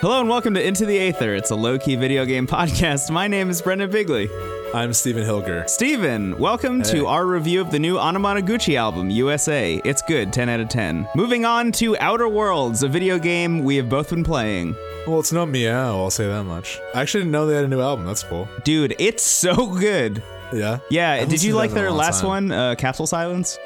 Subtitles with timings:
[0.00, 1.34] Hello and welcome to Into the Aether.
[1.34, 3.10] It's a low key video game podcast.
[3.10, 4.30] My name is Brendan Bigley.
[4.72, 5.68] I'm Stephen Hilger.
[5.68, 6.90] Stephen, welcome Hey.
[6.92, 9.80] to our review of the new Anamanaguchi album, USA.
[9.84, 11.08] It's good, 10 out of 10.
[11.16, 14.76] Moving on to Outer Worlds, a video game we have both been playing.
[15.06, 16.78] Well, it's not meow, I'll say that much.
[16.94, 18.06] I actually didn't know they had a new album.
[18.06, 18.48] That's cool.
[18.64, 20.22] Dude, it's so good.
[20.52, 20.78] Yeah?
[20.90, 22.28] Yeah, did you like them in a their last time.
[22.28, 23.58] one, uh, Capsule Silence?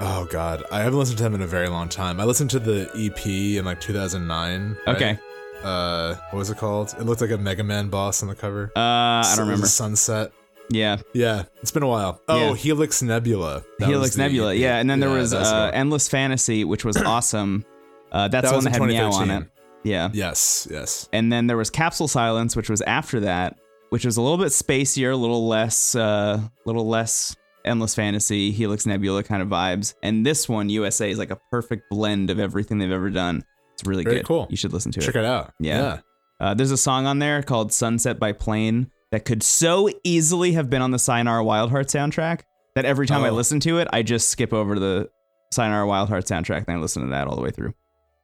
[0.00, 0.62] Oh, God.
[0.70, 2.20] I haven't listened to them in a very long time.
[2.20, 4.76] I listened to the EP in like 2009.
[4.86, 4.96] right?
[4.96, 5.18] Okay.
[5.62, 6.94] Uh, what was it called?
[6.98, 8.70] It looked like a Mega Man boss on the cover.
[8.76, 9.66] Uh, I don't remember.
[9.66, 10.32] sunset.
[10.70, 12.20] Yeah, Yeah, it's been a while.
[12.28, 12.54] Oh, Yeah.
[12.54, 13.64] Helix Nebula.
[13.78, 14.52] That Helix the Nebula.
[14.52, 17.64] Yeah, and then there Yeah, was uh, Endless Fantasy, which was awesome.
[18.12, 19.50] Uh, that's That the one that had Meow on it.
[19.82, 20.10] Yeah.
[20.12, 21.08] Yes, yes.
[21.12, 24.48] And then there was Capsule Silence, which was after that, which was a little bit
[24.48, 29.94] spacier, a little less, uh, little less endless fantasy, Helix Nebula kind of vibes.
[30.02, 33.42] And this one, USA, is like a perfect blend of everything they've ever done.
[33.78, 34.26] It's really Very good.
[34.26, 34.46] cool.
[34.50, 35.12] You should listen to Check it.
[35.12, 35.52] Check it out.
[35.60, 36.00] Yeah.
[36.40, 40.68] Uh, there's a song on there called "Sunset by Plane" that could so easily have
[40.68, 42.40] been on the Sayonara Wild Heart soundtrack.
[42.74, 43.34] That every time I Oh.
[43.34, 45.10] listen to it, I just skip over to the
[45.52, 47.74] Sayonara Wild Heart soundtrack, and I listen to that all the way through.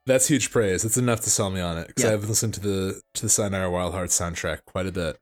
[0.06, 0.84] That's huge praise.
[0.84, 2.12] It's enough to sell me on it because Yeah.
[2.12, 5.19] I've listened to the to the Sayonara Wild Hearts soundtrack quite a bit.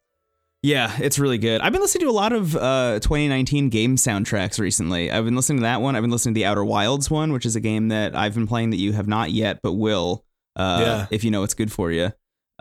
[0.63, 1.61] Yeah, it's really good.
[1.61, 5.11] I've been listening to a lot of uh, 2019 game soundtracks recently.
[5.11, 5.97] I've been listening to that one.
[5.97, 8.47] I've been listening to the Outer Wilds one, which is a game that I've been
[8.47, 10.25] playing that you have not yet, but will.
[10.55, 11.07] Uh, Yeah.
[11.11, 12.13] If you know it's good for you.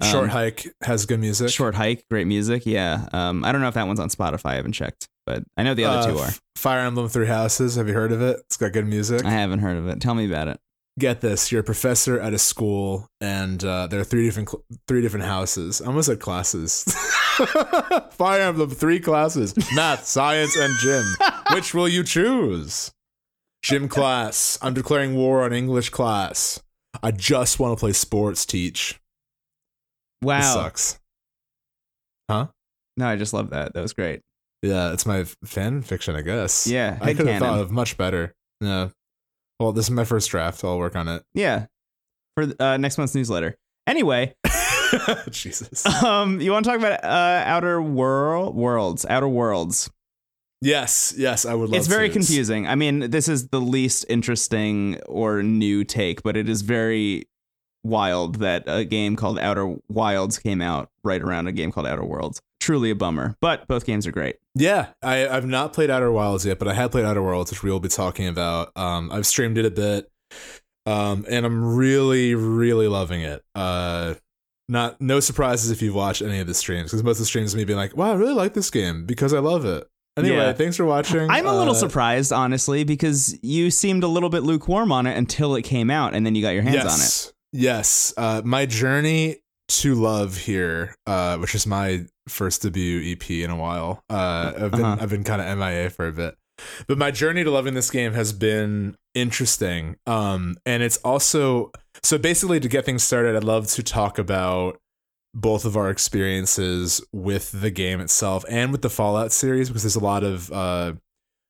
[0.01, 1.49] Um, Short hike has good music.
[1.49, 2.65] Short hike, great music.
[2.65, 3.07] Yeah.
[3.13, 4.45] Um, I don't know if that one's on Spotify.
[4.51, 6.29] I haven't checked, but I know the other Uh, two are.
[6.55, 7.75] Fire Emblem Three Houses.
[7.75, 8.37] Have you heard of it?
[8.47, 9.23] It's got good music.
[9.23, 10.01] I haven't heard of it.
[10.01, 10.59] Tell me about it.
[10.99, 14.63] Get this: you're a professor at a school, and uh, there are three different cl-
[14.87, 15.81] three different houses.
[15.81, 16.83] I almost said classes.
[18.11, 21.03] Fire Emblem three classes: math, science, and gym.
[21.53, 22.91] Which will you choose?
[23.63, 24.57] Gym class.
[24.61, 26.61] I'm declaring war on English class.
[27.01, 28.45] I just want to play sports.
[28.45, 28.99] Teach.
[30.21, 30.41] This Wow.
[30.53, 30.99] sucks.
[32.29, 32.47] Huh?
[32.97, 33.73] No, I just love that.
[33.73, 34.21] That was great.
[34.61, 36.67] Yeah, it's my f- fan fiction, I guess.
[36.67, 36.97] Yeah.
[37.01, 38.33] I could have thought of much better.
[38.59, 38.89] Yeah.
[39.61, 40.63] Well, this is my first draft.
[40.63, 41.23] I'll work on it.
[41.35, 41.67] Yeah.
[42.35, 43.59] For uh, next month's newsletter.
[43.85, 44.33] Anyway,
[45.29, 45.85] Jesus.
[46.03, 49.05] um, you want to talk about uh, Outer World Worlds?
[49.07, 49.89] Outer Worlds.
[50.61, 52.67] Yes, yes, I would love it's very confusing.
[52.67, 57.27] I mean, this is the least interesting or new take, but it is very
[57.83, 62.05] wild that a game called Outer Wilds came out right around a game called Outer
[62.05, 62.41] Worlds.
[62.59, 64.37] Truly a bummer, but both games are great.
[64.55, 67.63] Yeah, I, I've not played Outer Wilds yet, but I had played Outer Worlds, which
[67.63, 68.71] we will be talking about.
[68.75, 70.09] Um, I've streamed it a bit,
[70.85, 73.43] um, and I'm really, really loving it.
[73.55, 74.15] Uh,
[74.67, 77.55] not no surprises if you've watched any of the streams, because most of the streams
[77.55, 80.53] me being like, "Wow, I really like this game because I love it." Anyway, Yeah.
[80.53, 81.29] thanks for watching.
[81.29, 85.17] I'm a little Uh, surprised, honestly, because you seemed a little bit lukewarm on it
[85.17, 86.87] until it came out, and then you got your hands on it.
[86.89, 88.13] yes, Yes.
[88.17, 89.37] Uh, my journey
[89.69, 94.03] to love here, uh, which is my first debut EP in a while.
[94.09, 94.97] Uh, I've been Uh-huh.
[95.01, 96.35] I've been kind of MIA for a bit,
[96.87, 99.97] but my journey to loving this game has been interesting.
[100.07, 101.71] Um, and it's also
[102.03, 104.79] so basically to get things started, I'd love to talk about
[105.33, 109.95] both of our experiences with the game itself and with the Fallout series because there's
[109.95, 110.93] a lot of uh,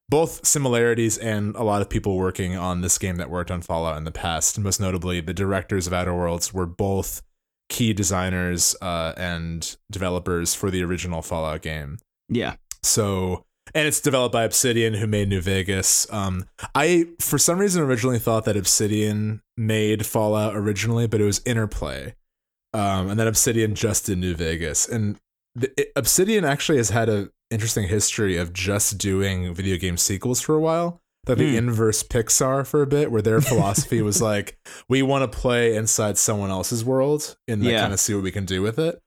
[0.09, 3.97] both similarities and a lot of people working on this game that worked on Fallout
[3.97, 4.59] in the past.
[4.59, 7.21] Most notably, the directors of Outer Worlds were both
[7.71, 11.97] key designers uh, and developers for the original Fallout game.
[12.29, 12.55] Yeah.
[12.83, 16.11] So, and it's developed by Obsidian, who made New Vegas.
[16.13, 16.45] Um,
[16.75, 22.13] I, for some reason, originally thought that Obsidian made Fallout originally, but it was Interplay.
[22.73, 24.87] Um, and then Obsidian just did New Vegas.
[24.87, 25.17] And
[25.55, 30.41] the, it, Obsidian actually has had a interesting history of just doing video game sequels
[30.41, 31.00] for a while.
[31.27, 31.57] Like the Hmm.
[31.57, 34.57] inverse Pixar for a bit, where their philosophy was like,
[34.89, 37.81] we want to play inside someone else's world and Yeah.
[37.81, 38.99] kind of see what we can do with it.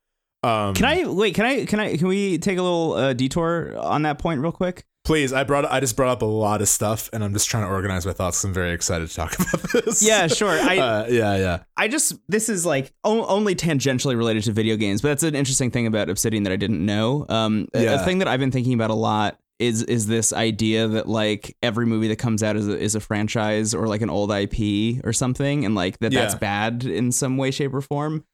[0.45, 1.35] Um, Can I wait?
[1.35, 1.65] Can I?
[1.65, 1.97] Can I?
[1.97, 4.85] Can we take a little uh, detour on that point real quick?
[5.05, 7.65] Please, I brought I just brought up a lot of stuff, and I'm just trying
[7.65, 8.45] to organize my thoughts.
[8.45, 10.03] I'm very excited to talk about this.
[10.07, 10.51] Yeah, sure.
[10.51, 11.63] I uh, yeah, yeah.
[11.79, 15.35] I just this is like o- only tangentially related to video games, but that's an
[15.35, 17.25] interesting thing about Obsidian that I didn't know.
[17.29, 20.89] Um, a- a, thing that I've been thinking about a lot is is this idea
[20.89, 24.11] that like every movie that comes out is a, is a franchise or like an
[24.11, 28.25] old IP or something, and like that that's bad in some way, shape, or form.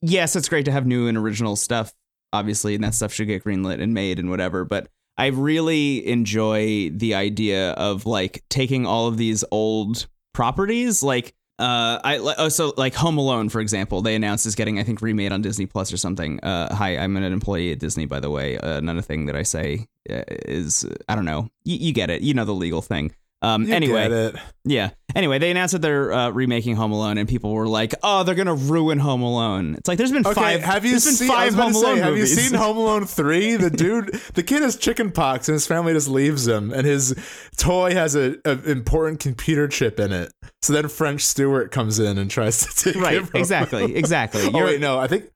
[0.00, 1.92] Yes, it's great to have new and original stuff,
[2.32, 4.64] obviously, and that stuff should get greenlit and made and whatever.
[4.64, 11.34] But I really enjoy the idea of like taking all of these old properties, like
[11.58, 15.02] uh, I oh, so like Home Alone, for example, they announced is getting I think
[15.02, 16.38] remade on Disney Plus or something.
[16.40, 18.58] Uh, hi, I'm an employee at Disney, by the way.
[18.58, 21.42] Uh, of thing that I say uh, is I don't know.
[21.66, 22.22] Y- you get it.
[22.22, 23.12] You know the legal thing.
[23.40, 24.32] Um, You anyway,
[24.64, 24.90] yeah.
[25.14, 28.34] Anyway, they announced that they're uh, remaking Home Alone, and people were like, "Oh, they're
[28.34, 30.60] gonna ruin Home Alone." It's like there's been Okay, five.
[30.62, 31.28] have you seen?
[31.28, 33.54] Five Home say, Alone have you seen Home Alone three?
[33.56, 37.14] The dude, the kid has chicken pox, and his family just leaves him, and his
[37.56, 40.32] toy has a, a important computer chip in it.
[40.62, 43.22] So then French Stewart comes in and tries to take right?
[43.34, 43.84] Exactly.
[43.84, 43.96] him.
[43.96, 44.42] Exactly.
[44.48, 45.30] Oh You're- wait, no, I think.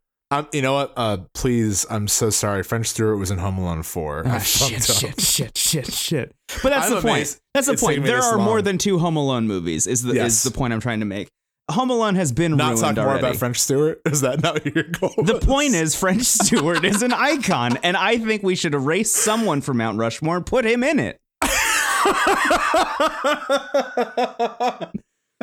[0.52, 0.92] You know what?
[0.96, 2.62] Uh, please, I'm so sorry.
[2.62, 4.22] French Stewart was in Home Alone four.
[4.26, 6.34] Oh, shit, shit, shit, shit, shit.
[6.62, 7.04] But that's I'm the point.
[7.16, 8.04] amazed That's the it's point.
[8.04, 9.86] There are more than two Home Alone movies.
[9.86, 10.32] Is the Yes.
[10.36, 11.28] is the point I'm trying to make?
[11.70, 13.20] Home Alone has been Not talk more already.
[13.26, 14.00] about French Stewart.
[14.06, 15.12] Is that not your goal?
[15.16, 15.44] the was?
[15.44, 19.76] point is French Stewart is an icon, and I think we should erase someone from
[19.78, 21.20] Mount Rushmore and put him in it.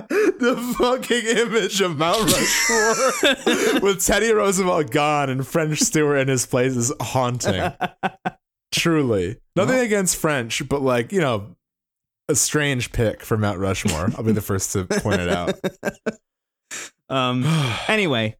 [0.09, 6.45] the fucking image of Mount Rushmore with Teddy Roosevelt gone and French Stewart in his
[6.45, 7.71] place is haunting.
[8.71, 9.37] Truly.
[9.55, 11.55] Nothing against French, but like, you know,
[12.27, 14.11] a strange pick for Mount Rushmore.
[14.15, 15.59] I'll be the first to point it out.
[17.09, 17.43] Um.
[17.87, 18.37] Anyway,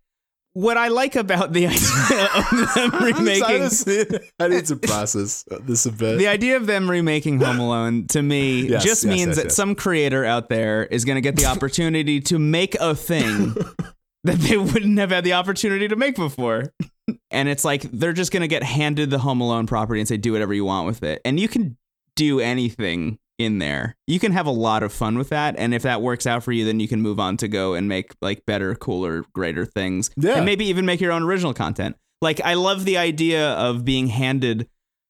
[0.54, 4.20] what I like about the idea of them remaking.
[4.40, 6.18] I need to process this a bit.
[6.18, 9.52] the idea of them remaking Home Alone to me Yes, just yes, means yes, that
[9.52, 13.56] some creator out there is going to get the opportunity to make a thing
[14.24, 16.74] that they wouldn't have had the opportunity to make before.
[17.32, 20.18] And it's like they're just going to get handed the Home Alone property and say,
[20.18, 21.22] do whatever you want with it.
[21.26, 21.78] And you can
[22.16, 23.96] do anything in there.
[24.06, 25.56] You can have a lot of fun with that.
[25.58, 27.88] And if that works out for you, then you can move on to go and
[27.88, 30.12] make like better, cooler, greater things.
[30.18, 30.36] Yeah.
[30.36, 31.96] And maybe even make your own original content.
[32.22, 34.68] Like, I love the idea of being handed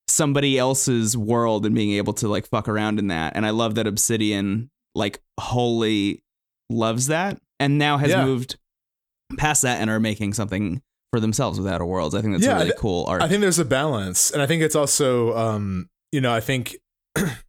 [0.07, 3.35] somebody else's world and being able to like fuck around in that.
[3.35, 6.23] And I love that Obsidian like wholly
[6.69, 8.25] loves that and now has Yeah.
[8.25, 8.57] moved
[9.37, 12.13] past that and are making something for themselves with Outer Worlds.
[12.15, 13.21] I think that's Yeah, a really I- cool art.
[13.23, 16.75] I think there's a balance, and I think it's also, um, you know, I think,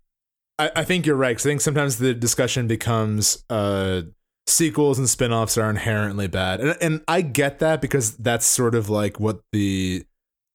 [0.60, 4.02] I, I think you're right because I think sometimes the discussion becomes uh,
[4.46, 8.90] sequels and spin-offs are inherently bad, and and I get that because that's sort of
[8.90, 10.04] like what the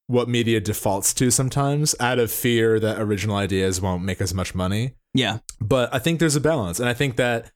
[0.06, 4.54] what media defaults to sometimes out of fear that original ideas won't make as much
[4.54, 5.38] money yeah.
[5.60, 7.50] but I think there's a balance, and I think that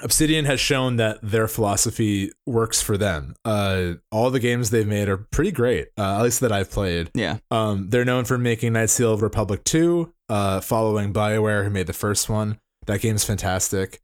[0.00, 3.34] Obsidian has shown that their philosophy works for them.
[3.44, 7.10] Uh, all the games they've made are pretty great, uh, at least that I've played.
[7.14, 7.38] Yeah.
[7.50, 11.70] Um, they're known for making Knights of the Old Republic 2, uh, following BioWare, who
[11.70, 12.58] made the first one.
[12.86, 14.00] That game's fantastic.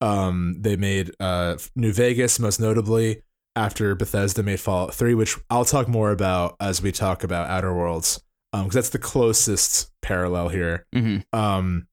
[0.00, 3.22] Um, they made uh, New Vegas, most notably,
[3.56, 7.72] after Bethesda made Fallout 3, which I'll talk more about as we talk about Outer
[7.74, 8.20] Worlds,
[8.52, 10.86] because that's the closest parallel here.
[10.92, 11.86] hmm Um,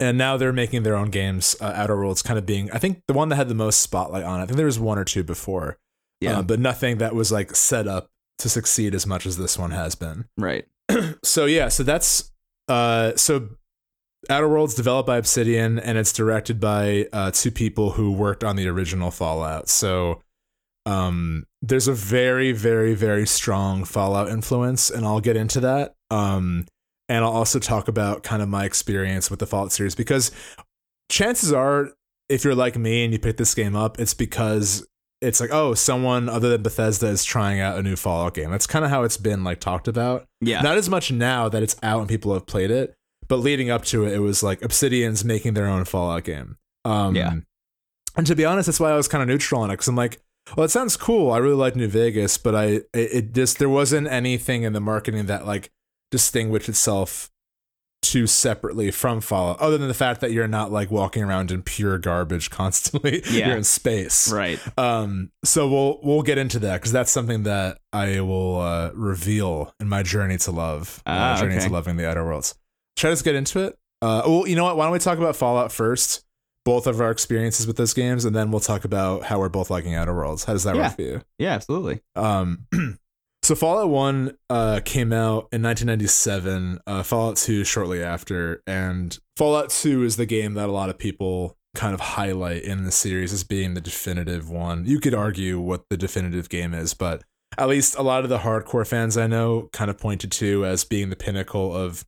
[0.00, 1.54] and now they're making their own games.
[1.60, 4.24] Uh, Outer Worlds kind of being, I think, the one that had the most spotlight
[4.24, 4.40] on.
[4.40, 4.44] it.
[4.44, 5.78] I think there was one or two before,
[6.20, 6.38] Yeah.
[6.38, 9.70] uh, but nothing that was like set up to succeed as much as this one
[9.70, 10.24] has been.
[10.36, 10.64] right.
[11.22, 12.31] So yeah, so that's
[12.68, 13.48] uh, so
[14.30, 18.56] Outer Worlds developed by Obsidian, and it's directed by uh, two people who worked on
[18.56, 19.68] the original Fallout.
[19.68, 20.22] So
[20.86, 25.94] um, there's a very, very, very strong Fallout influence, and I'll get into that.
[26.10, 26.66] Um,
[27.08, 30.30] and I'll also talk about kind of my experience with the Fallout series because
[31.10, 31.90] chances are,
[32.28, 34.86] if you're like me and you pick this game up, it's because
[35.22, 38.50] it's like, oh, someone other than Bethesda is trying out a new Fallout game.
[38.50, 40.26] That's kind of how it's been like talked about.
[40.40, 40.60] Yeah.
[40.60, 42.94] Not as much now that it's out and people have played it,
[43.28, 46.56] but leading up to it, it was like Obsidian's making their own Fallout game.
[46.84, 47.34] Um, Yeah.
[48.16, 49.96] And to be honest, that's why I was kind of neutral on it because I'm
[49.96, 50.20] like,
[50.56, 51.32] well, it sounds cool.
[51.32, 54.80] I really like New Vegas, but I it, it just there wasn't anything in the
[54.80, 55.70] marketing that like
[56.10, 57.30] distinguished itself
[58.02, 61.62] too separately from Fallout, other than the fact that you're not like walking around in
[61.62, 63.22] pure garbage constantly.
[63.30, 63.48] Yeah.
[63.48, 64.30] you're in space.
[64.32, 64.58] right.
[64.76, 69.74] Um, so we'll we'll get into that because that's something that I will uh, reveal
[69.80, 71.66] in my journey to love, Ah, my journey okay.
[71.66, 72.54] to loving the Outer Worlds.
[72.96, 73.78] Try to get into it.
[74.02, 74.76] Uh, well, you know what?
[74.76, 76.24] Why don't we talk about Fallout first?
[76.64, 79.68] Both of our experiences with those games, and then we'll talk about how we're both
[79.70, 80.44] liking Outer Worlds.
[80.44, 80.82] How does that Yeah.
[80.88, 81.22] work for you?
[81.38, 82.02] Yeah, absolutely.
[82.14, 82.66] Um,
[83.52, 86.78] so Fallout One uh, came out in 1997.
[86.86, 90.98] Uh, Fallout Two shortly after, and Fallout Two is the game that a lot of
[90.98, 94.86] people kind of highlight in the series as being the definitive one.
[94.86, 97.24] You could argue what the definitive game is, but
[97.58, 100.84] at least a lot of the hardcore fans I know kind of pointed to as
[100.84, 102.06] being the pinnacle of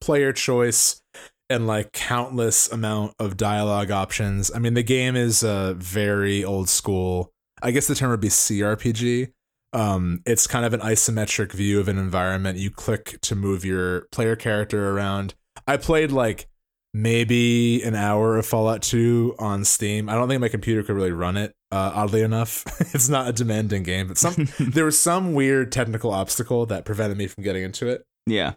[0.00, 1.02] player choice
[1.50, 4.50] and like countless amount of dialogue options.
[4.54, 7.32] I mean, the game is uh, very old school.
[7.62, 9.32] I guess the term would be CRPG.
[9.76, 12.58] Um, it's kind of an isometric view of an environment.
[12.58, 15.34] You click to move your player character around.
[15.66, 16.48] I played like
[16.94, 20.08] maybe an hour of Fallout 2 on Steam.
[20.08, 21.52] I don't think my computer could really run it.
[21.70, 22.64] Uh, oddly enough,
[22.94, 27.18] it's not a demanding game, but some there was some weird technical obstacle that prevented
[27.18, 28.54] me from getting into it Yeah.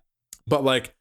[0.47, 0.93] but like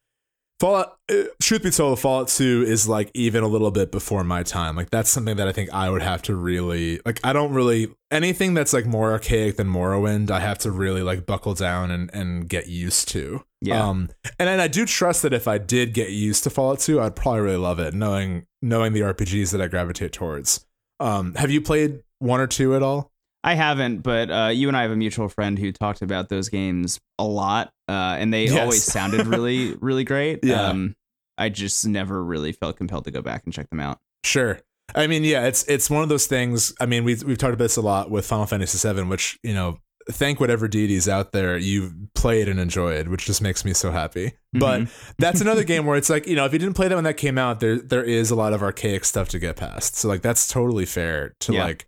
[0.61, 4.43] Fallout, uh, truth be told, Fallout 2 is like even a little bit before my
[4.43, 4.75] time.
[4.75, 7.21] Like that's something that I think I would have to really like.
[7.23, 10.33] I don't really anything that's like more archaic than Morrowind.
[10.33, 13.45] I have to really like buckle down and and get used to.
[13.61, 13.89] Yeah.
[13.89, 17.01] Um, and then I do trust that if I did get used to Fallout 2,
[17.01, 20.67] I'd probably really love it, knowing knowing the RPGs that I gravitate towards.
[20.99, 23.13] Um, have you played one or two at all?
[23.45, 26.49] I haven't, but uh, you and I have a mutual friend who talked about those
[26.49, 28.59] games a lot, uh, and they Yes.
[28.59, 30.41] always sounded really, really great.
[30.45, 30.69] Yeah.
[30.69, 30.95] Um,
[31.39, 33.99] I just never really felt compelled to go back and check them out.
[34.25, 34.61] Sure.
[34.95, 36.73] I mean, yeah, it's it's one of those things.
[36.81, 39.53] I mean, we've we've talked about this a lot with Final Fantasy VII, which you
[39.55, 39.79] know,
[40.11, 44.33] thank whatever deities out there you've played and enjoyed, which just makes me so happy.
[44.55, 45.11] But Mm-hmm.
[45.19, 47.19] that's another game where it's like you know, if you didn't play that when that
[47.19, 49.97] came out, there there is a lot of archaic stuff to get past.
[49.97, 51.65] So like that's totally fair to Yeah.
[51.65, 51.87] like.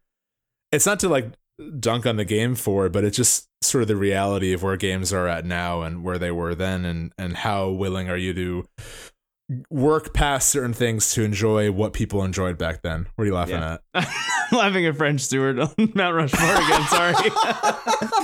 [0.70, 1.32] It's not to like
[1.80, 5.12] dunk on the game for, but it's just sort of the reality of where games
[5.12, 8.64] are at now and where they were then, and and how willing are you to
[9.68, 13.08] work past certain things to enjoy what people enjoyed back then.
[13.16, 13.78] What are you laughing Yeah.
[13.94, 14.08] at?
[14.52, 16.82] I'm laughing at French Stewart on Mount Rushmore again.
[16.86, 17.14] Sorry.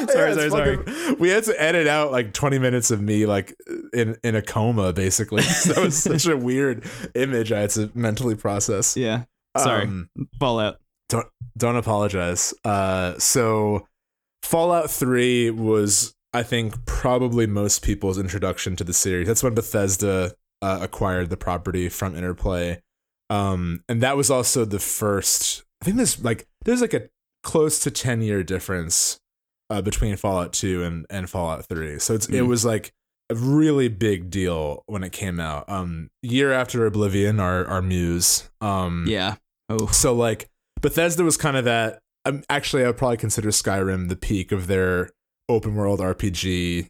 [0.08, 1.14] sorry, Yeah, sorry, sorry.
[1.18, 3.56] We had to edit out like 20 minutes of me like
[3.92, 5.42] in in a coma basically.
[5.42, 6.84] that was such a weird
[7.16, 8.96] image I had to mentally process.
[8.96, 9.24] Yeah.
[9.58, 9.82] Sorry.
[9.84, 10.78] Um, Fallout.
[11.08, 12.54] don't apologize.
[12.64, 13.88] Uh, so
[14.46, 19.26] Fallout 3 was, I think, probably most people's introduction to the series.
[19.26, 22.80] That's when Bethesda uh, acquired the property from Interplay.
[23.28, 27.08] Um, and that was also the first, I think there's like, there's like a
[27.42, 29.18] close to 10 year difference
[29.68, 31.98] uh, between Fallout 2 and, and Fallout 3.
[31.98, 32.46] So it's, it Mm.
[32.48, 32.92] was like
[33.28, 35.68] a really big deal when it came out.
[35.68, 38.48] Um, year after Oblivion, our, our muse.
[38.60, 39.34] Um, Yeah.
[39.68, 39.86] Oh.
[39.88, 40.48] so like
[40.80, 41.98] Bethesda was kind of that.
[42.26, 45.10] Um, actually, I would probably consider Skyrim the peak of their
[45.48, 46.88] open world RPG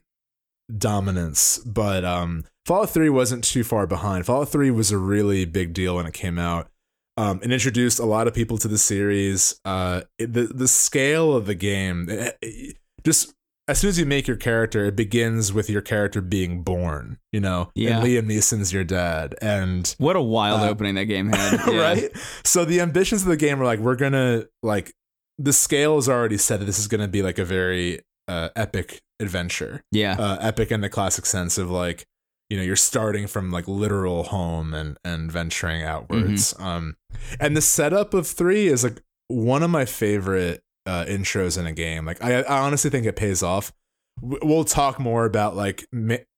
[0.77, 1.59] dominance.
[1.59, 4.25] But um, Fallout Three wasn't too far behind.
[4.25, 6.69] Fallout Three was a really big deal when it came out.
[7.17, 9.59] Um, it introduced a lot of people to the series.
[9.65, 12.71] Uh, it- the the scale of the game, eh, eh,
[13.03, 13.33] just
[13.69, 17.17] as soon as you make your character, it begins with your character being born.
[17.31, 17.97] You know, Yeah.
[17.99, 21.59] and Liam Neeson's your dad, and What a wild Uh, opening that game had.
[21.67, 21.79] Yeah.
[21.81, 22.11] right?
[22.43, 24.93] So the ambitions of the game were like we're gonna like
[25.37, 29.01] the scale is already set that this is gonna be like a very uh, epic
[29.19, 30.15] adventure, Yeah.
[30.19, 32.05] uh, epic in the classic sense of like
[32.49, 36.53] you know you're starting from like literal home and and venturing outwards.
[36.59, 36.95] Um,
[37.39, 41.73] and the setup of three is like one of my favorite uh, intros in a
[41.73, 42.05] game.
[42.05, 43.73] Like I, I honestly think it pays off.
[44.21, 45.85] We'll talk more about like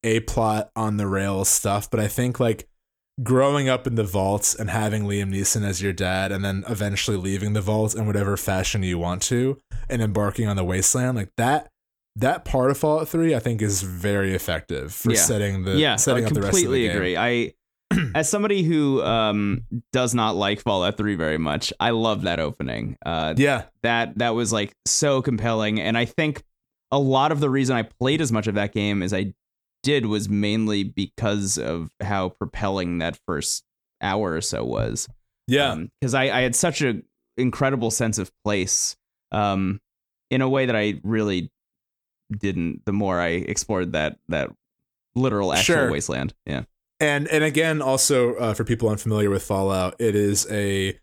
[0.02, 2.66] a plot on the rails stuff, but I think like
[3.22, 7.16] growing up in the vaults and having Liam Neeson as your dad, and then eventually
[7.16, 9.58] leaving the vault in whatever fashion you want to,
[9.88, 11.68] and embarking on the wasteland, like that.
[12.16, 15.20] That part of Fallout Three, I think, is very effective for Yeah.
[15.20, 16.90] setting the yeah, setting I up the rest of the game.
[16.92, 17.16] completely agree.
[17.16, 17.54] I,
[18.18, 19.62] as somebody who um
[19.92, 22.96] does not like Fallout Three very much, I love that opening.
[23.06, 26.42] Uh, Yeah, that that was like so compelling, and I think
[26.90, 29.32] a lot of the reason I played as much of that game is I
[29.82, 33.64] did was mainly because of how propelling that first
[34.02, 35.08] hour or so was.
[35.46, 37.04] yeah, because I, I had such an
[37.36, 38.96] incredible sense of place
[39.32, 39.80] um
[40.30, 41.50] in a way that I really
[42.36, 44.50] didn't the more I explored that that
[45.14, 45.90] literal actual Sure.
[45.90, 46.34] wasteland.
[46.46, 46.64] Yeah.
[47.00, 50.98] and and again also uh, for people unfamiliar with fallout it is a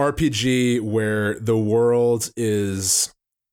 [0.00, 3.12] rpg where the world is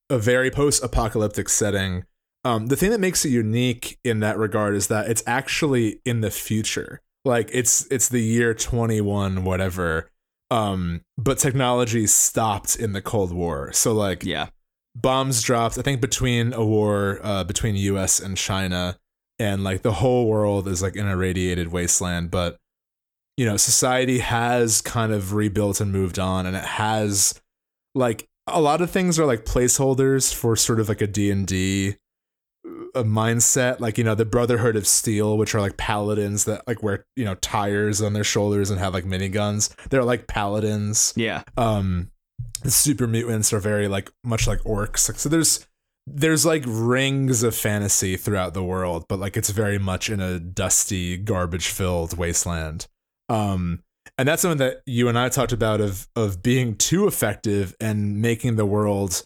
[0.10, 2.04] a very post-apocalyptic setting
[2.48, 6.22] um, the thing that makes it unique in that regard is that it's actually in
[6.22, 7.02] the future.
[7.26, 10.10] Like it's it's the year 21 whatever.
[10.50, 13.74] Um but technology stopped in the cold war.
[13.74, 14.48] So like Yeah.
[14.96, 18.98] bombs dropped i think between a war uh, between us and china.
[19.40, 22.32] And like the whole world is like in a radiated wasteland.
[22.32, 22.58] But
[23.36, 26.46] you know society has kind of rebuilt and moved on.
[26.46, 27.40] And it has
[27.94, 31.96] like a lot of things are like placeholders for sort of like a d&d
[32.96, 36.82] a mindset like you know the brotherhood of steel which are like paladins that like
[36.84, 39.74] wear you know tires on their shoulders and have like miniguns.
[39.90, 41.14] They're like paladins.
[41.16, 41.44] Yeah.
[41.58, 42.12] um
[42.64, 45.10] the super mutants are very like much like orcs.
[45.10, 45.66] Like, so there's
[46.06, 50.40] there's like rings of fantasy throughout the world but like it's very much in a
[50.40, 52.88] dusty garbage filled wasteland.
[53.30, 53.84] Um
[54.18, 58.22] and that's something that you and I talked about of of being too effective and
[58.22, 59.26] making the world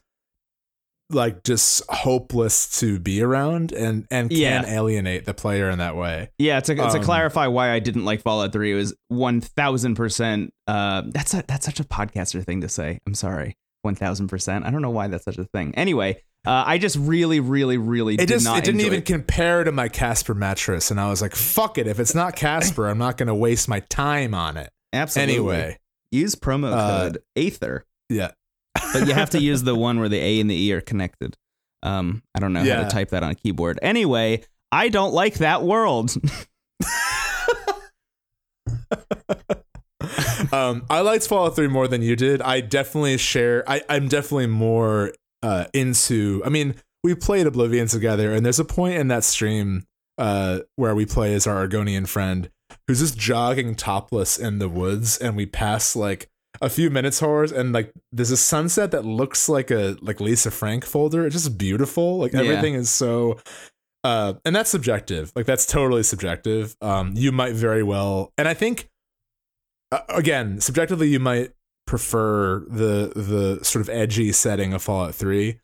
[1.13, 4.65] like just hopeless to be around and and can Yeah.
[4.65, 8.22] alienate the player in that way Yeah, to, to Um, clarify why I didn't like
[8.22, 13.00] Fallout 3, it was 1000% uh that's a, that's such a podcaster thing to say.
[13.06, 13.58] I'm sorry.
[13.86, 14.63] 1000%.
[14.65, 15.74] I don't know why that's such a thing.
[15.75, 18.58] Anyway, Uh, I just really, really, really It did just not.
[18.60, 21.86] it didn't even compare to my Casper mattress, and I was like, "Fuck it!
[21.86, 25.34] If it's not Casper, I'm not going to waste my time on it." Absolutely.
[25.36, 25.77] Anyway,
[26.12, 28.32] use promo Uh, code Aether, yeah,
[28.94, 31.38] but you have to use the one where the A and the E are connected.
[31.84, 33.80] Um, I don't know how to type that on a keyboard.
[33.82, 36.13] Anyway, I don't like that world.
[40.51, 42.42] um, I liked Fallout 3 more than you did.
[42.42, 43.63] I definitely share.
[43.70, 45.13] I, I'm definitely more
[45.44, 46.42] uh, into.
[46.46, 49.86] I mean, we played Oblivion together, and there's a point in that stream
[50.18, 52.50] uh, where we play as our Argonian friend
[52.88, 56.30] who's just jogging topless in the woods, and we pass like
[56.62, 60.51] a few minutes minotaurs, and like there's a sunset that looks like a like Lisa
[60.51, 61.25] Frank folder.
[61.25, 62.18] It's just beautiful.
[62.20, 62.41] Like Yeah.
[62.41, 63.39] everything is so.
[64.03, 65.32] Uh, and that's subjective.
[65.36, 66.75] Like that's totally subjective.
[66.82, 68.89] Um, you might very well, and I think
[69.91, 71.51] uh, again, subjectively, you might
[71.86, 75.60] prefer the the sort of edgy setting of Fallout Three,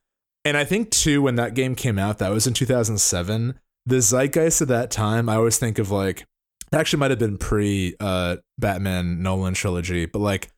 [0.46, 3.60] and I think too when that game came out, that was in 2007.
[3.86, 6.26] The zeitgeist of that time, I always think of like
[6.74, 10.50] actually might have been pre uh, Batman Nolan trilogy, but like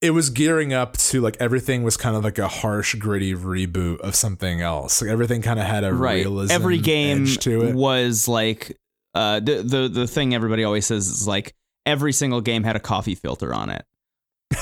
[0.00, 4.00] it was gearing up to like everything was kind of like a harsh, gritty reboot
[4.00, 5.00] of something else.
[5.00, 6.24] Like everything kind of had a right.
[6.24, 7.74] realism Every game to it.
[7.74, 8.78] was like
[9.14, 11.54] uh, the the the thing everybody always says is like
[11.86, 13.84] every single game had a coffee filter on it.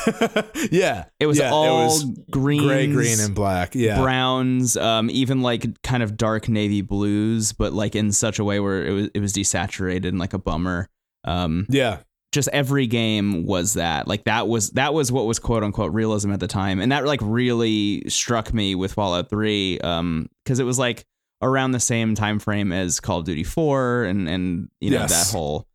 [0.72, 3.74] yeah, It was yeah, all was green, gray, green, and black.
[3.74, 8.44] Yeah, browns, um, even like kind of dark navy blues, but like in such a
[8.44, 10.88] way where it was it was desaturated and like a bummer.
[11.24, 11.98] Um, yeah,
[12.34, 14.06] just every game was that.
[14.06, 17.04] Like that was that was what was quote unquote realism at the time, and that
[17.06, 21.06] like really struck me with Fallout Three, um, because it was like
[21.42, 25.30] around the same time frame as Call of Duty Four, and and you know Yes.
[25.30, 25.66] that whole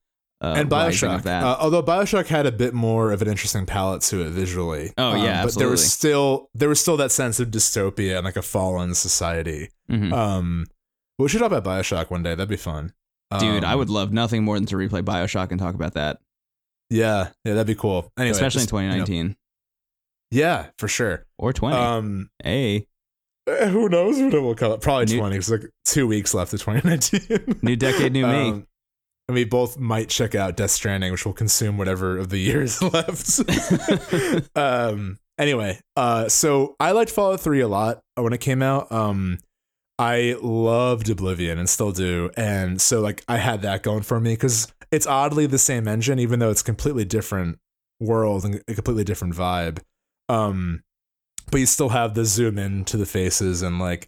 [0.42, 1.24] uh, and Bioshock.
[1.24, 1.44] that.
[1.44, 4.94] Uh, although Bioshock had a bit more of an interesting palette to it visually.
[4.98, 8.26] Oh, yeah, Um, but there was still there was still that sense of dystopia and
[8.26, 9.70] like a fallen society.
[9.92, 10.14] Mhm.
[10.14, 10.66] Um,
[11.18, 12.30] we should talk about Bioshock one day.
[12.36, 12.94] That'd be fun.
[13.38, 16.20] Dude, I Um, would love nothing more than to replay Bioshock and talk about that,
[16.90, 18.12] Yeah, yeah, that'd be cool.
[18.18, 19.36] Anyway, especially just, in you know, 2019
[20.32, 21.26] yeah, for sure.
[21.38, 21.76] or 20.
[21.76, 22.88] Um, hey,
[23.48, 24.80] eh, who knows when it will come?
[24.80, 25.38] Probably New- twenty.
[25.38, 27.60] It's like two weeks left of 2019.
[27.62, 28.50] new decade, new me.
[28.50, 28.68] Um,
[29.28, 32.82] and we both might check out Death Stranding, which will consume whatever of the years
[32.94, 33.42] left.
[34.58, 35.20] um.
[35.38, 38.92] Anyway, uh, so I liked Fallout Three a lot when it came out.
[38.92, 39.38] Um,
[39.98, 44.34] I loved Oblivion and still do, and so like I had that going for me
[44.34, 47.60] because it's oddly the same engine, even though it's completely different
[48.00, 49.80] world and a completely different vibe.
[50.30, 50.84] Um,
[51.52, 54.08] but you still have the zoom in to the faces and like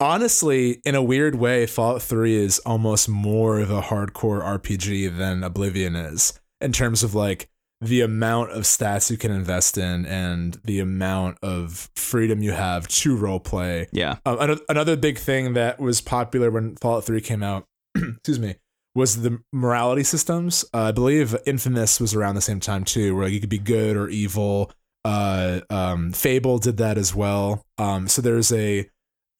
[0.00, 5.42] honestly, in a weird way, Fallout 3 is almost more of a hardcore RPG than
[5.42, 7.48] Oblivion is in terms of like
[7.80, 12.88] the amount of stats you can invest in and the amount of freedom you have
[12.88, 13.86] to roleplay.
[13.92, 18.38] yeah, Um, another, another big thing that was popular when Fallout 3 came out, excuse
[18.38, 18.56] me,
[18.96, 20.64] was the morality systems.
[20.72, 23.94] Uh, I believe Infamous was around the same time too, where you could be good
[23.94, 24.72] or evil.
[25.04, 27.62] Uh, um, Fable did that as well.
[27.76, 28.88] Um, so there's a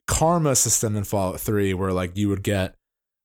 [0.06, 2.74] karma system in Fallout 3 where like you would get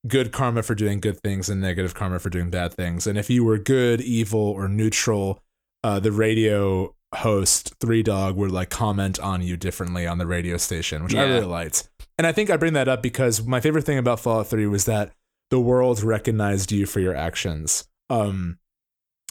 [0.07, 3.05] good karma for doing good things and negative karma for doing bad things.
[3.05, 5.43] And if you were good, evil, or neutral,
[5.83, 10.55] uh, the radio host Three Dog would like comment on you differently on the radio
[10.55, 11.89] station, which I really liked.
[12.17, 14.85] And I think I bring that up because my favorite thing about Fallout 3 was
[14.85, 15.11] that
[15.51, 17.87] the world recognized you for your actions.
[18.09, 18.57] Um,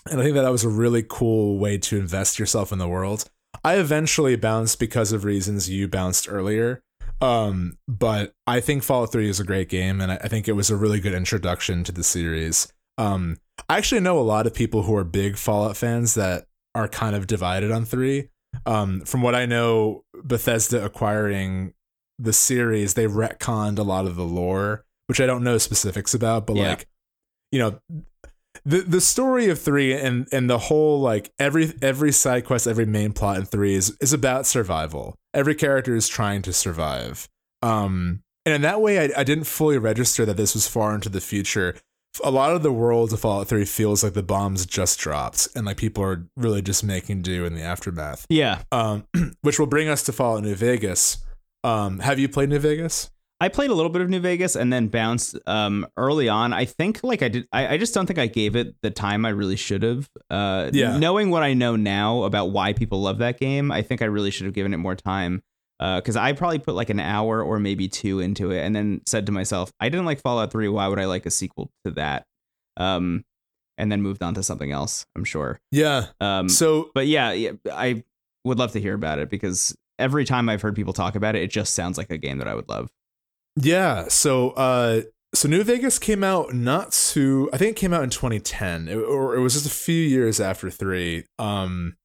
[0.09, 2.89] and I think that that was a really cool way to invest yourself in the
[2.89, 3.29] world.
[3.65, 6.83] I eventually bounced because of reasons you bounced earlier.
[7.21, 10.71] Um, but I think Fallout 3 is a great game, and I, think it was
[10.71, 12.73] a really good introduction to the series.
[12.97, 13.37] Um,
[13.69, 17.15] I actually know a lot of people who are big Fallout fans that are kind
[17.15, 18.29] of divided on 3.
[18.65, 21.75] Um, from what I know, Bethesda acquiring
[22.19, 26.47] the series, they retconned a lot of the lore, which I don't know specifics about,
[26.47, 26.69] but Yeah.
[26.71, 26.87] like,
[27.51, 27.81] you know,
[28.65, 32.87] the the story of three and and the whole like every every side quest, every
[32.87, 35.17] main plot in three is is about survival.
[35.35, 37.29] Every character is trying to survive.
[37.63, 41.09] Um, and in that way, I, I didn't fully register that this was far into
[41.09, 41.75] the future.
[42.25, 45.65] A lot of the world of Fallout 3 feels like the bombs just dropped, and
[45.67, 48.27] like people are really just making do in the aftermath.
[48.29, 48.63] yeah.
[48.73, 49.07] Um,
[49.43, 51.19] which will bring us to Fallout New Vegas.
[51.63, 53.11] Um, have you played New Vegas?
[53.43, 56.53] I played a little bit of New Vegas and then bounced um, early on.
[56.53, 57.49] I think like I did.
[57.53, 60.11] I, I just don't think I gave it the time I really should have.
[60.29, 60.99] Uh, Yeah.
[60.99, 64.31] Knowing what I know now about why people love that game, I think I really
[64.31, 65.43] should have given it more time.
[65.79, 69.25] Because I probably put like an hour or maybe two into it, and then said
[69.25, 70.69] to myself, I didn't like Fallout Three.
[70.69, 72.27] Why would I like a sequel to that?
[72.77, 73.25] Um,
[73.79, 75.07] and then moved on to something else.
[75.17, 75.59] I'm sure.
[75.73, 76.09] Yeah.
[76.21, 78.05] Um, So but yeah, yeah, I
[78.45, 81.43] would love to hear about it because every time I've heard people talk about it,
[81.45, 82.91] it just sounds like a game that I would love.
[83.61, 84.09] Yeah.
[84.09, 85.03] So, uh,
[85.35, 87.49] so New Vegas came out not too.
[87.53, 90.41] I think it came out in 2010, it, or it was just a few years
[90.41, 91.25] after three.
[91.39, 91.97] Um,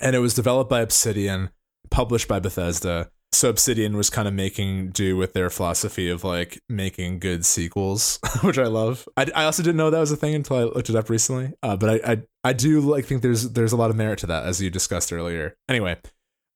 [0.00, 1.50] and it was developed by Obsidian,
[1.90, 3.10] published by Bethesda.
[3.32, 8.18] So Obsidian was kind of making do with their philosophy of like making good sequels,
[8.42, 9.06] which I love.
[9.18, 11.52] I, I also didn't know that was a thing until I looked it up recently.
[11.62, 14.26] Uh, but I, I I do like think there's there's a lot of merit to
[14.28, 15.54] that as you discussed earlier.
[15.68, 15.98] Anyway,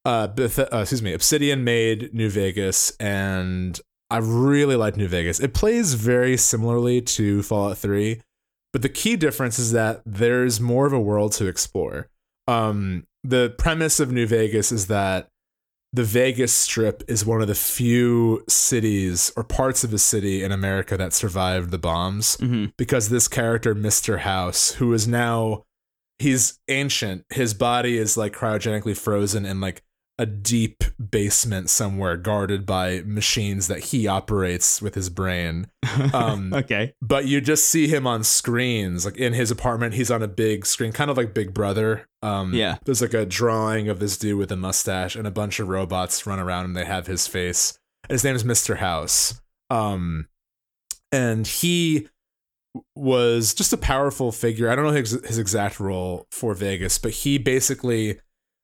[0.07, 3.79] uh, Beth- uh excuse me, Obsidian made New Vegas, and
[4.13, 5.41] I really like New Vegas.
[5.41, 8.21] It plays very similarly to Fallout Three,
[8.73, 12.09] but the key difference is that there's more of a world to explore.
[12.49, 15.29] Um, the premise of New Vegas is that
[15.95, 20.51] the Vegas Strip is one of the few cities or parts of a city in
[20.51, 22.67] America that survived the bombs Mm-hmm.
[22.79, 24.21] because this character, Mr.
[24.21, 25.65] House, who is now
[26.19, 29.83] he's ancient, his body is like cryogenically frozen in like
[30.23, 35.67] a deep basement somewhere guarded by machines that he operates with his brain.
[36.15, 36.95] Um, okay.
[37.03, 40.65] but you just see him on screens like in his apartment he's on a big
[40.65, 42.77] screen kind of like big brother um Yeah.
[42.85, 46.25] there's like a drawing of this dude with a mustache and a bunch of robots
[46.27, 50.29] run around and they have his face his name is mr house um
[51.11, 52.09] and he
[52.97, 57.11] was just a powerful figure i don't know his, his exact role for vegas but
[57.13, 58.19] he basically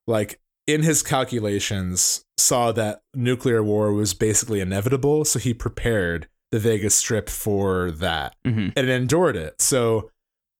[0.07, 6.59] like in his calculations saw that nuclear war was basically inevitable so he prepared the
[6.61, 8.73] Vegas Strip for that Mhm.
[8.77, 9.61] and endured it.
[9.61, 10.11] So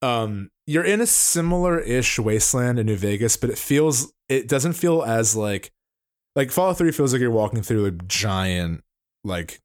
[0.03, 5.03] um you're in a similar-ish wasteland in New Vegas, but it feels it doesn't feel
[5.03, 5.71] as like
[6.37, 8.83] like Fallout 3 feels like you're walking through a giant
[9.25, 9.61] like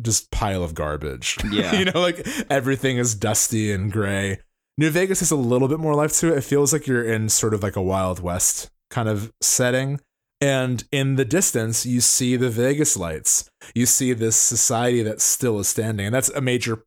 [0.00, 1.36] just pile of garbage.
[1.50, 1.74] Yeah.
[1.78, 4.38] you know, like everything is dusty and gray.
[4.78, 6.38] New Vegas has a little bit more life to it.
[6.38, 10.00] It feels like you're in sort of like a Wild West kind of setting.
[10.40, 13.48] And in the distance, you see the Vegas lights.
[13.74, 16.06] You see this society that still is standing.
[16.06, 16.84] And that's a major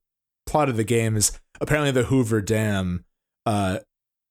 [0.48, 3.06] plot of the game is apparently the Hoover Dam
[3.46, 3.80] uh,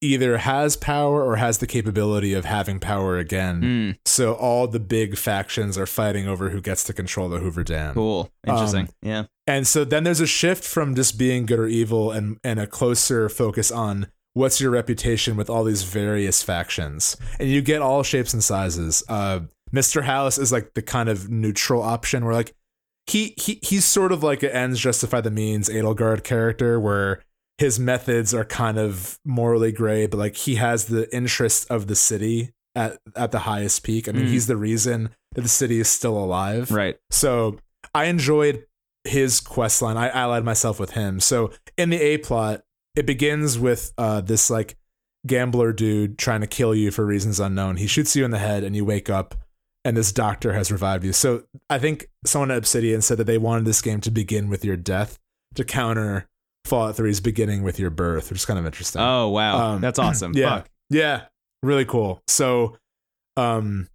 [0.00, 3.62] either has power or has the capability of having power again.
[3.62, 7.62] Mm, So all the big factions are fighting over who gets to control the Hoover
[7.62, 7.94] Dam.
[7.94, 8.28] cool.
[8.44, 8.87] Interesting.
[8.87, 9.24] Um, yeah.
[9.46, 12.66] And so then there's a shift from just being good or evil and and a
[12.66, 17.16] closer focus on what's your reputation with all these various factions.
[17.38, 19.03] And you get all shapes and sizes.
[19.09, 19.40] Uh
[19.73, 20.03] Mr.
[20.03, 22.55] House is like the kind of neutral option where like
[23.07, 27.23] he he he's sort of like an ends justify the means Edelgard character where
[27.59, 31.95] his methods are kind of morally gray, but like he has the interest of the
[31.97, 34.09] city at at the highest peak.
[34.09, 34.31] I mean, Mm.
[34.31, 36.71] he's the reason that the city is still alive.
[36.71, 36.97] Right.
[37.11, 37.59] So
[37.95, 38.64] I enjoyed
[39.05, 39.97] his quest line.
[39.97, 41.18] I allied myself with him.
[41.21, 42.62] So in the A plot,
[42.94, 44.76] it begins with uh, this like
[45.26, 47.76] gambler dude trying to kill you for reasons unknown.
[47.76, 49.35] He shoots you in the head and you wake up
[49.85, 51.12] and this doctor has revived you.
[51.12, 54.64] So I think someone at Obsidian said that they wanted this game to begin with
[54.64, 55.18] your death
[55.55, 56.28] to counter
[56.64, 59.02] Fallout 3's beginning with your birth, which is kind of interesting.
[59.02, 60.33] Oh wow, Um, that's awesome.
[60.37, 60.59] yeah.
[60.59, 60.68] Fuck.
[60.90, 61.22] Yeah,
[61.62, 62.22] really cool.
[62.28, 62.76] So,
[63.37, 63.88] um,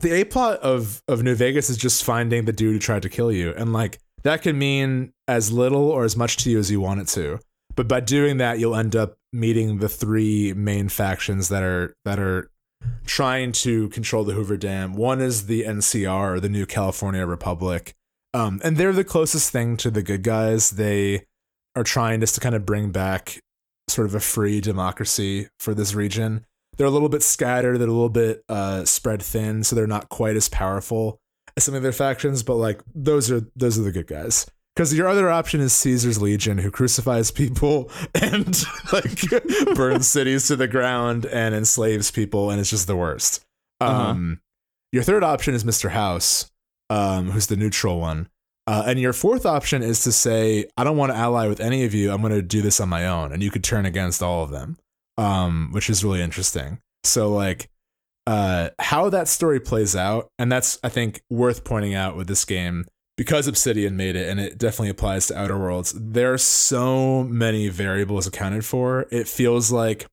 [0.00, 3.08] the A plot of of New Vegas is just finding the dude who tried to
[3.08, 6.70] kill you, and like that can mean as little or as much to you as
[6.70, 7.40] you want it to.
[7.78, 12.18] But by doing that, you'll end up meeting the three main factions that are that
[12.18, 12.50] are
[13.06, 14.94] trying to control the Hoover Dam.
[14.94, 17.94] One is the NCR, the New California Republic,
[18.34, 20.70] um, and they're the closest thing to the good guys.
[20.70, 21.26] They
[21.76, 23.38] are trying just to kind of bring back
[23.86, 26.44] sort of a free democracy for this region.
[26.78, 30.08] They're a little bit scattered, they're a little bit uh, spread thin, so they're not
[30.08, 31.20] quite as powerful
[31.56, 32.42] as some of their factions.
[32.42, 34.46] But like those are those are the good guys.
[34.78, 38.62] Because your other option is Caesar's Legion, who crucifies people and
[38.92, 39.28] like
[39.74, 43.44] burns cities to the ground and enslaves people, and it's just the worst.
[43.80, 44.10] Uh-huh.
[44.10, 44.40] Um,
[44.92, 45.90] your third option is Mr.
[45.90, 46.52] House,
[46.90, 48.28] um, who's the neutral one.
[48.68, 51.84] Uh, and your fourth option is to say, I don't want to ally with any
[51.84, 52.12] of you.
[52.12, 53.32] I'm going to do this on my own.
[53.32, 54.78] And you could turn against all of them,
[55.16, 56.78] um, which is really interesting.
[57.02, 57.68] So, like,
[58.28, 62.44] uh, how that story plays out, and that's, I think, worth pointing out with this
[62.44, 62.84] game
[63.18, 65.92] because Obsidian made it, and it definitely applies to Outer Worlds.
[65.94, 69.06] There are so many variables accounted for.
[69.10, 70.06] It feels like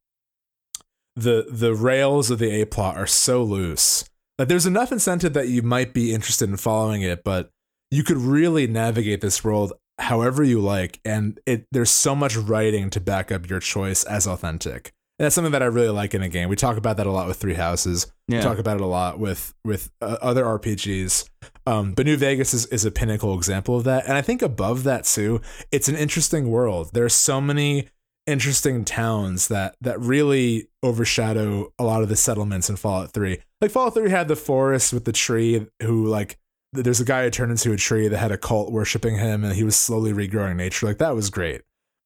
[1.15, 4.03] the the rails of the A plot are so loose
[4.37, 7.49] that there's enough incentive that you might be interested in following it, but
[7.91, 12.89] you could really navigate this world however you like and it there's so much writing
[12.89, 16.21] to back up your choice as authentic and that's something that i really like in
[16.21, 18.39] a game we talk about that a lot with three houses Yeah.
[18.39, 21.29] we talk about it a lot with with uh, other rpgs
[21.67, 24.83] um, but new vegas is, is a pinnacle example of that and i think above
[24.83, 27.87] that too it's an interesting world there's so many
[28.27, 33.39] interesting towns that that really overshadow a lot of the settlements in Fallout 3.
[33.61, 36.37] Like Fallout 3 had the forest with the tree who like
[36.73, 39.53] there's a guy who turned into a tree that had a cult worshiping him and
[39.53, 40.85] he was slowly regrowing nature.
[40.85, 41.61] Like that was great.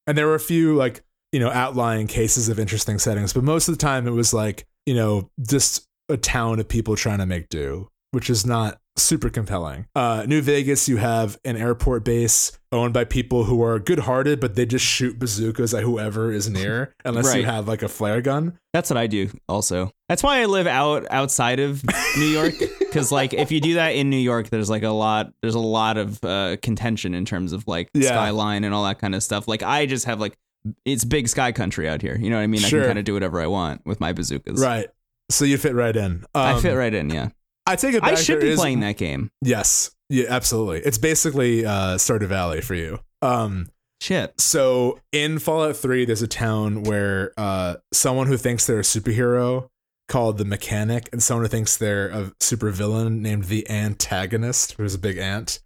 [0.06, 3.68] And there were a few like, you know, outlying cases of interesting settings, but most
[3.68, 7.26] of the time it was like, you know, just a town of people trying to
[7.26, 9.86] make do, which is not super compelling.
[9.94, 14.56] Uh, New Vegas, you have an airport base owned by people who are good-hearted, but
[14.56, 18.58] they just shoot bazookas at whoever is near, unless you have like a flare gun.
[18.74, 19.90] That's what I do also.
[20.08, 21.82] That's why I live out outside of
[22.18, 22.54] New York
[22.92, 25.60] cuz like if you do that in New York there's like a lot there's a
[25.60, 28.08] lot of uh contention in terms of like Yeah.
[28.08, 29.46] skyline and all that kind of stuff.
[29.48, 30.36] Like I just have like
[30.84, 32.16] it's big sky country out here.
[32.20, 32.60] You know what I mean?
[32.60, 32.80] Sure.
[32.80, 34.60] I can kind of do whatever I want with my bazookas.
[34.60, 34.88] Right.
[35.30, 36.24] So you fit right in.
[36.34, 37.28] Um, I fit right in, yeah.
[37.66, 38.12] I take it back.
[38.12, 39.30] I should be is- playing that game.
[39.42, 39.90] Yes.
[40.08, 40.80] Yeah, absolutely.
[40.80, 42.98] It's basically uh, Stardew Valley for you.
[43.22, 43.68] Um,
[44.00, 44.40] Shit.
[44.40, 49.68] so in Fallout 3, there's a town where uh, someone who thinks they're a superhero
[50.08, 54.98] called the mechanic and someone who thinks they're a supervillain named the antagonist, who's a
[54.98, 55.60] big ant.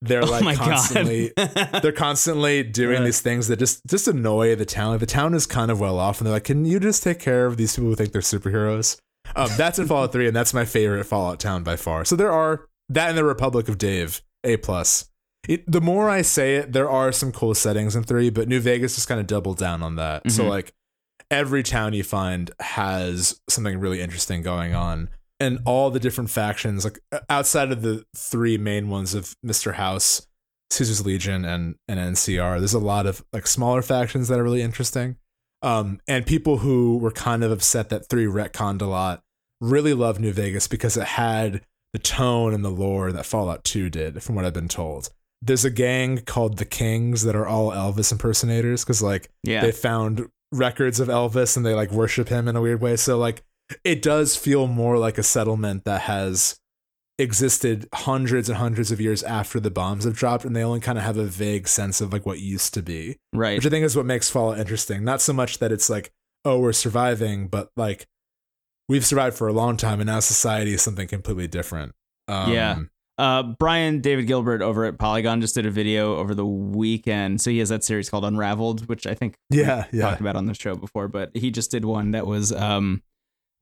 [0.00, 1.32] They're oh like my constantly
[1.82, 4.92] they're constantly doing these things that just just annoy the town.
[4.92, 7.18] Like the town is kind of well off, and they're like, "Can you just take
[7.18, 8.98] care of these people who think they're superheroes?"
[9.36, 12.04] Um, that's in Fallout Three, and that's my favorite Fallout town by far.
[12.04, 15.06] So there are that in the Republic of Dave, a plus.
[15.48, 18.60] It, the more I say it, there are some cool settings in three, but New
[18.60, 20.30] Vegas just kind of doubled down on that.
[20.30, 20.48] So Mhm.
[20.48, 20.72] like
[21.30, 25.08] every town you find has something really interesting going on.
[25.38, 26.98] And all the different factions, like
[27.30, 29.74] outside of the three main ones of Mr.
[29.74, 30.26] House,
[30.70, 34.60] Caesar's Legion, and, and NCR, there's a lot of like smaller factions that are really
[34.62, 35.16] interesting.
[35.62, 39.22] Um, and people who were kind of upset that three retconned a lot
[39.60, 43.90] really love New Vegas because it had the tone and the lore that Fallout 2
[43.90, 45.10] did, from what I've been told.
[45.42, 49.62] There's a gang called the Kings that are all Elvis impersonators because like yeah.
[49.62, 52.96] they found records of Elvis and they like worship him in a weird way.
[52.96, 53.42] So like
[53.84, 56.59] it does feel more like a settlement that has
[57.20, 60.98] existed hundreds and hundreds of years after the bombs have dropped and they only kind
[60.98, 63.16] of have a vague sense of like what used to be.
[63.32, 63.56] right.
[63.58, 65.04] Which I think is what makes Fallout interesting.
[65.04, 66.10] Not so much that it's like,
[66.44, 68.06] oh, we're surviving, but like
[68.88, 71.92] we've survived for a long time and now society is something completely different.
[72.28, 72.78] Um, Yeah.
[73.18, 77.42] Uh, Brian David Gilbert over at Polygon just did a video over the weekend.
[77.42, 80.06] So he has that series called Unraveled, which I think Yeah, we yeah.
[80.08, 81.06] talked about on the show before.
[81.06, 83.02] But he just did one that was um,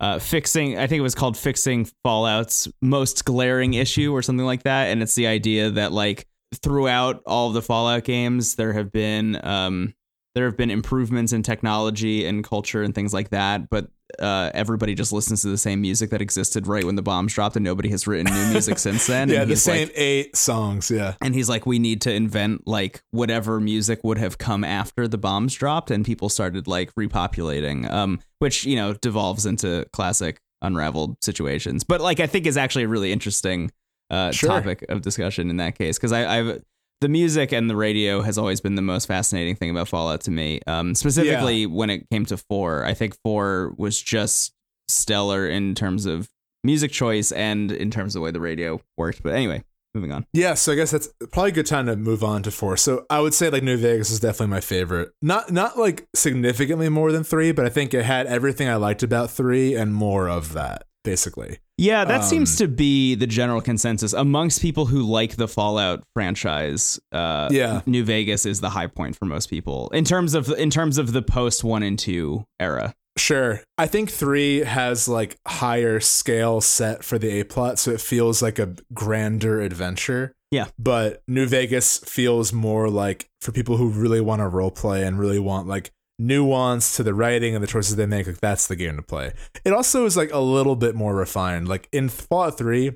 [0.00, 0.78] uh, fixing.
[0.78, 4.88] I think it was called "Fixing Fallout's Most Glaring Issue" or something like that.
[4.88, 9.38] And it's the idea that like throughout all of the Fallout games, there have been
[9.44, 9.94] um,
[10.38, 13.88] there have been improvements in technology and culture and things like that, but
[14.20, 17.56] uh, everybody just listens to the same music that existed right when the bombs dropped,
[17.56, 19.28] and nobody has written new music since then.
[19.28, 20.92] Yeah, the same like- eight songs.
[20.92, 21.14] Yeah.
[21.20, 25.18] and he's like, we need to invent like whatever music would have come after the
[25.18, 31.16] bombs dropped, and people started like repopulating, um, which you know devolves into classic unraveled
[31.20, 31.82] situations.
[31.82, 33.72] But like, I think is actually a really interesting
[34.08, 34.50] uh, Sure.
[34.50, 36.62] topic of discussion in that case because I've
[37.00, 40.30] the music and the radio has always been the most fascinating thing about Fallout to
[40.30, 40.60] me.
[40.66, 44.52] Um, specifically when it came to four, I think four was just
[44.88, 46.28] stellar in terms of
[46.64, 49.22] music choice and in terms of the way the radio worked.
[49.22, 49.62] But anyway,
[49.94, 50.26] moving on.
[50.32, 52.76] Yeah, so I guess that's probably a good time to move on to four.
[52.76, 55.10] So I would say like New Vegas is definitely my favorite.
[55.22, 59.02] Not not like significantly more than three, but I think it had everything I liked
[59.02, 61.58] about three and more of that, basically.
[61.76, 66.02] Yeah, that seems Um, to be the general consensus amongst people who like the Fallout
[66.14, 66.98] franchise.
[67.12, 67.82] Uh, Yeah.
[67.86, 71.12] New Vegas is the high point for most people in terms of in terms of
[71.12, 72.94] the post one and two era.
[73.16, 73.60] Sure.
[73.76, 78.40] I think three has like higher scale set for the A plot, so it feels
[78.42, 80.32] like a grander adventure.
[80.50, 80.66] Yeah.
[80.78, 85.18] But New Vegas feels more like for people who really want to role play and
[85.18, 88.76] really want like nuance to the writing and the choices they make, like that's the
[88.76, 89.32] game to play.
[89.64, 91.68] It also is like a little bit more refined.
[91.68, 92.92] Like in Fallout 3,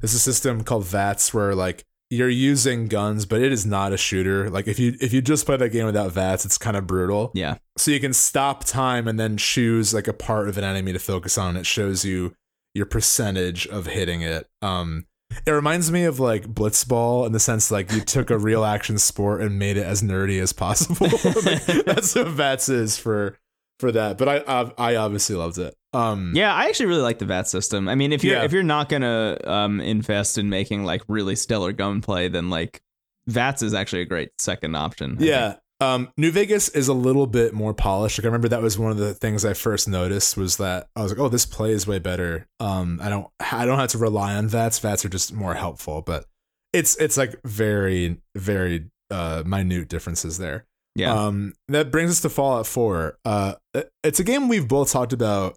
[0.00, 3.96] there's a system called VATS where like you're using guns, but it is not a
[3.96, 4.50] shooter.
[4.50, 7.30] Like if you if you just play that game without VATS, it's kind of brutal.
[7.34, 10.92] Yeah, So you can stop time and then choose like a part of an enemy
[10.92, 11.56] to focus on.
[11.56, 12.34] It shows you
[12.74, 14.48] your percentage of hitting it.
[14.62, 15.06] Um,
[15.46, 18.98] it reminds me of like Blitzball in the sense like you took a real action
[18.98, 21.06] sport and made it as nerdy as possible.
[21.84, 23.38] That's what VATS is for
[23.78, 24.18] for that.
[24.18, 25.74] But I I, I obviously loved it.
[25.92, 26.52] Um, yeah.
[26.52, 27.88] I actually really like the VAT system.
[27.88, 28.44] I mean, if you're Yeah.
[28.44, 32.80] if you're not gonna um, invest in making like really stellar gunplay, then like
[33.26, 35.16] VATS is actually a great second option.
[35.18, 35.58] I think.
[35.80, 38.18] Um, New Vegas is a little bit more polished.
[38.18, 41.02] Like I remember that was one of the things I first noticed was that I
[41.02, 42.46] was like, oh, this play is way better.
[42.60, 44.80] Um, I don't I don't have to rely on VATs.
[44.80, 46.26] VATs are just more helpful, but
[46.72, 50.64] it's it's like very very uh minute differences there.
[50.94, 51.12] Yeah.
[51.12, 53.18] Um, that brings us to Fallout 4.
[53.24, 53.54] Uh,
[54.02, 55.56] it's a game we've both talked about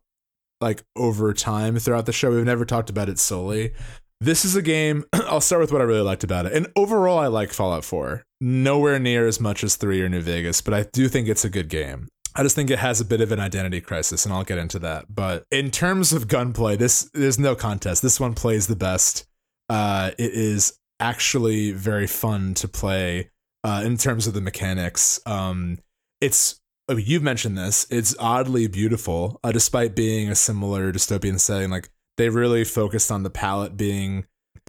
[0.62, 2.32] like over time throughout the show.
[2.32, 3.74] We've never talked about it solely.
[4.20, 5.04] This is a game.
[5.14, 6.54] I'll start with what I really liked about it.
[6.54, 8.24] And overall, I like Fallout 4.
[8.40, 11.50] Nowhere near as much as 3 or New Vegas, but I do think it's a
[11.50, 12.08] good game.
[12.36, 14.78] I just think it has a bit of an identity crisis, and I'll get into
[14.80, 15.06] that.
[15.10, 18.04] But in terms of gunplay, this there's no contest.
[18.04, 19.26] This one plays the best.
[19.70, 23.32] Uh, it is actually very fun to play
[23.64, 25.20] uh, in terms of the mechanics.
[25.26, 25.80] Um,
[26.22, 27.88] it's I mean, you've mentioned this.
[27.90, 31.72] It's oddly beautiful, uh, despite being a similar dystopian setting.
[31.72, 34.26] Like they really focused on the palette being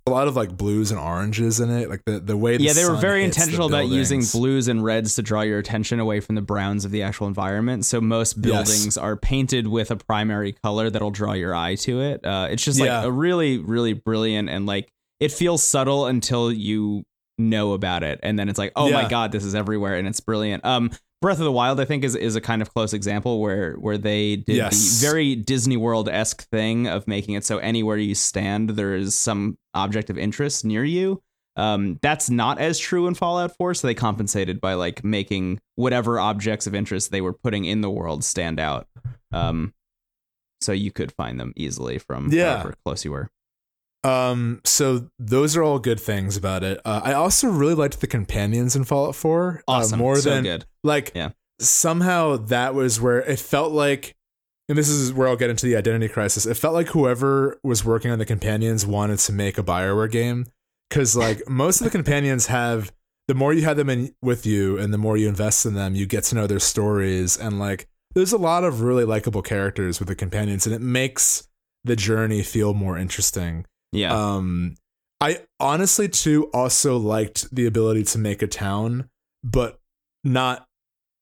[0.09, 1.89] a lot of like blues and oranges in it.
[1.89, 5.15] Like the the way the yeah, they were very intentional about using blues and reds
[5.17, 7.85] to draw your attention away from the browns of the actual environment.
[7.85, 8.45] So most Yes.
[8.45, 12.25] buildings are painted with a primary color that'll draw your eye to it.
[12.25, 13.05] Uh, it's just like Yeah.
[13.05, 14.89] a really, really brilliant and like
[15.21, 17.05] it feels subtle until you
[17.39, 20.21] know about it, and then it's like, oh my god, this is everywhere, and it's
[20.21, 20.65] brilliant.
[20.65, 23.75] Um, Breath of the Wild, I think, is is a kind of close example where
[23.75, 25.01] where they did Yes.
[25.01, 29.17] the very Disney World esque thing of making it so anywhere you stand, there is
[29.17, 31.21] some object of interest near you.
[31.57, 36.21] Um, that's not as true in Fallout 4, so they compensated by like making whatever
[36.21, 38.87] objects of interest they were putting in the world stand out.
[39.33, 39.75] Um,
[40.61, 42.59] so you could find them easily from Yeah.
[42.59, 43.29] however close you were.
[44.05, 46.81] Um, so those are all good things about it.
[46.85, 49.65] Uh, I also really liked the companions in Fallout 4.
[49.67, 50.65] uh, Awesome, more so than good.
[50.89, 51.31] Like Yeah.
[51.61, 54.15] somehow that was where it felt like
[54.69, 56.45] and this is where I'll get into the identity crisis.
[56.45, 60.45] It felt like whoever was working on the companions wanted to make a Bioware game
[60.91, 62.93] because like most of the companions have
[63.29, 65.95] the more you have them in with you and the more you invest in them,
[65.95, 69.99] you get to know their stories and like there's a lot of really likable characters
[70.01, 71.49] with the companions and it makes
[71.85, 73.65] the journey feel more interesting.
[73.93, 74.75] Yeah, Um,
[75.21, 79.09] I honestly too also liked the ability to make a town,
[79.43, 79.81] but
[80.25, 80.68] not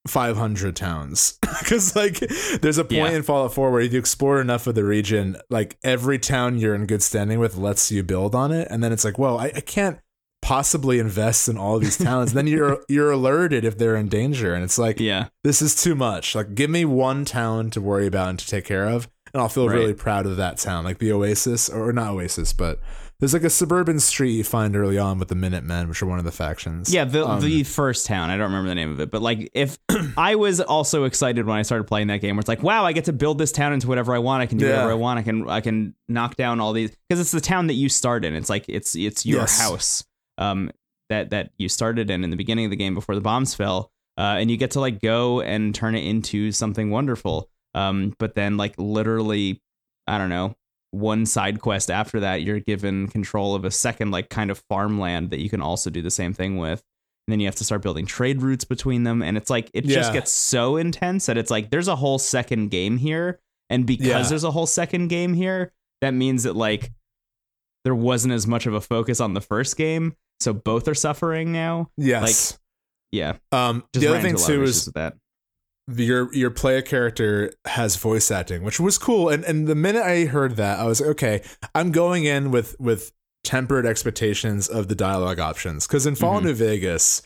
[0.06, 2.18] 500 towns because like
[2.60, 3.16] there's a point Yeah.
[3.16, 6.74] in Fallout 4 where if you explore enough of the region, like every town you're
[6.74, 9.46] in good standing with lets you build on it, and then it's like, well I,
[9.54, 9.98] I can't
[10.42, 12.32] possibly invest in all these towns.
[12.32, 15.94] then you're you're alerted if they're in danger, and it's like yeah, this is too
[15.94, 16.34] much.
[16.34, 19.48] Like, give me one town to worry about and to take care of, and I'll
[19.48, 19.74] feel Right.
[19.76, 20.84] really proud of that town.
[20.84, 22.80] Like the Oasis, or not Oasis, but
[23.20, 26.18] there's like a suburban street you find early on with the Minutemen, which are one
[26.18, 26.92] of the factions.
[26.92, 27.04] yeah.
[27.04, 29.78] The Um, the first town, I don't remember the name of it, but like if
[30.18, 32.92] I was also excited when I started playing that game, where it's like, wow, I
[32.92, 34.42] get to build this town into whatever I want.
[34.42, 34.72] I can do Yeah.
[34.72, 35.18] whatever I want.
[35.18, 38.24] I can I can knock down all these because it's the town that you start
[38.24, 38.34] in.
[38.34, 39.58] It's like it's it's your Yes.
[39.60, 40.04] house.
[40.38, 40.70] Um,
[41.08, 43.92] that that you started in in the beginning of the game before the bombs fell,
[44.18, 47.48] uh, and you get to like go and turn it into something wonderful.
[47.74, 49.62] Um, but then like literally,
[50.06, 50.56] I don't know,
[50.96, 55.30] one side quest after that, you're given control of a second like kind of farmland
[55.30, 56.82] that you can also do the same thing with.
[57.26, 59.84] And then you have to start building trade routes between them, and it's like it
[59.84, 64.06] just gets so intense that it's like there's a whole second game here, and because
[64.06, 64.22] Yeah.
[64.22, 66.92] there's a whole second game here, that means that like
[67.84, 71.52] there wasn't as much of a focus on the first game, so both are suffering
[71.52, 71.90] now.
[71.96, 72.58] yes.
[73.12, 75.14] Yeah, um, the other thing into a lot of too is that.
[75.88, 79.28] Your your player character has voice acting, which was cool.
[79.28, 81.42] And and the minute I heard that, I was like, okay,
[81.74, 83.12] I'm going in with with
[83.44, 86.46] tempered expectations of the dialogue options because in Fallout Mhm.
[86.46, 87.22] New Vegas,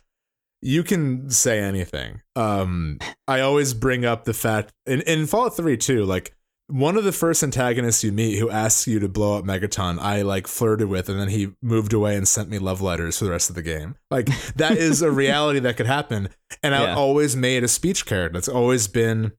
[0.60, 2.20] you can say anything.
[2.36, 6.34] Um, I always bring up the fact in in Fallout Three too, like.
[6.70, 10.22] One of the first antagonists you meet who asks you to blow up Megaton, I
[10.22, 13.32] like flirted with, and then he moved away and sent me love letters for the
[13.32, 13.96] rest of the game.
[14.10, 16.28] Like that is a reality that could happen.
[16.62, 18.34] And I always made a speech character.
[18.34, 19.32] That's always been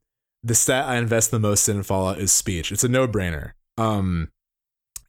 [0.44, 2.72] the stat I invest the most in Fallout is speech.
[2.72, 3.52] It's a no brainer.
[3.78, 4.30] Um,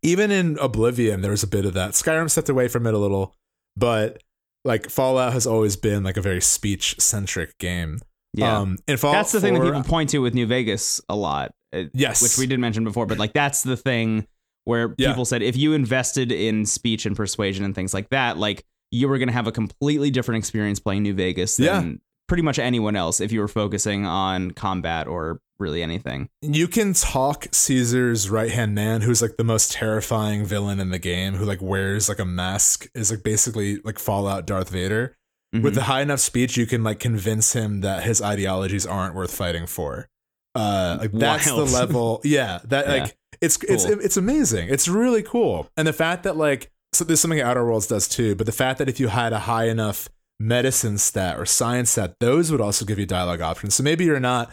[0.02, 1.92] even in Oblivion, there was a bit of that.
[1.92, 3.34] Skyrim stepped away from it a little,
[3.76, 4.22] but
[4.64, 8.00] like Fallout has always been like a very speech centric game.
[8.34, 11.14] Yeah, Um, in Fallout that's the thing that people point to with New Vegas a
[11.16, 11.54] lot.
[11.74, 12.20] uh, Yes.
[12.22, 14.26] which we did mention before, but like that's the thing
[14.64, 15.08] where Yeah.
[15.08, 19.08] people said if you invested in speech and persuasion and things like that, like you
[19.08, 21.96] were going to have a completely different experience playing New Vegas than Yeah.
[22.28, 26.28] pretty much anyone else if you were focusing on combat or really anything.
[26.42, 30.98] you can talk Caesar's right hand man, who's like the most terrifying villain in the
[30.98, 35.16] game, who like wears like a mask, is like basically like Fallout Darth Vader.
[35.52, 35.74] With Mhm.
[35.74, 39.66] the high enough speech, you can like convince him that his ideologies aren't worth fighting
[39.66, 40.08] for.
[40.54, 41.68] Uh, like that's Wild.
[41.68, 42.20] the level.
[42.24, 42.92] Yeah, that Yeah.
[43.04, 44.00] like it's it's Cool.
[44.00, 44.68] it's amazing.
[44.70, 48.34] It's really cool, and the fact that like so there's something Outer Worlds does too,
[48.34, 52.14] but the fact that if you had a high enough medicine stat or science stat,
[52.20, 53.74] those would also give you dialogue options.
[53.74, 54.50] So maybe you're not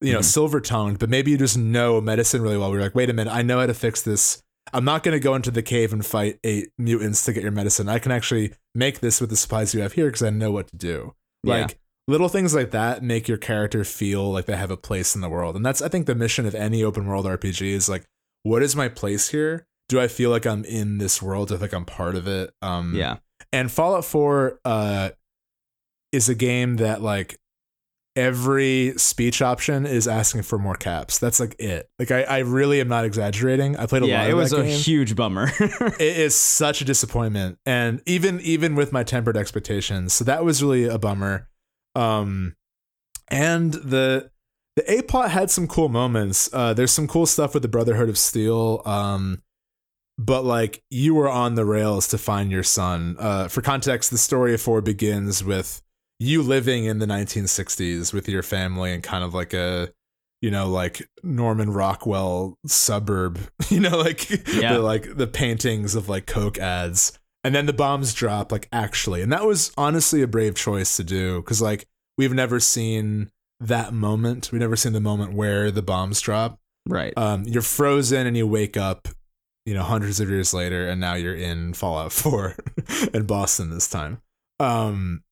[0.00, 0.24] you know Mhm.
[0.24, 2.70] silver tongued, but maybe you just know medicine really well.
[2.72, 4.40] We're like, wait a minute, I know how to fix this.
[4.72, 7.52] I'm not going to go into the cave and fight eight mutants to get your
[7.52, 7.88] medicine.
[7.88, 10.68] I can actually make this with the supplies you have here because I know what
[10.68, 11.14] to do.
[11.42, 11.62] Yeah.
[11.62, 15.20] Like little things like that make your character feel like they have a place in
[15.20, 15.56] the world.
[15.56, 18.04] And that's I think the mission of any open world RPG is like,
[18.42, 19.66] what is my place here?
[19.88, 21.48] Do I feel like I'm in this world?
[21.48, 22.52] Do I think I'm part of it?
[22.62, 23.16] Um Yeah.
[23.52, 25.10] and Fallout 4 uh
[26.12, 27.38] is a game that like
[28.20, 31.18] every speech option is asking for more caps.
[31.18, 31.88] That's like it.
[31.98, 33.76] Like I, I really am not exaggerating.
[33.76, 34.10] I played a lot.
[34.10, 34.78] Yeah, it was a game.
[34.78, 35.50] huge bummer.
[35.60, 37.58] it is such a disappointment.
[37.64, 40.12] And even even with my tempered expectations.
[40.12, 41.48] So that was really a bummer.
[41.94, 42.56] Um
[43.28, 44.30] and the
[44.76, 46.50] the A plot had some cool moments.
[46.52, 48.82] Uh there's some cool stuff with the Brotherhood of Steel.
[48.84, 49.42] Um
[50.18, 53.16] but like you were on the rails to find your son.
[53.18, 55.80] Uh, for context, the story of four begins with
[56.20, 59.88] you living in the 1960s with your family and kind of like a,
[60.42, 63.38] you know, like Norman Rockwell suburb.
[63.70, 64.74] You know, like Yeah.
[64.74, 68.50] the like the paintings of like Coke ads, and then the bombs drop.
[68.52, 71.86] Like actually, and that was honestly a brave choice to do because like
[72.18, 74.50] we've never seen that moment.
[74.52, 76.58] We've never seen the moment where the bombs drop
[76.88, 77.12] right.
[77.16, 79.06] um, you're frozen and you wake up,
[79.66, 82.56] you know, hundreds of years later, and now you're in Fallout 4
[83.14, 84.20] in Boston this time.
[84.58, 85.22] Um,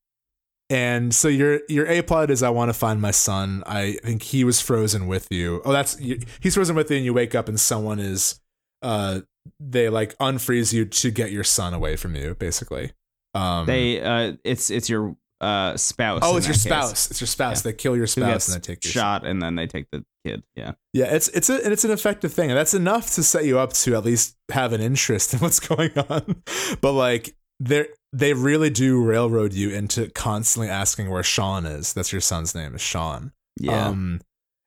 [0.71, 3.63] and so your your A plot is I want to find my son.
[3.67, 5.63] I think he was frozen with you.
[5.65, 8.41] Oh, that's he's frozen with you, and you wake up and someone is,
[8.83, 9.21] uh,
[9.59, 12.93] they like unfreeze you to get your son away from you, basically.
[13.35, 16.21] Um, they uh it's it's your uh spouse.
[16.23, 17.11] oh, it's your case, spouse.
[17.11, 17.63] It's your spouse.
[17.63, 20.43] They kill your spouse and they take your shot and then they take the kid.
[20.55, 20.73] Yeah.
[20.93, 23.59] Yeah, it's it's a and it's an effective thing, and that's enough to set you
[23.59, 26.43] up to at least have an interest in what's going on.
[26.81, 31.93] But like they they really do railroad you into constantly asking where Sean is.
[31.93, 33.33] That's your son's name is Sean.
[33.61, 33.89] Yeah.
[33.89, 34.21] Um,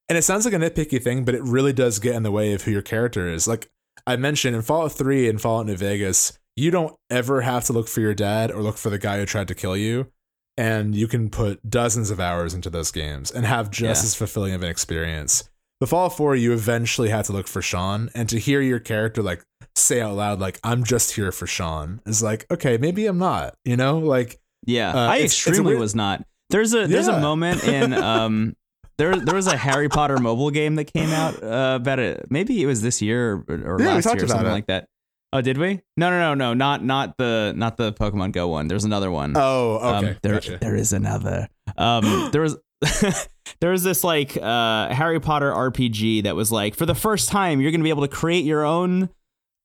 [0.10, 2.54] and it sounds like a nitpicky thing, but it really does get in the way
[2.54, 3.48] of who your character is.
[3.48, 3.70] Like
[4.06, 7.88] I mentioned in Fallout 3 and Fallout New Vegas, you don't ever have to look
[7.88, 10.12] for your dad or look for the guy who tried to kill you.
[10.58, 14.08] And you can put dozens of hours into those games and have just Yeah.
[14.08, 15.50] as fulfilling of an experience.
[15.80, 19.24] The Fallout 4, you eventually had to look for Sean, and to hear your character
[19.24, 19.44] like
[19.76, 23.56] say out loud, like, I'm just here for Sean, is like, okay, maybe I'm not,
[23.66, 24.00] you know?
[24.00, 26.24] Like, Yeah, Uh, I it's- it's extremely weird- was not.
[26.52, 27.18] There's a there's Yeah.
[27.18, 28.56] a moment in um
[29.00, 32.28] there there was a Harry Potter mobile game that came out uh, about it.
[32.30, 34.52] Maybe it was this year or, or Yeah, last year or something it.
[34.52, 34.86] like that.
[35.34, 35.82] Oh, did we?
[35.98, 38.68] No, no, no, no, not not the not the Pokemon Go one.
[38.68, 39.34] There's another one.
[39.36, 40.18] oh, Um, okay.
[40.22, 40.58] there gotcha.
[40.62, 41.48] there is another.
[41.78, 42.58] Um, there was
[43.62, 47.62] there was this like uh, Harry Potter RPG that was like for the first time
[47.62, 49.10] you're gonna be able to create your own.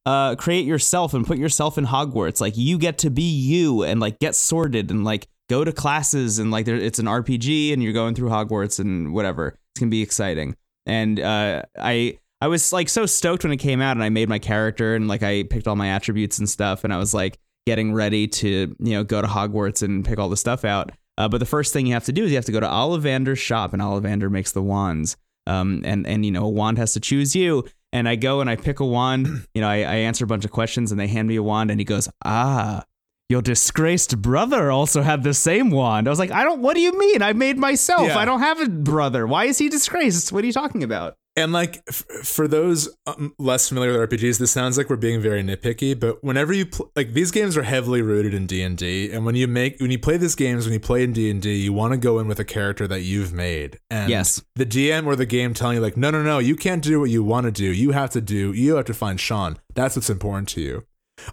[0.06, 2.40] Uh, create yourself and put yourself in Hogwarts.
[2.40, 6.38] Like you get to be you and like get sorted and like go to classes
[6.38, 9.58] and like there, it's an RPG and you're going through Hogwarts and whatever.
[9.74, 10.56] It's gonna be exciting.
[10.86, 14.28] And uh, I I was like so stoked when it came out and I made
[14.28, 17.38] my character and like I picked all my attributes and stuff and I was like
[17.66, 20.92] getting ready to you know go to Hogwarts and pick all the stuff out.
[21.18, 22.66] Uh, but the first thing you have to do is you have to go to
[22.66, 25.16] Ollivander's shop and Ollivander makes the wands.
[25.48, 27.64] Um, and and you know a wand has to choose you.
[27.92, 29.46] And I go and I pick a wand.
[29.54, 31.70] You know I, I answer a bunch of questions and they hand me a wand
[31.70, 32.84] and he goes ah.
[33.28, 36.06] Your disgraced brother also had the same wand.
[36.06, 36.62] I was like, I don't.
[36.62, 37.22] What do you mean?
[37.22, 38.06] I made myself.
[38.06, 38.18] Yeah.
[38.18, 39.26] I don't have a brother.
[39.26, 40.30] Why is he disgraced?
[40.32, 41.16] What are you talking about?
[41.38, 45.20] And like f- for those um, less familiar with RPGs, this sounds like we're being
[45.20, 45.98] very nitpicky.
[45.98, 49.26] But whenever you pl- like these games are heavily rooted in D and D, and
[49.26, 51.54] when you make when you play these games, when you play in D and D,
[51.56, 53.78] you want to go in with a character that you've made.
[53.90, 54.42] And Yes.
[54.54, 57.10] the DM or the game telling you like, no, no, no, you can't do what
[57.10, 57.66] you want to do.
[57.70, 58.54] You have to do.
[58.54, 59.58] You have to find Sean.
[59.74, 60.84] That's what's important to you.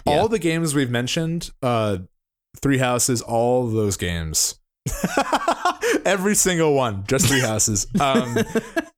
[0.05, 0.13] Yeah.
[0.19, 1.99] All the games we've mentioned, uh,
[2.61, 4.59] Three Houses, all those games.
[6.05, 7.87] Every single one, just Three Houses.
[7.99, 8.37] Um,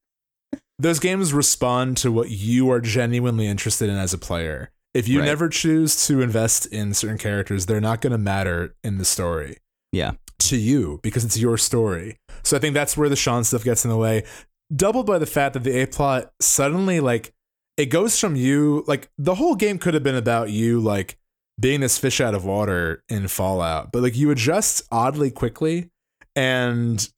[0.80, 4.71] those games respond to what you are genuinely interested in as a player.
[4.93, 5.26] If you Right.
[5.26, 9.57] never choose to invest in certain characters, they're not going to matter in the story
[9.91, 10.13] Yeah.
[10.39, 12.17] to you because it's your story.
[12.43, 14.23] So I think that's where the Sean stuff gets in the way.
[14.76, 17.34] Doubled by the fact that the A plot suddenly like
[17.78, 21.17] it goes from you like the whole game could have been about you like
[21.59, 25.89] being this fish out of water in Fallout, but like you adjust oddly quickly
[26.36, 27.09] and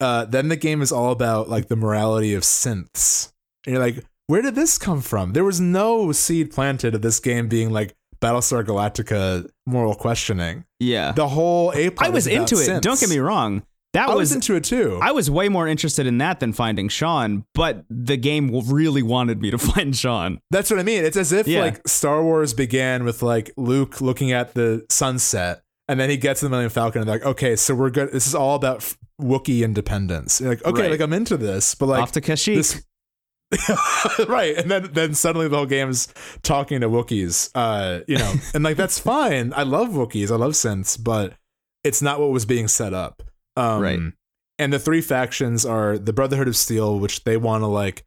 [0.00, 3.32] uh then the game is all about like the morality of synths.
[3.66, 5.32] And you're like, where did this come from?
[5.32, 10.64] There was no seed planted of this game being like Battlestar Galactica moral questioning.
[10.80, 11.12] Yeah.
[11.12, 12.68] The whole A plot I was into it.
[12.68, 12.80] synths.
[12.82, 13.62] Don't get me wrong.
[13.94, 14.98] That I was, was, into it too.
[15.02, 19.40] I was way more interested in that than finding Sean, but the game really wanted
[19.40, 20.40] me to find Sean.
[20.50, 21.04] That's what I mean.
[21.04, 21.60] It's as if Yeah.
[21.62, 26.40] like Star Wars began with like Luke looking at the sunset, and then he gets
[26.40, 28.12] to the Millennium Falcon, and they're like, okay, so we're good.
[28.12, 28.80] This is all about
[29.20, 30.40] Wookiee independence.
[30.40, 30.90] You're like, okay, Right.
[30.92, 32.56] like I'm into this, but like Off to Kashyyyk.
[32.56, 32.82] this.
[34.28, 36.08] right, and then then suddenly the whole game's
[36.42, 39.52] talking to Wookiees, uh, you know, and like that's fine.
[39.56, 41.32] I love Wookiees, I love synths, but
[41.82, 43.22] it's not what was being set up.
[43.56, 44.00] Um, Right.
[44.60, 48.04] And the three factions are the Brotherhood of Steel, which they want to like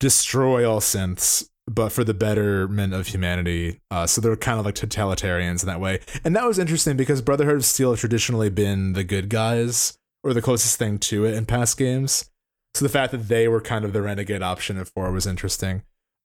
[0.00, 3.80] destroy all synths, but for the betterment of humanity.
[3.90, 6.00] Uh, so they're kind of like totalitarians in that way.
[6.24, 10.34] And that was interesting because Brotherhood of Steel have traditionally been the good guys or
[10.34, 12.30] the closest thing to it in past games.
[12.74, 15.82] So the fact that they were kind of the renegade option in four was interesting.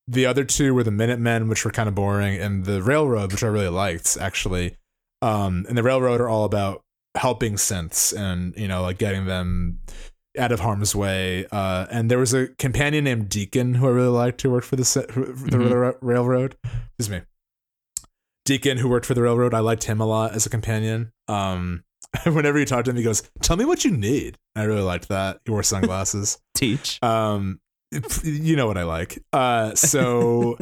[0.07, 3.43] The other two were the Minutemen, which were kind of boring, and the Railroad, which
[3.43, 4.77] I really liked actually.
[5.21, 6.83] Um, and the Railroad are all about
[7.17, 9.79] helping synths and you know like getting them
[10.37, 11.45] out of harm's way.
[11.51, 14.75] Uh, and there was a companion named Deacon who I really liked who worked for
[14.75, 15.95] the for the Mhm.
[16.01, 16.55] railroad.
[16.99, 17.21] Excuse me.
[18.45, 19.53] Deacon who worked for the railroad.
[19.53, 21.11] I liked him a lot as a companion.
[21.27, 21.83] Um,
[22.25, 25.09] whenever you talk to him, he goes, "Tell me what you need." I really liked
[25.09, 25.39] that.
[25.45, 26.39] He wore sunglasses.
[26.55, 27.01] Teach.
[27.03, 27.59] um,
[28.23, 29.21] you know what I like.
[29.33, 30.57] Uh, so.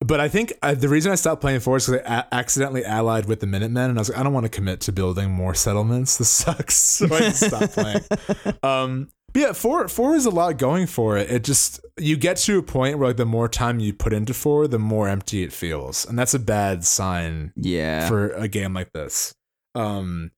[0.00, 2.84] But I think uh, the reason I stopped playing four is because I a- accidentally
[2.84, 5.30] allied with the Minutemen, and I was like, I don't want to commit to building
[5.30, 6.18] more settlements.
[6.18, 6.76] This sucks.
[6.98, 8.00] So I just stopped playing.
[8.62, 11.30] Um, but yeah, four four is a lot going for it.
[11.30, 14.32] It just you get to a point where like the more time you put into
[14.32, 18.08] four, the more empty it feels, and that's a bad sign Yeah.
[18.08, 19.34] for a game like this.
[19.74, 20.30] Um,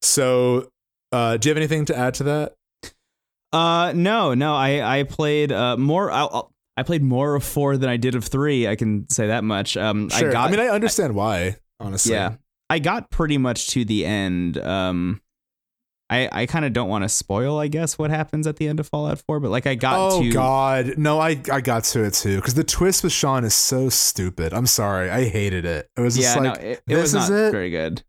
[0.00, 0.68] so
[1.12, 2.54] uh, do you have anything to add to that?
[3.52, 4.54] Uh, no, no.
[4.54, 6.10] I I played uh more.
[6.10, 6.26] I,
[6.76, 8.66] I played more of four than I did of three.
[8.66, 9.76] I can say that much.
[9.76, 10.30] Um, Sure.
[10.30, 10.50] I got.
[10.50, 11.56] mean, I understand why.
[11.78, 12.36] Honestly, yeah,
[12.70, 14.56] I got pretty much to the end.
[14.58, 15.20] Um,
[16.08, 18.80] I I kind of don't want to spoil, I guess, what happens at the end
[18.80, 20.32] of Fallout Four, but like I got to oh to.
[20.32, 21.18] God, no!
[21.18, 24.52] I I got to it too because the twist with Sean is so stupid.
[24.54, 25.88] I'm sorry, I hated it.
[25.96, 28.02] It was just Yeah, like no, it, it was not very good.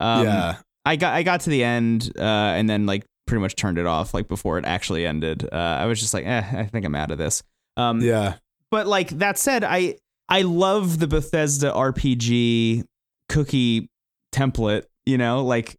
[0.00, 3.54] Um, yeah, I got I got to the end, uh, and then like pretty much
[3.54, 5.48] turned it off like before it actually ended.
[5.50, 7.42] Uh, I was just like, eh, I think I'm out of this.
[7.76, 8.36] Um, yeah,
[8.70, 9.96] but like that said, I
[10.28, 12.84] I love the Bethesda RPG
[13.28, 13.88] cookie
[14.32, 15.76] template, you know, like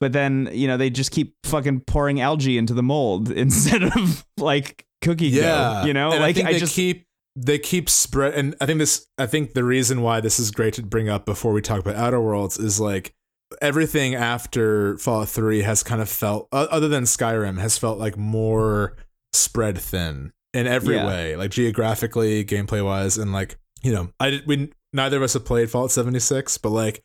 [0.00, 4.24] but then, you know, they just keep fucking pouring algae into the mold instead of
[4.38, 5.42] like cookie yeah.
[5.42, 6.12] dough, you know?
[6.12, 7.06] And like I think they just keep
[7.36, 9.06] they keep spread, and I think this.
[9.18, 11.94] I think the reason why this is great to bring up before we talk about
[11.96, 13.12] Outer Worlds is like
[13.60, 18.96] everything after Fallout Three has kind of felt, other than Skyrim, has felt like more
[19.34, 21.06] spread thin in every Yeah.
[21.06, 24.46] way, like geographically, gameplay wise, and like you know, I did.
[24.46, 27.02] We neither of us have played Fallout seventy six, but like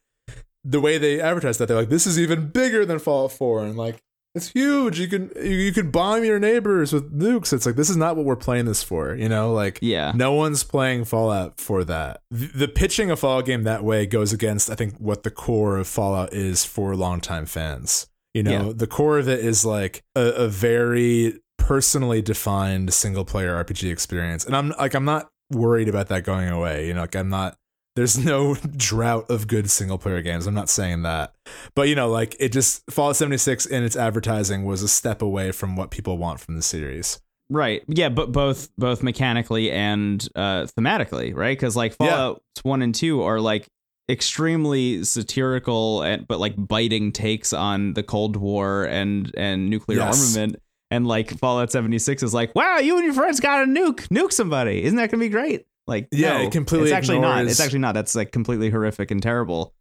[0.63, 3.77] the way they advertise that, they're like, this is even bigger than Fallout Four, and
[3.77, 4.01] like.
[4.33, 4.97] It's huge.
[4.97, 7.51] You can you, you can bomb your neighbors with nukes.
[7.51, 9.13] It's like this is not what we're playing this for.
[9.13, 10.13] You know, like yeah.
[10.15, 12.21] no one's playing Fallout for that.
[12.31, 15.75] The, the pitching a Fallout game that way goes against, I think, what the core
[15.75, 18.07] of Fallout is for longtime fans.
[18.33, 18.73] You know, Yeah.
[18.73, 24.45] the core of it is like a, a very personally defined single player RPG experience,
[24.45, 26.87] and I'm like, I'm not worried about that going away.
[26.87, 27.57] You know, like I'm not.
[27.95, 30.47] There's no drought of good single player games.
[30.47, 31.33] I'm not saying that,
[31.75, 35.51] but you know, like it just Fallout 76 in its advertising was a step away
[35.51, 37.19] from what people want from the series.
[37.49, 37.83] Right.
[37.89, 41.59] Yeah, but both both mechanically and uh thematically, right?
[41.59, 42.07] Cuz like Yeah.
[42.07, 43.67] Fallout 1 and 2 are like
[44.09, 50.35] extremely satirical and but like biting takes on the Cold War and and nuclear Yes.
[50.37, 50.61] armament.
[50.91, 54.07] And like Fallout 76 is like, "Wow, you and your friends got a nuke.
[54.09, 54.83] Nuke somebody.
[54.83, 57.45] Isn't that going to be great?" Like, Yeah, no, it completely It's actually not.
[57.45, 57.93] It's actually not.
[57.93, 59.73] That's like completely horrific and terrible.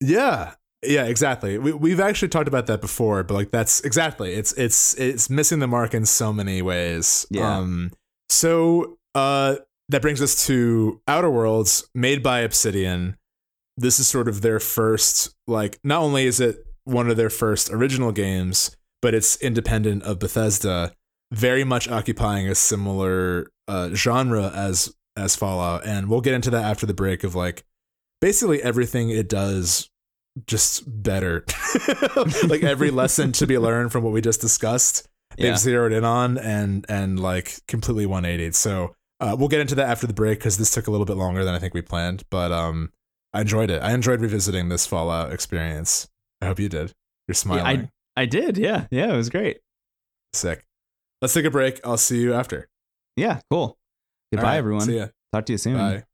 [0.00, 0.54] Yeah.
[0.84, 1.56] Yeah, exactly.
[1.58, 4.34] We we've actually talked about that before, but like that's exactly.
[4.34, 7.26] It's it's it's missing the mark in so many ways.
[7.30, 7.58] Yeah.
[7.58, 7.92] Um
[8.28, 9.56] so uh
[9.88, 13.16] that brings us to Outer Worlds made by Obsidian.
[13.76, 17.70] This is sort of their first like not only is it one of their first
[17.70, 20.92] original games, but it's independent of Bethesda,
[21.32, 26.64] very much occupying a similar uh genre as as Fallout and we'll get into that
[26.64, 27.64] after the break of like
[28.20, 29.88] basically everything it does
[30.46, 31.44] just better.
[32.46, 35.56] like every lesson to be learned from what we just discussed, they've Yeah.
[35.56, 38.52] zeroed in on and and like completely 180.
[38.52, 41.16] So uh, we'll get into that after the break because this took a little bit
[41.16, 42.22] longer than I think we planned.
[42.30, 42.92] But um,
[43.32, 43.80] I enjoyed it.
[43.82, 46.06] I enjoyed revisiting this Fallout experience.
[46.42, 46.92] I hope you did.
[47.26, 47.64] You're smiling.
[47.84, 47.90] I
[48.24, 48.56] did.
[48.56, 48.86] Yeah.
[48.90, 49.58] Yeah, it was great.
[50.32, 50.64] Sick.
[51.20, 51.80] Let's take a break.
[51.84, 52.68] I'll see you after.
[53.16, 53.76] Yeah, cool.
[54.32, 54.82] Goodbye right, everyone.
[54.86, 55.08] See ya.
[55.34, 55.76] Talk to you soon.
[55.76, 56.04] Bye.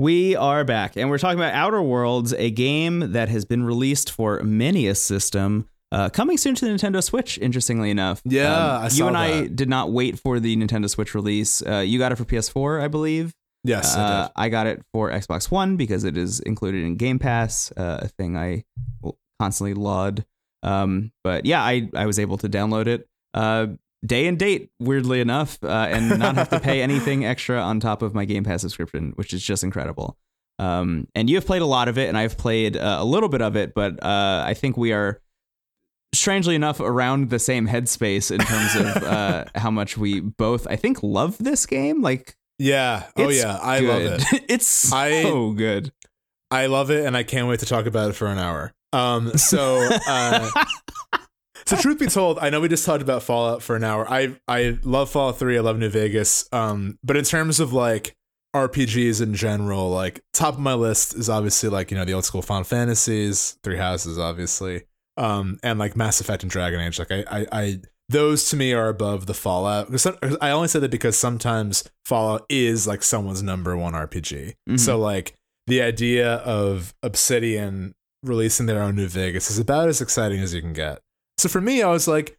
[0.00, 4.12] We are back, and we're talking about Outer Worlds, a game that has been released
[4.12, 7.36] for many a system, uh, coming soon to the Nintendo Switch.
[7.38, 11.14] Interestingly enough, Um, Yeah, I you and I did not wait for the Nintendo Switch
[11.16, 11.62] release.
[11.66, 13.34] Uh, you got it for PS4, I believe.
[13.64, 14.32] Yes, I Uh, did.
[14.36, 18.06] I got it for Xbox One because it is included in Game Pass, uh, a
[18.08, 18.62] thing I
[19.40, 20.24] constantly laud.
[20.62, 23.08] Um, but yeah, I I was able to download it.
[23.34, 23.68] Uh,
[24.04, 28.02] day and date, weirdly enough, uh, and not have to pay anything extra on top
[28.02, 30.16] of my Game Pass subscription, which is just incredible.
[30.58, 33.28] Um, and you have played a lot of it, and I've played uh, a little
[33.28, 35.20] bit of it, but uh, I think we are
[36.14, 40.74] strangely enough around the same headspace in terms of uh, how much we both, I
[40.76, 42.02] think, love this game.
[42.02, 43.04] Like, Yeah.
[43.16, 43.58] Oh yeah.
[43.62, 44.22] I love it.
[44.48, 45.92] it's so I- good.
[46.50, 48.72] I love it, and I can't wait to talk about it for an hour.
[48.92, 49.36] Um.
[49.36, 49.88] So.
[50.08, 50.50] Uh,
[51.66, 54.10] So truth be told, I know we just talked about Fallout for an hour.
[54.10, 56.48] I I love Fallout 3, I love New Vegas.
[56.50, 58.16] Um, but in terms of like
[58.56, 62.24] RPGs in general, like top of my list is obviously like, you know, the old
[62.24, 64.84] school Final Fantasies, Three Houses, obviously.
[65.18, 66.98] Um, and like Mass Effect and Dragon Age.
[66.98, 69.88] Like I I, I those to me are above the Fallout.
[70.40, 74.54] I only say that because sometimes Fallout is like someone's number one RPG.
[74.70, 74.80] Mhm.
[74.80, 75.34] So like
[75.66, 80.60] the idea of Obsidian releasing their own New Vegas is about as exciting as you
[80.60, 81.00] can get.
[81.38, 82.38] So for me, I was like,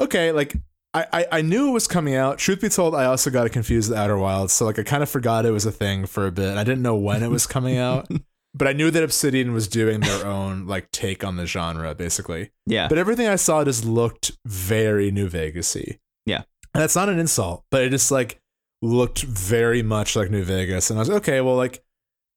[0.00, 0.56] okay, like
[0.94, 2.38] I, I, I knew it was coming out.
[2.38, 4.52] Truth be told, I also got it confused with Outer Wilds.
[4.52, 6.56] So like I kind of forgot it was a thing for a bit.
[6.56, 8.08] I didn't know when it was coming out.
[8.54, 12.50] But I knew that Obsidian was doing their own like take on the genre, basically.
[12.66, 12.88] yeah.
[12.88, 15.98] But everything I saw just looked very New Vegasy.
[16.26, 16.42] Yeah.
[16.74, 18.40] And that's not an insult, but it just like
[18.82, 20.90] looked very much like New Vegas.
[20.90, 21.84] And I was like, okay, well, like,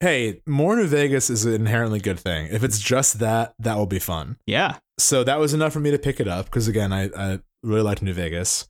[0.02, 2.48] hey, more New Vegas is an inherently good thing.
[2.52, 4.38] If it's just that, that will be fun.
[4.46, 4.78] yeah.
[5.00, 7.82] So that was enough for me to pick it up because again, I, I really
[7.82, 8.68] liked New Vegas.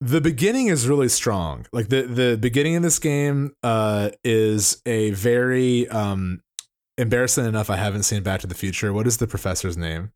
[0.00, 1.66] The beginning is really strong.
[1.72, 6.42] Like the the beginning of this game uh, is a very um,
[6.96, 7.70] embarrassing enough.
[7.70, 8.92] I haven't seen Back to the Future.
[8.92, 10.12] What is the professor's name?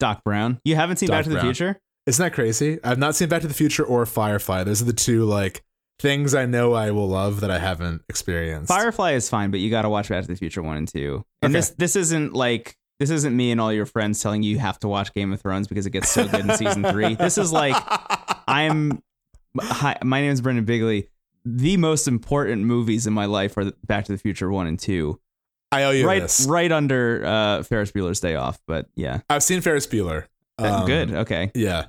[0.00, 0.60] Doc Brown.
[0.64, 1.78] You haven't seen Doc Back to the Future?
[2.06, 2.78] Isn't that crazy?
[2.82, 4.64] I've not seen Back to the Future or Firefly.
[4.64, 5.62] Those are the two like
[5.98, 8.68] things I know I will love that I haven't experienced.
[8.68, 11.24] Firefly is fine, but you got to watch Back to the Future one and two.
[11.42, 11.58] And Okay.
[11.60, 14.78] this this isn't like this isn't me and all your friends telling you you have
[14.80, 17.14] to watch Game of Thrones because it gets so good in season three.
[17.18, 17.76] This is like
[18.48, 19.02] I'm.
[19.58, 21.08] Hi, my name is Brendan Bigley.
[21.44, 25.20] The most important movies in my life are Back to the Future one and two.
[25.72, 26.46] I owe you right, this.
[26.48, 28.58] right under uh, Ferris Bueller's Day Off.
[28.66, 30.26] But yeah, I've seen Ferris Bueller.
[30.58, 31.12] Um, good.
[31.12, 31.86] Okay, Yeah.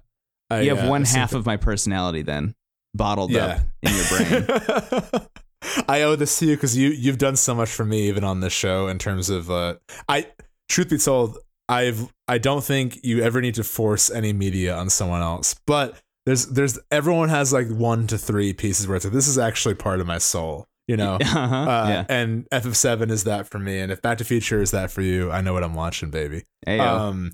[0.50, 2.56] I, you have uh, one half of my personality then
[2.98, 3.46] bottled Yeah.
[3.46, 5.28] up in your brain.
[5.88, 8.40] I owe this to you because you you've done so much for me even on
[8.42, 9.76] this show in terms of uh
[10.08, 10.28] I
[10.70, 11.38] truth be told
[11.70, 16.00] I've I don't think you ever need to force any media on someone else but
[16.26, 19.76] there's there's everyone has like one to three pieces where it's like this is actually
[19.76, 21.56] part of my soul you know uh-huh.
[21.56, 22.06] uh, yeah.
[22.08, 25.32] and FF7 is that for me and if Back to Future is that for you
[25.32, 26.80] I know what I'm watching baby Ayo.
[26.82, 27.32] um,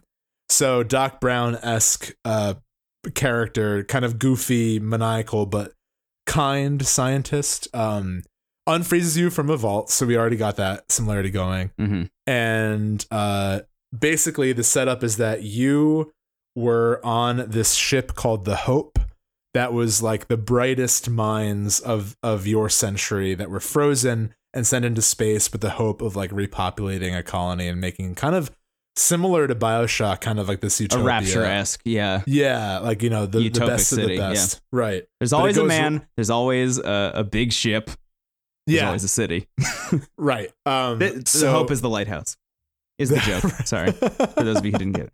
[0.50, 2.56] so Doc Brown esque uh,
[3.16, 5.74] character, kind of goofy, maniacal, but
[6.26, 7.68] kind scientist.
[7.74, 8.24] Um,
[8.68, 11.72] unfreezes you from a vault, so we already got that similarity going.
[11.80, 12.10] Mhm.
[12.26, 13.62] And uh,
[13.98, 16.14] basically, the setup is that you
[16.56, 19.00] were on this ship called the Hope.
[19.54, 24.86] That was like the brightest minds of of your century that were frozen and sent
[24.86, 28.50] into space with the hope of like repopulating a colony and making kind of
[28.96, 31.04] similar to Bioshock, kind of like this utopia.
[31.04, 31.82] A rapture esque.
[31.86, 32.22] Yeah.
[32.26, 34.62] Yeah, like you know the, the best city, of the best.
[34.72, 35.04] Right.
[35.20, 36.08] There's always a man.
[36.16, 37.90] There's always a, a big ship.
[38.68, 38.88] There's Yeah.
[38.88, 39.48] always a city.
[40.18, 40.52] Right.
[40.66, 40.98] Um.
[41.00, 42.36] The, the so hope is the lighthouse.
[42.98, 43.44] Is the joke.
[43.66, 44.08] Sorry for
[44.44, 45.10] those of you who didn't get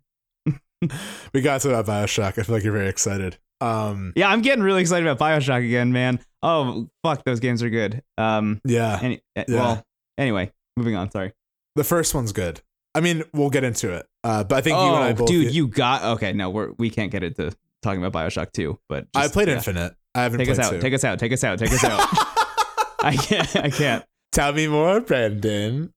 [0.46, 0.92] it.
[1.34, 2.38] we got to that Bioshock.
[2.38, 3.36] I feel like you're very excited.
[3.60, 4.12] Um.
[4.16, 6.20] Yeah, I'm getting really excited about Bioshock again, man.
[6.42, 8.02] Oh fuck, those games are good.
[8.16, 8.60] Um.
[8.64, 8.98] Yeah.
[9.02, 9.54] Any, eh, Yeah.
[9.56, 9.84] Well.
[10.16, 11.10] Anyway, moving on.
[11.10, 11.32] Sorry.
[11.76, 12.62] The first one's good.
[12.94, 14.06] I mean, we'll get into it.
[14.24, 15.28] Uh, but I think you and I Oh, both.
[15.28, 16.32] dude, you got okay.
[16.32, 19.54] No, we're we can't get into talking about Bioshock 2, but I played yeah.
[19.54, 19.94] Infinite.
[20.14, 20.70] I haven't Take us out.
[20.70, 20.80] two.
[20.80, 21.18] Take us out.
[21.18, 21.58] Take us out.
[21.58, 22.00] Take us out.
[23.02, 23.56] I can't.
[23.56, 24.04] I can't.
[24.32, 25.92] Tell me more, Brandon.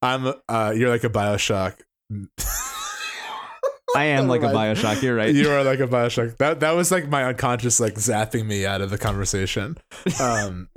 [0.00, 0.32] I'm.
[0.48, 1.74] Uh, you're like a Bioshock.
[3.96, 5.02] I am like a Bioshock.
[5.02, 5.34] You're right.
[5.34, 6.36] You are like a Bioshock.
[6.38, 9.76] That that was like my unconscious like zapping me out of the conversation.
[10.20, 10.68] Um.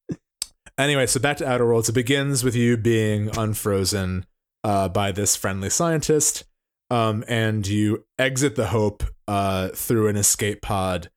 [0.78, 1.90] anyway, so back to Outer Worlds.
[1.90, 4.24] It begins with you being unfrozen
[4.66, 6.42] uh, by this friendly scientist,
[6.90, 11.08] um, and you exit the Hope uh, through an escape pod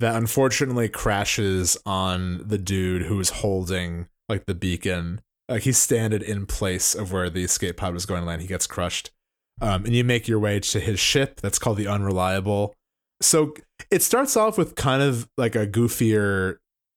[0.00, 5.20] that unfortunately crashes on the dude who is holding like the beacon.
[5.48, 8.42] Like he's standing in place of where the escape pod was going to land.
[8.42, 9.12] He gets crushed.
[9.60, 12.74] Um, and you make your way to his ship that's called the Unreliable.
[13.22, 13.54] So
[13.88, 16.56] it starts off with kind of like a goofier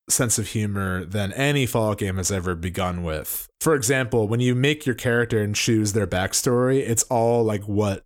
[0.09, 3.47] sense of humor than any Fallout game has ever begun with.
[3.61, 8.03] For example, when you make your character and choose their backstory, it's all like what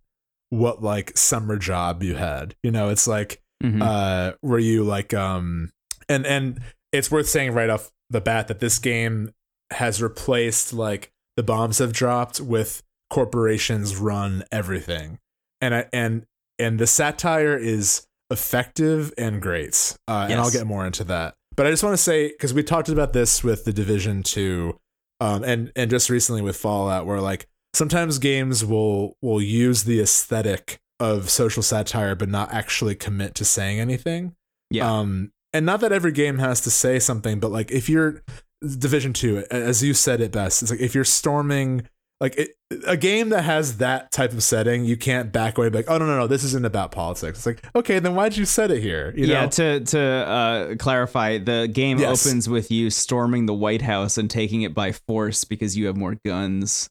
[0.50, 2.54] what like summer job you had.
[2.62, 3.80] You know, it's like Mhm.
[3.82, 5.70] uh were you like um
[6.08, 6.60] and and
[6.92, 9.32] it's worth saying right off the bat that this game
[9.72, 15.18] has replaced like the bombs have dropped with corporations run everything
[15.60, 16.26] and I, and
[16.58, 21.66] and the satire is effective and great uh, and i'll get more into that but
[21.66, 24.78] i just want to say because we talked about this with the division 2
[25.20, 30.00] Um, and and just recently with Fallout, where like sometimes games will will use the
[30.00, 34.34] aesthetic of social satire, but not actually commit to saying anything.
[34.70, 34.90] Yeah.
[34.90, 38.22] Um, and not that every game has to say something, but like if you're
[38.60, 41.88] Division Two, as you said it best, it's like if you're storming
[42.24, 42.56] like it,
[42.86, 45.68] a game that has that type of setting, you can't back away.
[45.68, 47.40] Like, oh no, no, no, this isn't about politics.
[47.40, 49.12] It's like, okay, then why'd you set it here?
[49.14, 49.42] You yeah.
[49.42, 49.50] know?
[49.50, 52.26] To to uh, clarify, the game Yes.
[52.26, 55.98] opens with you storming the White House and taking it by force because you have
[55.98, 56.88] more guns.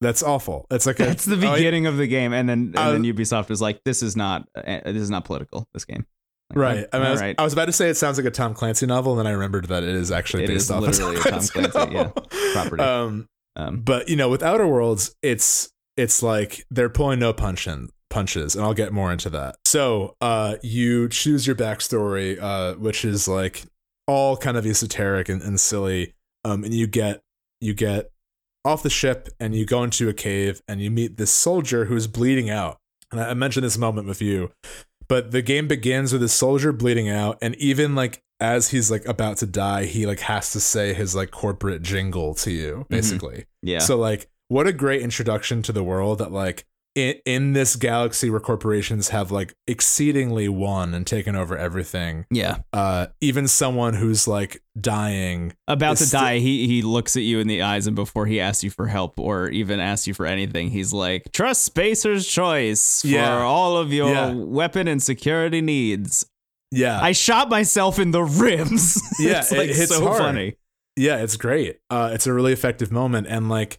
[0.00, 0.66] That's awful.
[0.72, 3.04] It's like a, That's the oh, beginning of the game, and then and Uh, then
[3.04, 5.68] Ubisoft is like, "This is not uh, this is not political.
[5.72, 6.04] This game."
[6.50, 6.86] Like, right.
[6.92, 7.36] I mean, I was, alright.
[7.38, 9.30] I was about to say it sounds like a Tom Clancy novel, and then I
[9.30, 12.10] remembered that it is actually It based is off literally a Tom Clancy, yeah,
[12.52, 12.82] property.
[12.82, 17.66] Um, Um, but you know, with Outer Worlds, it's it's like they're pulling no punch
[17.66, 19.56] in, punches, and I'll get more into that.
[19.64, 23.64] So, uh, you choose your backstory, uh, which is like
[24.06, 27.20] all kind of esoteric and, and silly, um, and you get
[27.60, 28.10] you get
[28.64, 32.06] off the ship and you go into a cave and you meet this soldier who's
[32.06, 32.78] bleeding out.
[33.12, 34.50] And I I mentioned this moment with you,
[35.08, 38.20] but the game begins with this soldier bleeding out, and even like
[38.52, 42.34] as he's like about to die, he like has to say his like corporate jingle
[42.36, 43.46] to you, basically.
[43.62, 43.78] yeah.
[43.80, 46.64] So like what a great introduction to the world that like
[46.94, 52.24] in, in this galaxy where corporations have like exceedingly won and taken over everything.
[52.30, 52.58] yeah.
[52.72, 55.54] Uh even someone who's like dying.
[55.66, 58.38] About to sti- die, he he looks at you in the eyes, and before he
[58.40, 63.02] asks you for help or even asks you for anything, he's like, "Trust Spacer's choice
[63.02, 63.38] for Yeah.
[63.42, 64.32] all of your Yeah.
[64.32, 66.26] weapon and security needs."
[66.70, 67.00] Yeah.
[67.00, 69.00] I shot myself in the ribs.
[69.20, 70.18] Yeah, it's it like hits so hard.
[70.18, 70.56] funny.
[70.96, 71.78] yeah, it's great.
[71.90, 73.78] Uh it's a really effective moment and like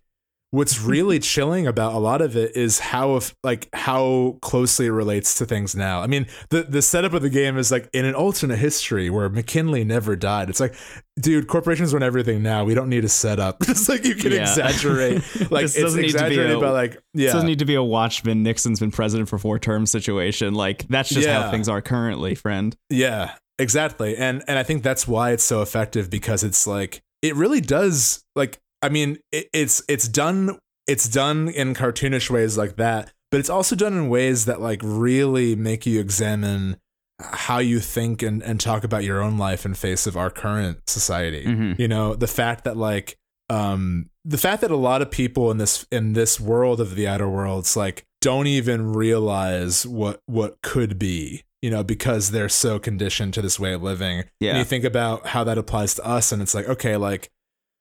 [0.55, 4.91] what's really chilling about a lot of it is how if like how closely it
[4.91, 6.01] relates to things now.
[6.01, 9.27] I mean, the the setup of the game is like in an alternate history where
[9.29, 10.49] McKinley never died.
[10.49, 10.73] It's like,
[11.19, 12.63] dude, corporations run everything now.
[12.63, 13.57] We don't need a setup.
[13.67, 14.41] it's like you can Yeah.
[14.41, 15.21] exaggerate.
[15.51, 17.31] Like This it's doesn't need to be exaggerated a- by like yeah.
[17.33, 18.41] doesn't need to be a Watchmen.
[18.41, 20.53] Nixon's been president for four terms situation.
[20.53, 22.75] Like that's just how things are currently, friend.
[22.89, 24.15] Yeah, exactly.
[24.15, 28.23] And and I think that's why it's so effective because it's like it really does
[28.35, 33.39] like I mean it, it's it's done it's done in cartoonish ways like that, but
[33.39, 36.77] it's also done in ways that like really make you examine
[37.19, 40.87] how you think and and talk about your own life in face of our current
[40.87, 41.45] society.
[41.45, 41.79] Mhm.
[41.79, 43.17] You know, the fact that like
[43.49, 47.07] um the fact that a lot of people in this in this world of the
[47.07, 52.79] outer worlds like don't even realize what what could be you know because they're so
[52.79, 54.57] conditioned to this way of living and Yeah.
[54.57, 57.29] you think about how that applies to us and it's like okay like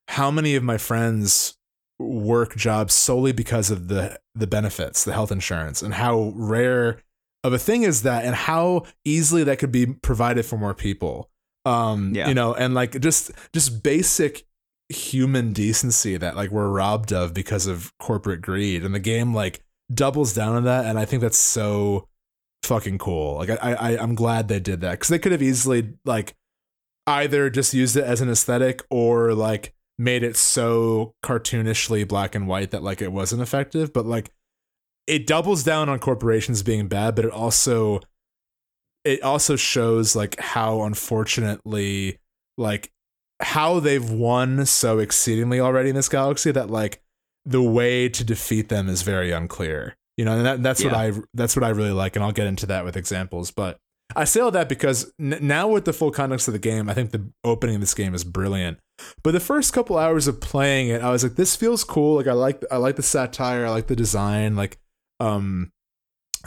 [0.09, 1.57] how many of my friends
[1.99, 7.01] work jobs solely because of the the benefits the health insurance and how rare
[7.45, 11.31] of a thing is that and how easily that could be provided for more people.
[11.65, 12.29] Um Yeah.
[12.29, 14.45] you know and like just just basic
[14.89, 18.85] human decency that like we're robbed of because of corporate greed.
[18.85, 19.61] And the game like
[19.93, 22.09] doubles down on that and i think that's so
[22.65, 23.37] fucking cool.
[23.37, 26.35] Like i i i'm glad they did that because they could have easily like
[27.07, 32.49] either just used it as an aesthetic or like made it so cartoonishly black and
[32.49, 34.30] white that like it wasn't effective but like
[35.07, 38.01] it doubles down on corporations being bad but it also
[39.05, 42.18] it also shows like how unfortunately
[42.57, 42.90] like
[43.40, 47.03] how they've won so exceedingly already in this galaxy that like
[47.45, 49.97] the way to defeat them is very unclear.
[50.16, 52.47] You know and that, that's what i that's what i really like and i'll get
[52.47, 53.78] into that with examples but
[54.17, 56.95] i say all that because n- now with the full context of the game i
[56.95, 58.79] think the opening of this game is brilliant.
[59.25, 62.17] But the first couple hours of playing it i was like this feels cool.
[62.17, 64.79] Like i like i like the satire i like the design like
[65.21, 65.73] um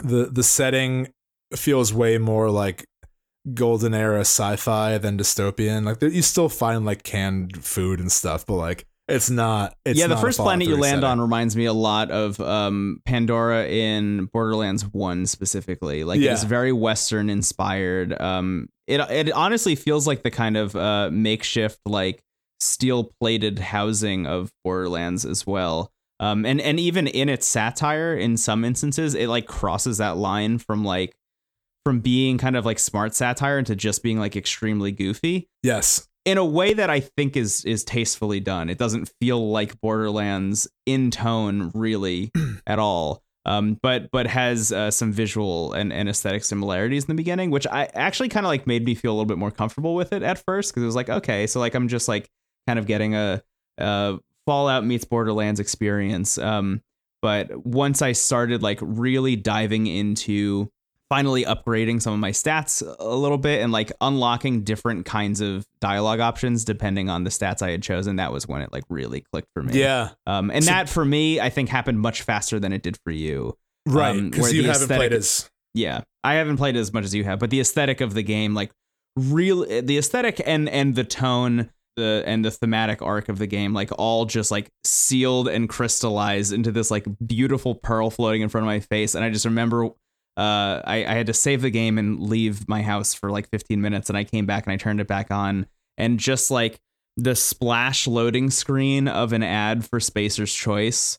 [0.02, 1.08] the the setting
[1.54, 2.86] feels way more like
[3.54, 5.84] golden era sci-fi than dystopian.
[5.84, 9.98] Like there, you still find like canned food and stuff but like it's not it's
[9.98, 11.04] yeah, the not first planet you land setting.
[11.04, 16.04] on reminds me a lot of um, Pandora in Borderlands One specifically.
[16.04, 16.32] Like Yeah.
[16.32, 18.20] it's very Western inspired.
[18.20, 22.22] Um, it it honestly feels like the kind of uh, makeshift like
[22.60, 25.92] steel plated housing of Borderlands as well.
[26.20, 30.58] Um, and and even in its satire, in some instances, it like crosses that line
[30.58, 31.14] from like
[31.84, 36.36] from being kind of like smart satire into just being like extremely goofy yes in
[36.36, 38.68] a way that I think is is tastefully done.
[38.68, 42.30] It doesn't feel like Borderlands in tone really
[42.66, 43.22] at all.
[43.46, 47.66] Um, but but has uh, some visual and, and aesthetic similarities in the beginning, which
[47.66, 50.22] I actually kind of like made me feel a little bit more comfortable with it
[50.22, 52.28] at first because it was like okay, so like I'm just like
[52.66, 53.42] kind of getting a,
[53.78, 56.36] a Fallout meets Borderlands experience.
[56.36, 56.82] Um,
[57.22, 60.70] but once I started like really diving into
[61.10, 65.66] finally upgrading some of my stats a little bit and like unlocking different kinds of
[65.80, 68.16] dialogue options depending on the stats I had chosen.
[68.16, 69.78] That was when it like really clicked for me.
[69.80, 70.10] Yeah.
[70.26, 73.10] Um, and So- that for me, I think happened much faster than it did for
[73.10, 73.56] you.
[73.86, 74.10] Right.
[74.10, 77.24] Um, Because where you haven't played as Yeah, I haven't played as much as you
[77.24, 78.70] have, but the aesthetic of the game, like
[79.16, 83.72] real, the aesthetic and and the tone, the and the thematic arc of the game,
[83.72, 88.64] like all just like sealed and crystallized into this like beautiful pearl floating in front
[88.64, 89.14] of my face.
[89.14, 89.88] And I just remember,
[90.38, 93.80] uh, I, I had to save the game and leave my house for like 15
[93.80, 95.66] minutes, and I came back and I turned it back on,
[95.96, 96.80] and just like
[97.16, 101.18] the splash loading screen of an ad for Spacer's Choice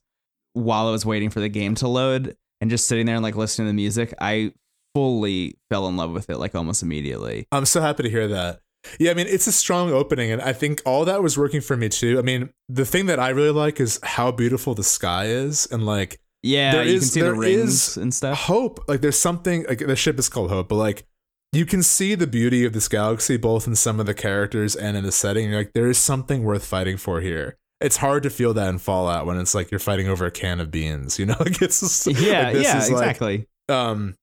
[0.54, 3.36] while I was waiting for the game to load and just sitting there and like
[3.36, 4.54] listening to the music, I
[4.96, 7.46] fully fell in love with it like almost immediately.
[7.52, 8.62] I'm so happy to hear that.
[8.98, 11.76] Yeah, I mean, it's a strong opening, and I think all that was working for
[11.76, 12.18] me too.
[12.18, 15.86] I mean, the thing that I really like is how beautiful the sky is, and
[15.86, 18.38] like Yeah, There you is- can see there the rings is and stuff.
[18.40, 18.84] hope.
[18.88, 21.06] Like, there's something like the ship is called Hope, but like
[21.52, 24.96] you can see the beauty of this galaxy both in some of the characters and
[24.96, 25.50] in the setting.
[25.50, 27.58] You're like, there is something worth fighting for here.
[27.82, 30.60] It's hard to feel that in Fallout when it's like you're fighting over a can
[30.60, 31.18] of beans.
[31.18, 33.48] You know, like it's just, Yeah, like, this yeah, is, like, exactly.
[33.68, 34.16] um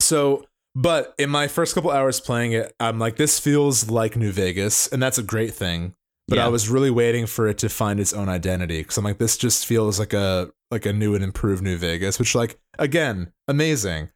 [0.00, 0.44] so
[0.74, 4.86] but in my first couple hours playing it i'm like this feels like new vegas
[4.88, 5.94] and that's a great thing
[6.28, 6.46] but Yeah.
[6.46, 9.36] i was really waiting for it to find its own identity because i'm like this
[9.36, 14.08] just feels like a like a new and improved new vegas which like again amazing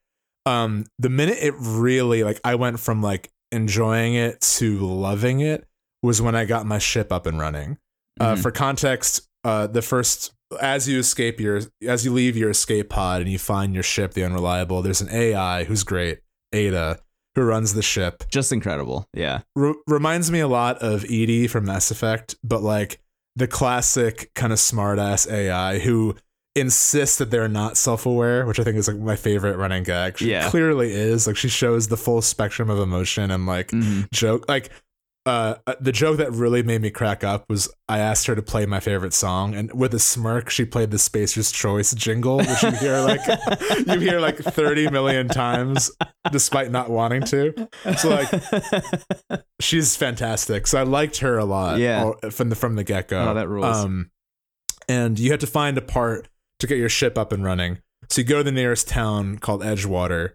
[0.46, 5.66] um the minute it really like i went from like enjoying it to loving it
[6.02, 7.78] was when i got my ship up and running
[8.20, 8.42] uh, Mhm.
[8.42, 13.22] for context, uh, the first as you escape your as you leave your escape pod
[13.22, 16.18] and you find your ship, the unreliable, there's an AI who's great,
[16.52, 16.98] Ada,
[17.40, 18.24] who runs the ship.
[18.30, 19.08] Just incredible.
[19.14, 19.40] Yeah.
[19.56, 23.00] Re- reminds me a lot of EDI from Mass Effect, but like
[23.36, 26.16] the classic kind of smartass AI who
[26.56, 30.18] insists that they're not self-aware, which I think is like my favorite running gag.
[30.18, 30.50] She Yeah.
[30.50, 31.26] clearly is.
[31.26, 34.10] Like she shows the full spectrum of emotion and like Mhm.
[34.12, 34.70] joke like
[35.26, 38.64] uh the joke that really made me crack up was I asked her to play
[38.64, 42.70] my favorite song and with a smirk she played the Spacer's Choice jingle which you
[42.70, 43.20] hear like
[43.86, 45.90] you hear like 30 million times
[46.32, 47.68] despite not wanting to
[47.98, 52.12] so like she's fantastic so I liked her a lot Yeah.
[52.30, 53.76] from the from the get-go Oh, that rules.
[53.76, 54.10] um
[54.88, 56.28] and you had to find a part
[56.60, 59.60] to get your ship up and running so you go to the nearest town called
[59.62, 60.30] Edgewater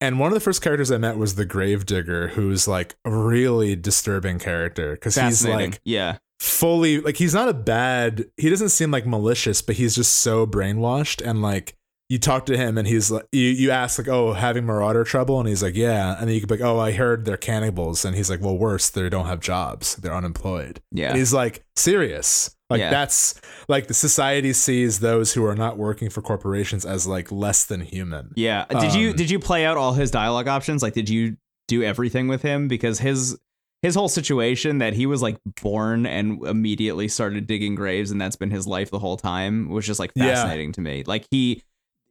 [0.00, 3.76] and one of the first characters I met was the Gravedigger, who's like a really
[3.76, 6.18] disturbing character because he's like yeah.
[6.38, 8.26] fully like he's not a bad.
[8.36, 11.76] He doesn't seem like malicious, but he's just so brainwashed and like.
[12.10, 15.38] You talk to him and he's like, you, you ask like, oh, having marauder trouble,
[15.40, 18.04] and he's like, yeah, and then you could be like, oh, I heard they're cannibals,
[18.04, 20.82] and he's like, well, worse, they don't have jobs, they're unemployed.
[20.90, 21.10] Yeah.
[21.10, 22.54] And he's like serious.
[22.68, 22.90] Like Yeah.
[22.90, 27.64] that's like the society sees those who are not working for corporations as like less
[27.64, 28.32] than human.
[28.36, 28.66] Yeah.
[28.68, 30.80] Did you Um, did you play out all his dialogue options?
[30.82, 31.36] Like did you
[31.66, 33.36] do everything with him because his
[33.82, 38.36] his whole situation that he was like born and immediately started digging graves and that's
[38.36, 40.26] been his life the whole time was just like Yeah.
[40.34, 41.02] fascinating to me.
[41.06, 41.62] Like he,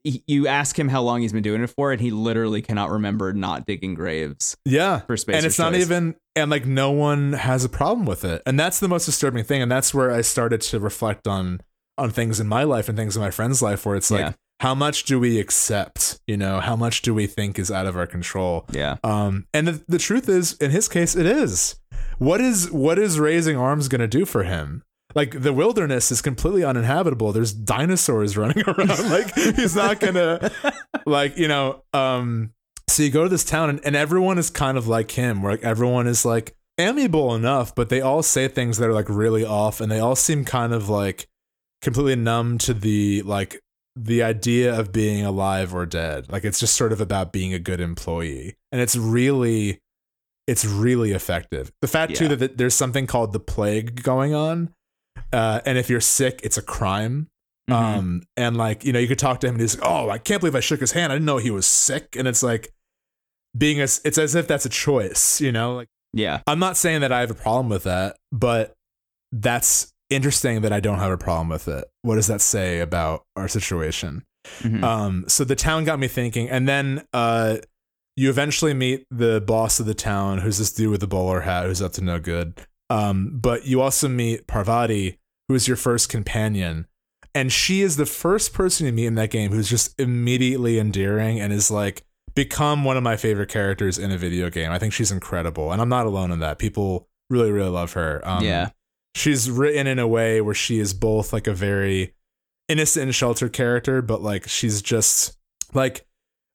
[0.04, 2.90] he you ask him how long he's been doing it for and he literally cannot
[2.90, 5.00] remember not digging graves Yeah.
[5.00, 5.36] for space.
[5.36, 8.80] and it's not even and like no one has a problem with it and that's
[8.80, 11.60] the most disturbing thing and that's where i started to reflect on
[11.98, 14.32] on things in my life and things in my friend's life where it's like Yeah.
[14.60, 17.96] how much do we accept you know how much do we think is out of
[17.96, 18.96] our control Yeah.
[19.04, 21.76] um and the, the truth is in his case it is
[22.18, 24.82] what is what is raising arms going to do for him
[25.14, 27.32] like the wilderness is completely uninhabitable.
[27.32, 29.10] There's dinosaurs running around.
[29.10, 30.50] Like he's not gonna
[31.06, 32.52] like you know um
[32.88, 35.52] so you go to this town and, and everyone is kind of like him where
[35.52, 39.44] like everyone is like amiable enough but they all say things that are like really
[39.44, 41.28] off and they all seem kind of like
[41.82, 43.60] completely numb to the like
[43.96, 46.30] the idea of being alive or dead.
[46.30, 48.56] Like it's just sort of about being a good employee.
[48.72, 49.80] And it's really
[50.46, 51.70] it's really effective.
[51.80, 54.74] The fact too that there's something called the plague going on
[55.32, 57.28] uh, and if you're sick it's a crime
[57.68, 57.74] Mhm.
[57.74, 60.18] um, and like, you know, you could talk to him and he's like, Oh, I
[60.18, 61.12] can't believe I shook his hand.
[61.12, 62.16] I didn't know he was sick.
[62.16, 62.72] And it's like
[63.56, 65.76] being as it's as if that's a choice, you know?
[65.76, 66.40] Like, yeah.
[66.48, 68.74] I'm not saying that I have a problem with that, but
[69.30, 71.84] that's interesting that I don't have a problem with it.
[72.02, 74.24] What does that say about our situation?
[74.62, 74.82] Mhm.
[74.82, 77.58] Um, so the town got me thinking, and then uh,
[78.16, 81.66] you eventually meet the boss of the town, who's this dude with the bowler hat,
[81.66, 82.54] who's up to no good.
[82.88, 85.19] Um, but you also meet Parvati,
[85.50, 86.86] who is your first companion,
[87.34, 91.40] and she is the first person you meet in that game who's just immediately endearing
[91.40, 92.04] and is like
[92.36, 94.70] become one of my favorite characters in a video game.
[94.70, 96.60] I think she's incredible, and I'm not alone in that.
[96.60, 98.22] People really, really love her.
[98.22, 98.70] Um, yeah.
[99.16, 102.14] she's written in a way where she is both like a very
[102.68, 105.36] innocent and sheltered character, but like she's just
[105.74, 106.06] like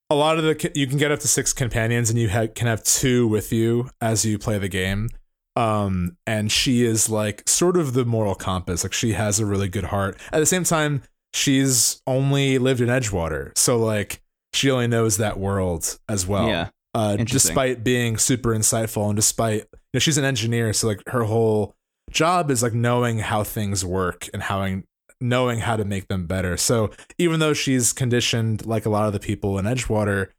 [0.09, 2.67] a lot of the you can get up to six companions and you ha- can
[2.67, 5.09] have two with you as you play the game
[5.55, 8.83] um and she is like sort of the moral compass.
[8.83, 10.17] Like she has a really good heart.
[10.31, 11.01] At the same time
[11.33, 13.57] she's only lived in edgewater.
[13.57, 14.21] So like
[14.53, 16.47] she only knows that world as well.
[16.47, 16.69] Yeah.
[16.93, 20.73] uh despite being super insightful and despite you know she's an engineer.
[20.73, 21.75] So like her whole
[22.11, 24.81] job is like knowing how things work and how
[25.21, 26.57] knowing how to make them better.
[26.57, 30.29] So even though she's conditioned like a lot of the people in edgewater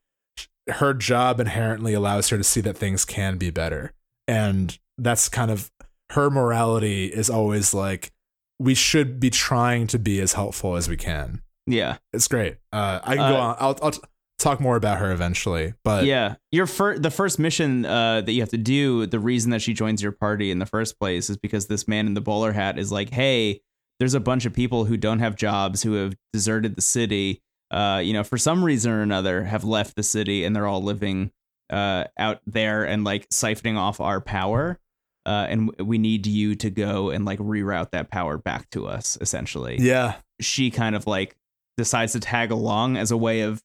[0.68, 3.92] her job inherently allows her to see that things can be better.
[4.26, 5.70] And that's kind of
[6.10, 8.12] her morality is always like
[8.58, 11.98] we should be trying to be as helpful as we can Yeah.
[12.12, 14.00] it's great uh i can go Uh, on i'll, I'll t-
[14.38, 16.36] talk more about her eventually but yeah.
[16.52, 19.72] Your fir- the first mission uh, that you have to do, the reason that she
[19.74, 22.78] joins your party in the first place is because this man in the bowler hat
[22.78, 23.60] is like, hey,
[23.98, 27.40] there's a bunch of people who don't have jobs who have deserted the city.
[27.70, 30.82] Uh, you know, for some reason or another, have left the city and they're all
[30.82, 31.30] living
[31.70, 34.78] uh, out there and like siphoning off our power.
[35.26, 39.18] Uh, and we need you to go and like reroute that power back to us,
[39.20, 39.76] essentially.
[39.80, 40.14] Yeah.
[40.40, 41.34] She kind of like
[41.76, 43.60] decides to tag along as a way of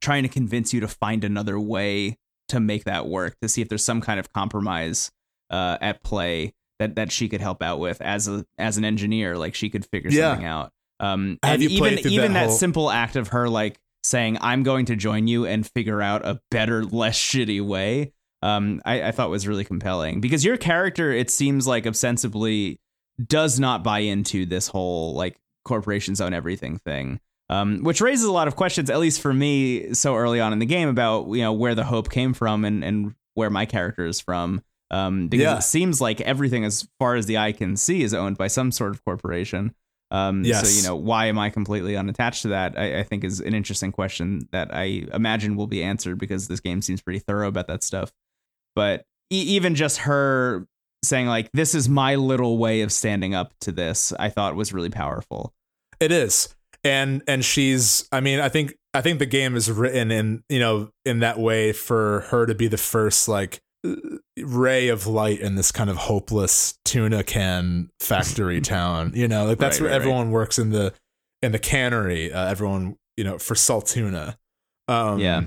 [0.00, 2.16] trying to convince you to find another way
[2.48, 5.10] to make that work to see if there's some kind of compromise
[5.50, 9.36] uh, at play that that she could help out with as a as an engineer
[9.36, 10.30] like she could figure Yeah.
[10.30, 10.72] something out.
[11.00, 14.38] Um Have and you even even that that, whole- simple act of her like saying
[14.40, 18.12] i'm going to join you and figure out a better less shitty way
[18.42, 20.20] um I, I thought was really compelling.
[20.20, 22.80] Because your character it seems like ostensibly
[23.26, 27.20] does not buy into this whole like corporations own everything thing.
[27.50, 30.58] Um, which raises a lot of questions at least for me so early on in
[30.58, 34.06] the game about you know where the hope came from and and where my character
[34.06, 34.62] is from.
[34.90, 35.56] Um, because Yeah.
[35.58, 38.70] it seems like everything as far as the eye can see is owned by some
[38.72, 39.74] sort of corporation.
[40.10, 42.78] Um, so you know why am I completely unattached to that?
[42.78, 46.60] I, I think is an interesting question that I imagine will be answered because this
[46.60, 48.10] game seems pretty thorough about that stuff
[48.74, 50.66] but e- even just her
[51.04, 54.72] saying like this is my little way of standing up to this i thought was
[54.72, 55.52] really powerful
[56.00, 56.54] It is.
[56.84, 60.60] And and she's I mean, I think I think the game is written in, you
[60.60, 63.58] know, in that way for her to be the first like
[64.38, 69.10] ray of light in this kind of hopeless tuna can factory town.
[69.14, 70.02] You know, like that's Right, where right, right.
[70.02, 70.94] everyone works in the
[71.42, 72.32] in the cannery.
[72.32, 74.36] Uh, everyone, you know, for Saltuna.
[74.86, 75.42] Um Yeah.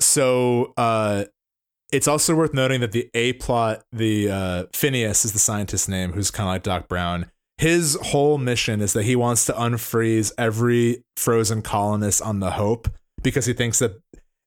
[0.00, 1.24] So uh
[1.92, 6.12] it's also worth noting that the A plot, the uh, Phineas is the scientist's name,
[6.12, 7.30] who's kind of like Doc Brown.
[7.58, 12.88] His whole mission is that he wants to unfreeze every frozen colonist on the Hope
[13.22, 13.92] because he thinks that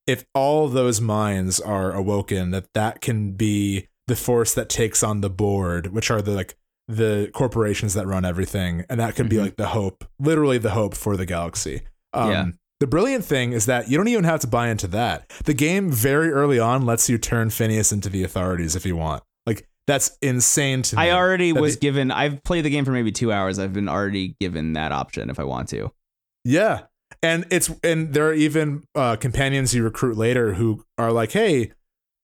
[0.06, 5.22] if all those minds are awoken, that that can be the force that takes on
[5.22, 6.56] the board, which are the like
[6.90, 9.42] the corporations that run everything, and that can be Mhm.
[9.42, 11.82] like the hope, literally the hope for the galaxy.
[12.14, 12.46] Um, Yeah.
[12.80, 15.30] The brilliant thing is that you don't even have to buy into that.
[15.46, 19.24] The game very early on lets you turn Phineas into the authorities if you want.
[19.48, 21.02] Like that's insane to me.
[21.02, 22.12] I already was the- given.
[22.12, 23.58] I've played the game for maybe two hours.
[23.58, 25.92] I've been already given that option if I want to.
[26.44, 26.82] Yeah.
[27.24, 31.72] And it's and there are even uh, companions you recruit later who are like, "Hey,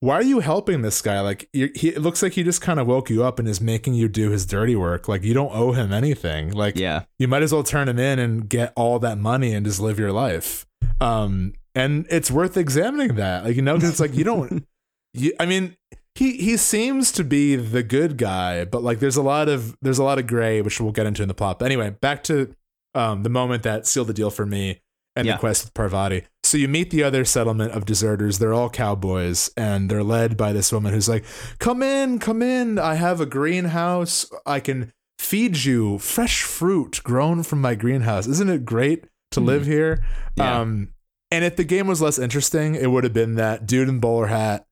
[0.03, 1.21] why are you helping this guy?
[1.21, 3.93] Like, he it looks like he just kind of woke you up and is making
[3.93, 5.07] you do his dirty work.
[5.07, 6.51] Like, you don't owe him anything.
[6.51, 9.65] Like, Yeah, you might as well turn him in and get all that money and
[9.65, 10.65] just live your life.
[10.99, 13.45] Um, and it's worth examining that.
[13.45, 14.65] Like, you know, 'cause it's like you don't.
[15.15, 15.77] You, I mean,
[16.15, 19.99] he he seems to be the good guy, but like, there's a lot of there's
[19.99, 21.59] a lot of gray, which we'll get into in the plot.
[21.59, 22.55] But anyway, back to
[22.95, 24.81] um, the moment that sealed the deal for me
[25.15, 25.33] and Yeah.
[25.33, 26.23] the quest with Parvati.
[26.53, 28.37] So you meet the other settlement of deserters.
[28.37, 31.25] They're all cowboys, and they're led by this woman who's like,
[31.57, 32.77] "Come in, come in.
[32.77, 34.29] I have a greenhouse.
[34.45, 38.27] I can feed you fresh fruit grown from my greenhouse.
[38.27, 39.45] Isn't it great to Mhm.
[39.45, 40.59] live here?" Yeah.
[40.59, 40.89] Um,
[41.31, 44.27] and if the game was less interesting, it would have been that dude in bowler
[44.27, 44.67] hat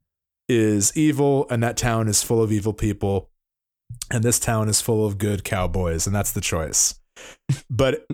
[0.47, 3.31] is evil, and that town is full of evil people,
[4.11, 6.99] and this town is full of good cowboys, and that's the choice.
[7.71, 8.05] but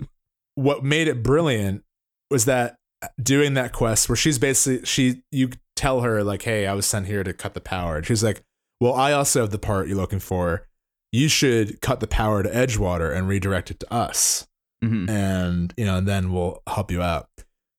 [0.54, 1.84] what made it brilliant
[2.30, 2.77] was that
[3.22, 7.06] doing that quest where she's basically she you tell her like hey i was sent
[7.06, 7.96] here to cut the power.
[7.98, 8.42] And she's like
[8.80, 10.66] well i also have the part you're looking for.
[11.12, 14.46] You should cut the power to edgewater and redirect it to us.
[14.84, 15.08] Mhm.
[15.10, 17.28] and you know and then we'll help you out.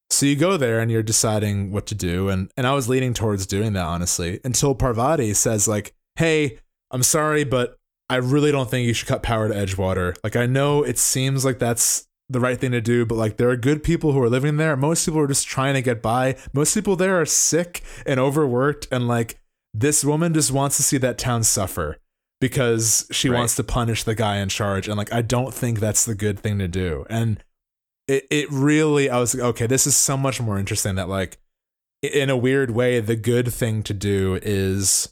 [0.10, 2.30] So you go there and you're deciding what to do.
[2.30, 6.60] And and i was leaning towards doing that honestly until parvati says like hey
[6.92, 7.78] i'm sorry but
[8.10, 10.16] i really don't think you should cut power to edgewater.
[10.24, 13.50] Like i know it seems like that's the right thing to do but like there
[13.50, 16.36] are good people who are living there most people are just trying to get by
[16.54, 19.40] most people there are sick and overworked and like
[19.74, 21.98] this woman just wants to see that town suffer
[22.42, 23.40] because she Right.
[23.40, 26.40] wants to punish the guy in charge and like i don't think that's the good
[26.40, 27.44] thing to do and
[28.08, 31.38] it, it really i was like okay this is so much more interesting that like
[32.02, 35.12] in a weird way, the good thing to do is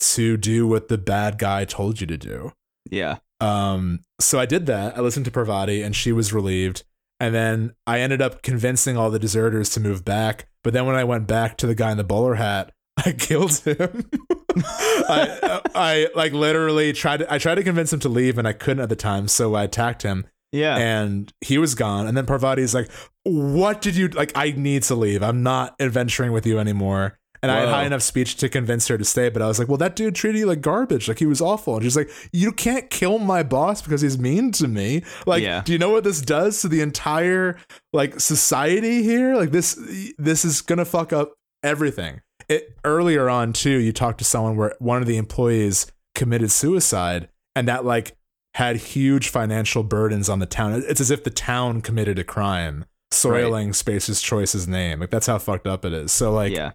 [0.00, 2.52] to do what the bad guy told you to do.
[2.90, 3.20] Yeah.
[3.42, 4.96] Um, so I did that.
[4.96, 6.84] I listened to Parvati and she was relieved.
[7.20, 10.48] And then I ended up convincing all the deserters to move back.
[10.64, 12.72] But then when I went back to the guy in the bowler hat,
[13.04, 14.08] I killed him.
[14.56, 18.52] I, I like literally tried to, I tried to convince him to leave and I
[18.52, 19.28] couldn't at the time.
[19.28, 20.76] So I attacked him Yeah.
[20.76, 22.06] and he was gone.
[22.06, 22.90] And then Parvati's like,
[23.24, 24.32] "What did you like?
[24.34, 25.22] I need to leave.
[25.22, 28.96] I'm not adventuring with you anymore." And I had high enough speech to convince her
[28.96, 31.08] to stay, but I was like, "Well, that dude treated you like garbage.
[31.08, 34.52] Like he was awful." And she's like, "You can't kill my boss because he's mean
[34.52, 35.02] to me.
[35.26, 35.62] Like, Yeah.
[35.64, 37.56] do you know what this does to the entire
[37.92, 39.34] like society here?
[39.34, 39.76] Like this,
[40.18, 41.32] this is gonna fuck up
[41.64, 46.50] everything." It earlier on too, you talked to someone where one of the employees committed
[46.52, 48.16] suicide, and that like
[48.54, 50.82] had huge financial burdens on the town.
[50.86, 55.00] It's as if the town committed a crime, soiling Spacer's Choice's name.
[55.00, 56.12] Like that's how fucked up it is.
[56.12, 56.72] So like, yeah.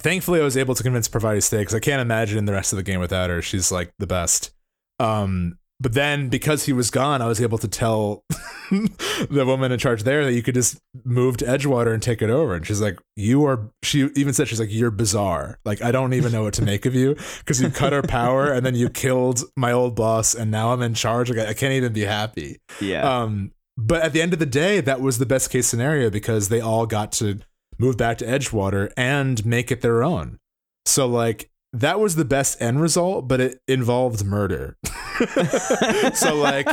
[0.00, 2.72] Thankfully, I was able to convince Parvati to stay because I can't imagine the rest
[2.72, 3.42] of the game without her.
[3.42, 4.52] She's like the best.
[4.98, 8.22] Um, but then because he was gone, I was able to tell
[8.70, 12.28] the woman in charge there that you could just move to Edgewater and take it
[12.28, 12.54] over.
[12.54, 15.58] And she's like, "You are." She even said, "She's like, you're bizarre.
[15.64, 18.52] Like, I don't even know what to make of you because you cut her power
[18.52, 21.30] and then you killed my old boss, and now I'm in charge.
[21.30, 23.22] Like, I I can't even be happy." Yeah.
[23.22, 26.50] Um, but at the end of the day, that was the best case scenario because
[26.50, 27.40] they all got to
[27.80, 30.38] move back to Edgewater and make it their own.
[30.86, 34.76] So like that was the best end result, but it involved murder.
[36.14, 36.68] so like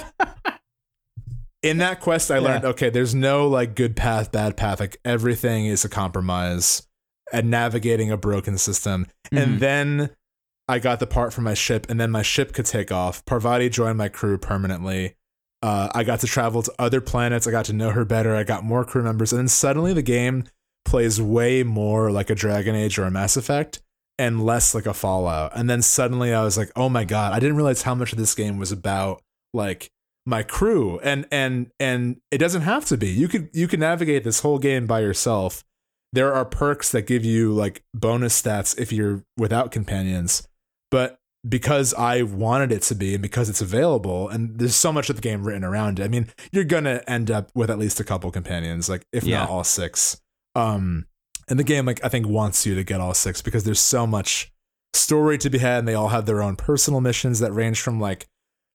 [1.64, 2.70] in that quest I learned Yeah.
[2.70, 4.80] okay, there's no like good path, bad path.
[4.80, 6.88] Like everything is a compromise
[7.34, 9.08] and navigating a broken system.
[9.32, 9.44] Mhm.
[9.44, 10.10] And then
[10.70, 13.24] I got the part for my ship, and then my ship could take off.
[13.26, 15.16] Parvati joined my crew permanently.
[15.64, 17.48] Uh, I got to travel to other planets.
[17.48, 18.36] I got to know her better.
[18.36, 20.44] I got more crew members, and then suddenly the game
[20.88, 23.80] plays way more like a Dragon Age or a Mass Effect,
[24.18, 25.52] and less like a Fallout.
[25.56, 28.18] And then suddenly I was like, oh my god, I didn't realize how much of
[28.18, 29.22] this game was about
[29.54, 29.92] like
[30.26, 33.10] my crew, and and and it doesn't have to be.
[33.10, 35.64] You could you can navigate this whole game by yourself.
[36.14, 40.48] There are perks that give you like bonus stats if you're without companions
[40.90, 41.18] but
[41.48, 45.16] because I wanted it to be and because it's available and there's so much of
[45.18, 46.04] the game written around it.
[46.04, 49.40] I mean, you're gonna end up with at least a couple companions, like if Yeah.
[49.40, 50.20] not all six.
[50.58, 51.06] Um
[51.48, 54.06] and the game like I think wants you to get all six because there's so
[54.08, 54.52] much
[54.94, 58.00] story to be had and they all have their own personal missions that range from
[58.00, 58.28] like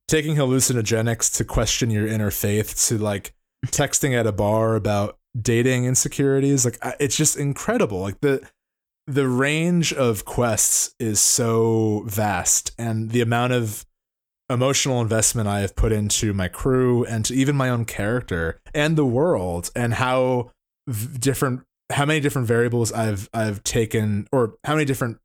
[0.09, 3.35] taking hallucinogenics to question your inner faith to like
[3.67, 6.65] texting at a bar about dating insecurities.
[6.65, 8.01] Like I- it's just incredible.
[8.01, 8.47] Like the
[9.07, 13.85] the range of quests is so vast and the amount of
[14.49, 18.97] emotional investment I have put into my crew and to even my own character and
[18.97, 20.53] the world and how
[20.87, 21.63] v- different
[21.93, 25.19] how many different variables I've I've taken or how many different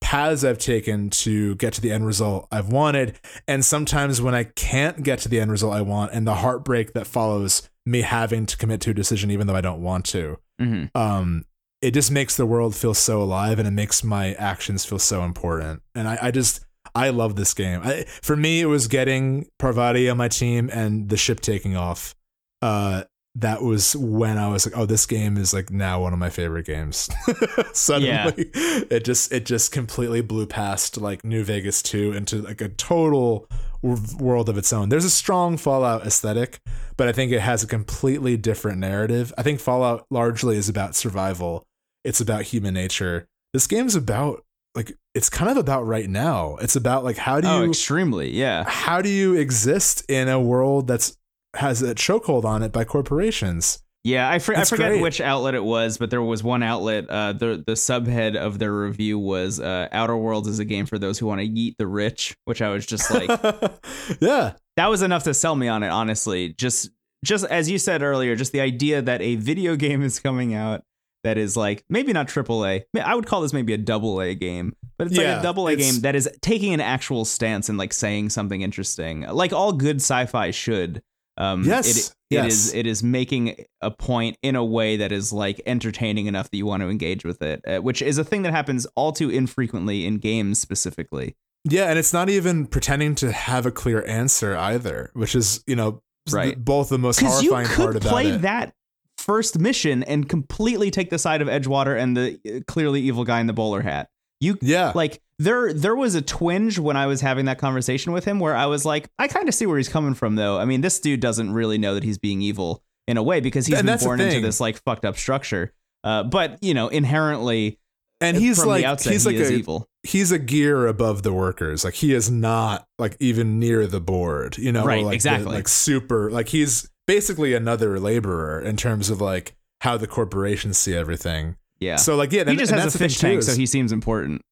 [0.00, 3.18] paths I've taken to get to the end result I've wanted.
[3.46, 6.92] And sometimes when I can't get to the end result I want and the heartbreak
[6.94, 10.38] that follows me having to commit to a decision even though I don't want to
[10.60, 10.90] Mhm.
[10.96, 11.44] um
[11.80, 15.22] it just makes the world feel so alive and it makes my actions feel so
[15.24, 15.82] important.
[15.94, 16.64] And i, I just
[16.94, 17.80] i love this game.
[17.84, 22.14] I, for me it was getting parvati on my team and the ship taking off
[22.60, 23.04] uh
[23.34, 26.28] that was when i was like oh this game is like now one of my
[26.28, 27.08] favorite games.
[27.72, 32.68] Suddenly it just it just completely blew past like new vegas 2 into like a
[32.68, 33.48] total
[33.82, 34.90] world of its own.
[34.90, 36.60] There's a strong fallout aesthetic
[36.96, 39.32] but i think it has a completely different narrative.
[39.38, 41.64] I think fallout largely is about survival.
[42.04, 43.26] It's about human nature.
[43.54, 44.44] This game's about
[44.74, 46.56] like it's kind of about right now.
[46.56, 48.30] It's about like how do Oh, you extremely.
[48.30, 48.64] Yeah.
[48.66, 51.16] how do you exist in a world that's
[51.54, 55.02] has a chokehold on it by corporations Yeah, I, for, I forget great.
[55.02, 57.08] which outlet it was, but there was one outlet.
[57.08, 60.98] Uh, the the subhead of their review was uh, "Outer Worlds is a game for
[60.98, 63.28] those who want to eat the rich," which I was just like,
[64.20, 65.88] yeah that was enough to sell me on it.
[65.90, 66.90] Honestly, just
[67.24, 70.82] just as you said earlier, just the idea that a video game is coming out
[71.24, 72.84] that is like maybe not triple A.
[73.00, 75.76] I would call this maybe a double A game, but it's like a double A
[75.76, 79.96] game that is taking an actual stance and like saying something interesting, like all good
[79.96, 81.02] sci-fi should.
[81.36, 82.52] Um, Yes, it, it yes.
[82.52, 82.74] is.
[82.74, 86.66] It is making a point in a way that is like entertaining enough that you
[86.66, 90.06] want to engage with it, uh, which is a thing that happens all too infrequently
[90.06, 91.36] in games specifically.
[91.64, 95.76] Yeah, and it's not even pretending to have a clear answer either, which is you
[95.76, 96.54] know Right.
[96.54, 98.42] th- both the most you horrifying part could about play it.
[98.42, 98.74] that
[99.18, 103.40] first mission and completely take the side of Edgewater and the uh, clearly evil guy
[103.40, 104.08] in the bowler hat.
[104.42, 108.24] You yeah, like there there was a twinge when I was having that conversation with
[108.24, 110.58] him where I was like, I kind of see where he's coming from though.
[110.58, 113.66] I mean, this dude doesn't really know that he's being evil in a way because
[113.66, 115.72] he's And been born into this like fucked up structure.
[116.04, 117.78] Uh, but you know, inherently,
[118.20, 119.88] and he's from like the outset, he's he like a evil.
[120.02, 121.84] he's a gear above the workers.
[121.84, 124.58] Like he is not like even near the board.
[124.58, 125.54] You know, Right, like the- exactly.
[125.54, 126.30] like super.
[126.30, 131.56] Like he's basically another laborer in terms of like how the corporations see everything.
[131.82, 133.54] Yeah, So like yeah, he and- just and has that's a fish tank, is- so
[133.54, 134.42] he seems important.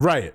[0.00, 0.34] Right.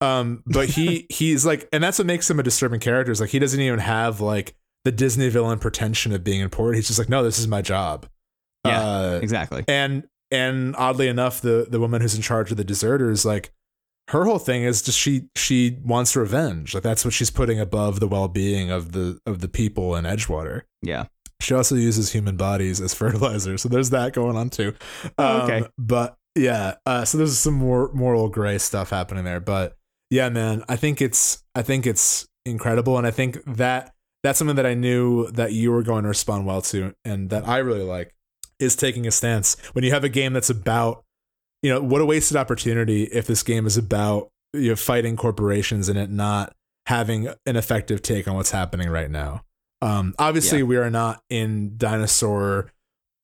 [0.00, 3.12] Um, but he he's like, and that's what makes him a disturbing character.
[3.12, 6.76] Is like he doesn't even have like the Disney villain pretension of being important.
[6.76, 8.06] He's just like, no, this is my job.
[8.66, 8.80] Yeah.
[8.80, 9.64] Uh, Exactly.
[9.68, 13.52] and and oddly enough, the the woman who's in charge of the deserters, like
[14.08, 16.74] her whole thing is just she she wants revenge.
[16.74, 20.04] Like that's what she's putting above the well being of the of the people in
[20.04, 20.62] Edgewater.
[20.82, 21.06] Yeah.
[21.44, 24.74] She also uses human bodies as fertilizer, so there's that going on too.
[25.18, 25.68] Oh, Um, okay.
[25.78, 29.40] but yeah, uh, so there's some more moral gray stuff happening there.
[29.40, 29.76] But
[30.10, 33.92] yeah, man, I think it's I think it's incredible, and I think that
[34.22, 37.46] that's something that I knew that you were going to respond well to, and that
[37.46, 38.14] I really like
[38.58, 41.04] is taking a stance when you have a game that's about
[41.62, 45.88] you know what a wasted opportunity if this game is about you know fighting corporations
[45.88, 46.52] and it not
[46.86, 49.42] having an effective take on what's happening right now
[49.82, 50.64] um obviously Yeah.
[50.64, 52.70] we are not in dinosaur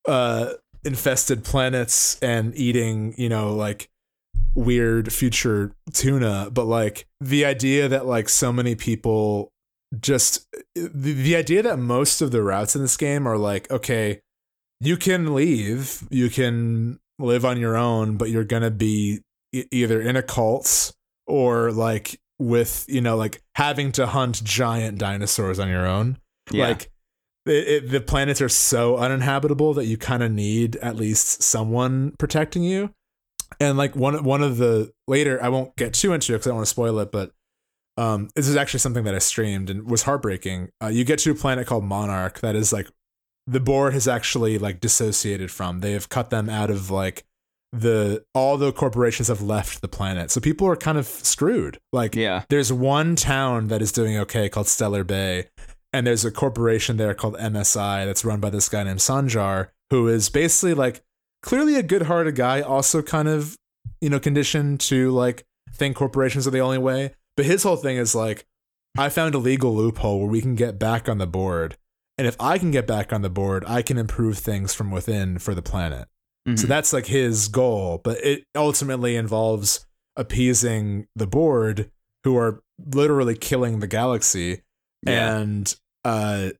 [0.07, 0.53] uh
[0.85, 3.89] infested planets and eating you know like
[4.55, 9.53] weird future tuna but like the idea that like so many people
[10.01, 14.21] just the, the idea that most of the routes in this game are like okay
[14.81, 19.21] you can leave you can live on your own but you're gonna be
[19.53, 20.93] e- either in a cult
[21.27, 26.17] or like with you know like having to hunt giant dinosaurs on your own
[26.53, 26.69] Yeah.
[26.69, 26.91] like
[27.47, 32.15] it, it, the planets are so uninhabitable that you kind of need at least someone
[32.19, 32.93] protecting you.
[33.59, 36.51] And like one one of the later i won't get too into it because i
[36.51, 37.33] don't want to spoil it but
[37.97, 40.69] um this is actually something that i streamed and was heartbreaking.
[40.83, 42.89] Uh, you get to a planet called monarch that is like
[43.47, 45.81] the board has actually like dissociated from.
[45.81, 47.25] They have cut them out of like
[47.73, 50.31] the all the corporations have left the planet.
[50.31, 51.79] So people are kind of screwed.
[51.93, 52.45] Like yeah.
[52.49, 55.49] there's one town that is doing okay called Stellar Bay,
[55.93, 60.09] and there's a corporation there called MSI that's run by this guy named Sanjar, who
[60.09, 61.03] is basically like
[61.43, 63.57] clearly a good-hearted guy, also kind of
[64.01, 65.45] you know conditioned to like
[65.75, 67.15] think corporations are the only way.
[67.37, 68.47] But his whole thing is like,
[68.99, 71.77] I found a legal loophole where we can get back on the board,
[72.19, 75.39] and if I can get back on the board, I can improve things from within
[75.39, 76.09] for the planet.
[76.47, 76.69] So Mhm.
[76.69, 79.87] that's like his goal, but it ultimately involves
[80.17, 81.91] appeasing the board
[82.25, 82.63] who are
[82.95, 84.63] literally killing the galaxy
[85.03, 85.39] Yeah.
[85.39, 85.75] and
[86.05, 86.51] uh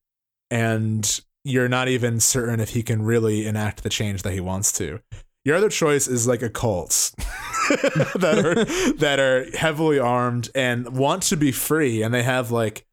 [0.51, 4.73] and you're not even certain if he can really enact the change that he wants
[4.73, 5.01] to.
[5.45, 8.65] Your other choice is like a cult that are
[8.99, 12.85] that are heavily armed and want to be free and they have like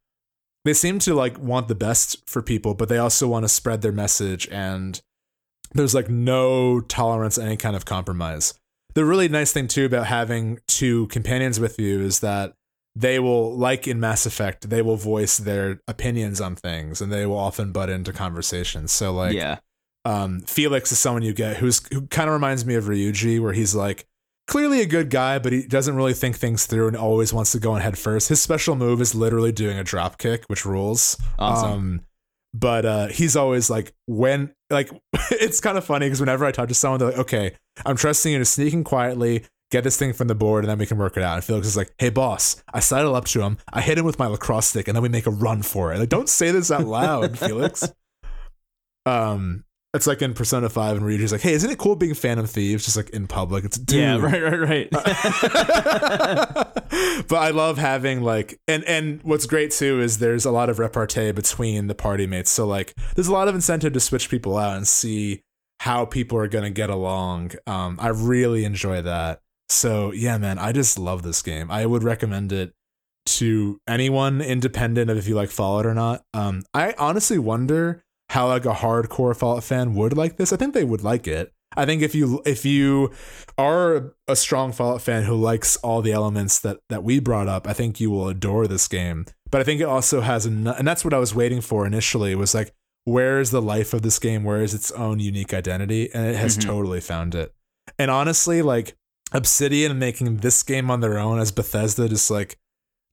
[0.63, 3.81] they seem to like want the best for people, but they also want to spread
[3.81, 5.01] their message and
[5.73, 8.53] there's like no tolerance any kind of compromise.
[8.93, 12.53] The really nice thing too about having two companions with you is that
[12.99, 17.27] they will like in Mass Effect, they will voice their opinions on things and they
[17.27, 18.91] will often butt into conversations.
[18.91, 19.59] So like yeah.
[20.03, 23.53] um, Felix is someone you get who's who kind of reminds me of Ryuji, where
[23.53, 24.07] he's like
[24.47, 27.59] clearly a good guy, but he doesn't really think things through and always wants to
[27.59, 28.29] go in head first.
[28.29, 31.17] His special move is literally doing a drop kick, which rules.
[31.37, 31.71] Awesome.
[31.71, 32.01] Um,
[32.53, 34.89] but uh, he's always like, when like
[35.31, 37.51] it's kind of funny because whenever I talk to someone, they're like, okay,
[37.85, 39.45] I'm trusting you to sneak in quietly.
[39.69, 41.35] Get this thing from the board and then we can work it out.
[41.35, 43.57] And Felix is like, hey, boss, I sidle up to him.
[43.71, 45.99] I hit him with my lacrosse stick and then we make a run for it.
[45.99, 47.91] Like, don't say this out loud, Felix.
[49.05, 52.45] Um, it's like in Persona 5 and Ryuji's like, hey, isn't it cool being Phantom
[52.45, 53.65] Thieves just like in public?
[53.65, 53.99] It's dude.
[53.99, 54.17] yeah.
[54.17, 54.41] Right.
[54.41, 54.59] Right.
[54.59, 54.89] Right.
[57.27, 60.79] but I love having like and and what's great too is there's a lot of
[60.79, 62.51] repartee between the party mates.
[62.51, 65.41] So like there's a lot of incentive to switch people out and see
[65.79, 67.51] how people are gonna get along.
[67.65, 69.41] Um, I really enjoy that.
[69.69, 71.69] So yeah, man, I just love this game.
[71.71, 72.73] I would recommend it
[73.27, 76.23] to anyone, independent of if you like Fallout or not.
[76.33, 80.53] Um, I honestly wonder how like a hardcore Fallout fan would like this.
[80.53, 81.51] I think they would like it.
[81.75, 83.11] I think if you if you
[83.57, 87.67] are a strong Fallout fan who likes all the elements that that we brought up,
[87.67, 89.25] I think you will adore this game.
[89.51, 92.35] But I think it also has a, and that's what I was waiting for initially
[92.35, 92.73] was like,
[93.03, 94.43] where is the life of this game?
[94.43, 96.09] Where is its own unique identity?
[96.13, 96.61] And it has Mhm.
[96.65, 97.53] totally found it.
[97.99, 98.95] And honestly, like
[99.31, 102.57] Obsidian making this game on their own as Bethesda, just like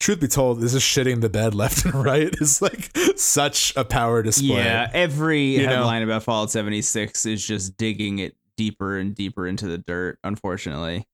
[0.01, 2.35] truth be told, this is shitting the bed left and right.
[2.41, 4.57] Is like such a power display.
[4.65, 5.77] Yeah, every You know?
[5.77, 11.05] headline about Fallout 76 is just digging it deeper and deeper into the dirt, unfortunately.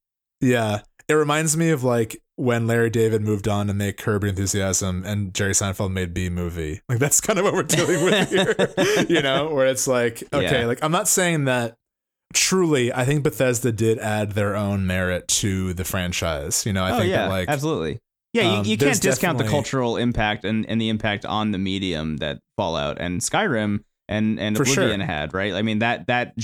[0.41, 0.81] Yeah.
[1.09, 5.35] It reminds me of like when Larry David moved on to make Curb Enthusiasm and
[5.35, 6.81] Jerry Seinfeld made Bee Movie.
[6.89, 9.05] Like that's kind of what we're dealing with here.
[9.09, 10.67] you know, where it's like, okay, Yeah.
[10.67, 11.77] like I'm not saying that
[12.33, 16.65] truly, I think Bethesda did add their own merit to the franchise.
[16.67, 18.01] You know, I oh think yeah, that like absolutely.
[18.33, 21.59] Yeah, um, you, you can't discount the cultural impact and, and the impact on the
[21.59, 24.85] medium that Fallout and Skyrim and and For sure.
[24.85, 25.53] Oblivion had, right?
[25.55, 26.35] I mean that that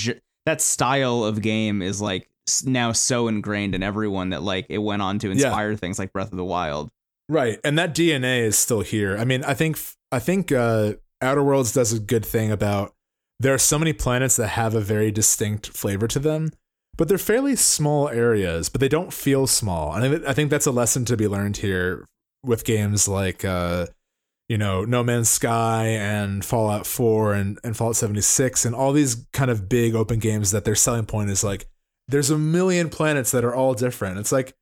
[0.46, 2.28] that style of game is like
[2.64, 5.32] now so ingrained in everyone that like it went on to Yeah.
[5.34, 6.90] inspire things like Breath of the Wild.
[7.28, 9.16] Right, and that DNA is still here.
[9.18, 9.78] I mean, I think
[10.12, 12.94] I think uh, Outer Worlds does a good thing about
[13.38, 16.50] there are so many planets that have a very distinct flavor to them,
[16.96, 19.92] but they're fairly small areas, but they don't feel small.
[19.92, 22.06] And I think- that's a lesson to be learned here
[22.42, 23.86] with games like uh,
[24.48, 29.26] you know No Man's Sky and Fallout 4 and and Fallout 76 and all these
[29.32, 31.66] kind of big open games that their selling point is like
[32.08, 34.18] there's a million planets that are all different.
[34.18, 34.54] It's like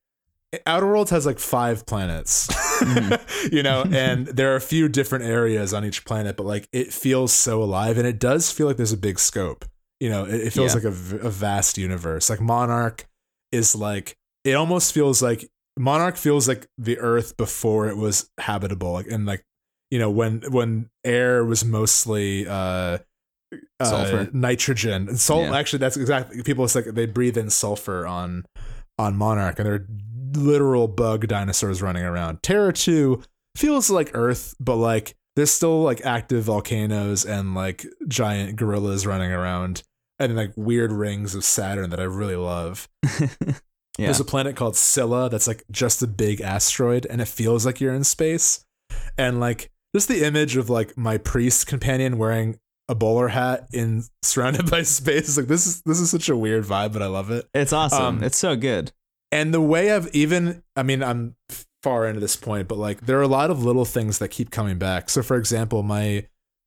[0.66, 2.48] Outer Worlds has like five planets,
[3.52, 6.92] you know, and there are a few different areas on each planet, but like it
[6.92, 9.64] feels so alive and it does feel like there's a big scope.
[10.00, 10.80] You know, it, it feels Yeah.
[10.80, 10.84] like
[11.24, 12.28] a vast universe.
[12.28, 13.06] Like Monarch
[13.52, 15.48] is like, it almost feels like
[15.78, 18.92] Monarch feels like the Earth before it was habitable.
[18.92, 19.42] Like, and like,
[19.90, 22.98] you know, when, when air was mostly, uh,
[23.78, 24.28] uh, Sulfur.
[24.32, 25.44] nitrogen and salt.
[25.44, 25.56] Yeah.
[25.56, 26.64] Actually, that's exactly people.
[26.64, 28.44] It's like they breathe in sulfur on
[28.98, 29.86] on Monarch, and they're
[30.36, 32.42] literal bug dinosaurs running around.
[32.42, 33.22] Terra Two
[33.56, 39.32] feels like Earth, but like there's still like active volcanoes and like giant gorillas running
[39.32, 39.82] around,
[40.18, 42.88] and like weird rings of Saturn that I really love.
[43.22, 43.56] yeah.
[43.98, 47.80] There's a planet called Scylla that's like just a big asteroid, and it feels like
[47.80, 48.64] you're in space.
[49.18, 52.58] And like just the image of like my priest companion wearing
[52.88, 55.36] a bowler hat in surrounded by space.
[55.36, 57.48] Like this is this is such a weird vibe, but I love it.
[57.54, 58.18] It's awesome.
[58.18, 58.92] Um, it's so good.
[59.34, 61.34] And the way I've even I mean, I'm
[61.82, 64.50] far into this point, but like there are a lot of little things that keep
[64.50, 65.10] coming back.
[65.10, 66.26] So for example, my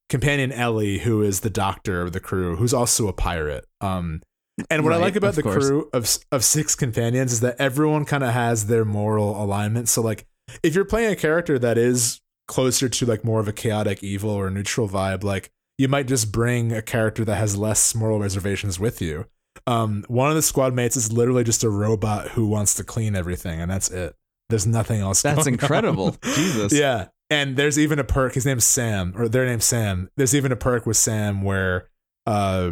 [0.09, 3.65] companion Ellie, who is the doctor of the crew, who's also a pirate.
[3.81, 4.21] Um
[4.69, 5.67] and what I like about the course.
[5.67, 9.87] crew of of six companions is that everyone kind of has their moral alignment.
[9.87, 10.25] So like
[10.61, 12.19] if you're playing a character that is
[12.49, 16.33] closer to like more of a chaotic evil or neutral vibe, like you might just
[16.33, 19.25] bring a character that has less moral reservations with you.
[19.67, 23.15] Um, one of the squad mates is literally just a robot who wants to clean
[23.15, 24.15] everything, and that's it.
[24.49, 25.21] There's nothing else.
[25.21, 26.15] That's incredible.
[26.23, 26.71] Jesus.
[26.71, 27.07] Yeah.
[27.29, 28.33] And there's even a perk.
[28.33, 30.09] His name's Sam, or their name's Sam.
[30.15, 31.89] There's even a perk with Sam where
[32.25, 32.71] uh,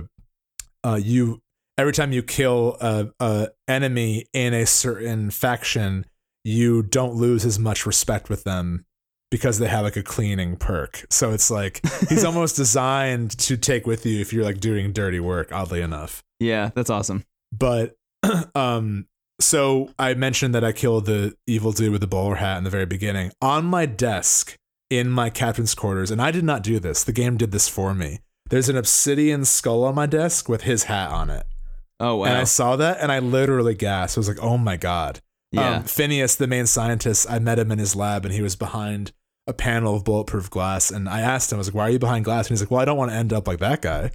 [0.86, 1.42] uh, you
[1.78, 6.06] every time you kill a, a enemy in a certain faction,
[6.46, 8.86] you don't lose as much respect with them
[9.36, 11.06] because they have like a cleaning perk.
[11.10, 15.20] So it's like he's almost designed to take with you if you're like doing dirty
[15.20, 15.52] work.
[15.52, 17.26] Oddly enough Yeah, that's awesome.
[17.52, 17.96] but
[18.56, 19.08] um
[19.42, 22.70] so i mentioned that i killed the evil dude with the bowler hat in the
[22.70, 24.56] very beginning on my desk
[24.90, 27.94] in my captain's quarters and i did not do this the game did this for
[27.94, 31.46] me there's an obsidian skull on my desk with his hat on it
[32.00, 32.26] Oh wow.
[32.28, 35.20] and i saw that and i literally gasped i was like oh my god
[35.52, 35.76] yeah.
[35.78, 39.12] um, phineas the main scientist i met him in his lab and he was behind
[39.48, 42.00] a panel of bulletproof glass and i asked him i was like why are you
[42.00, 44.10] behind glass and he's like well i don't want to end up like that guy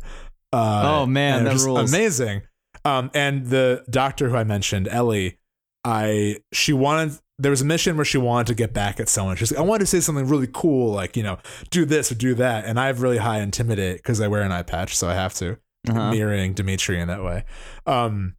[0.53, 1.93] uh, Oh, man, and it that rules.
[1.93, 2.43] amazing
[2.85, 5.39] um, and the doctor who i mentioned ellie
[5.85, 9.37] i she wanted there was a mission where she wanted to get back at someone
[9.37, 11.39] she's like i wanted to say something really cool like you know
[11.71, 14.51] do this or do that and i have really high intimidate because i wear an
[14.53, 15.57] eye patch so i have to
[15.89, 16.11] Uh-huh.
[16.11, 17.45] mirroring Dimitri in that way.
[17.87, 18.35] Um,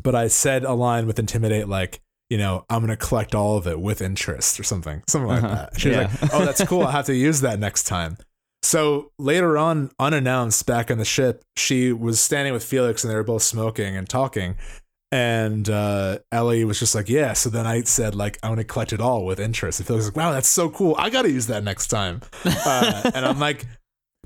[0.00, 2.00] but I said a line with intimidate, like,
[2.30, 5.54] you know, I'm gonna collect all of it with interest or something, something like Uh-huh.
[5.72, 5.80] that.
[5.80, 6.02] She was Yeah.
[6.22, 6.82] like, "Oh, that's cool.
[6.84, 8.16] I'll have to use that next time."
[8.62, 13.14] So later on, unannounced, back on the ship, she was standing with Felix, and they
[13.16, 14.56] were both smoking and talking.
[15.12, 18.92] And uh, Ellie was just like, "Yeah." So then I said, "Like, I'm gonna collect
[18.92, 20.94] it all with interest." And Felix was like, "Wow, that's so cool.
[20.98, 23.66] I gotta use that next time." Uh, and I'm like,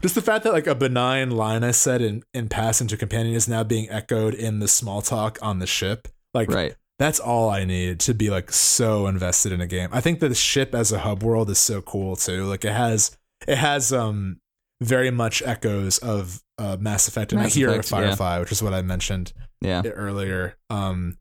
[0.03, 3.35] just the fact that like a benign line I said in in passing to companion
[3.35, 6.07] is now being echoed in the small talk on the ship.
[6.35, 6.75] Like right.
[6.99, 9.89] That's all I need to be like so invested in a game.
[9.93, 12.45] I think that the ship as a hub world is so cool too.
[12.45, 13.17] Like it has
[13.49, 14.41] it has um
[14.81, 17.99] very much echoes of uh, Mass Effect and Mass I hear Effect, yeah.
[18.07, 19.83] Firefly, which is what I mentioned Yeah.
[19.87, 20.57] earlier.
[20.71, 21.19] Um,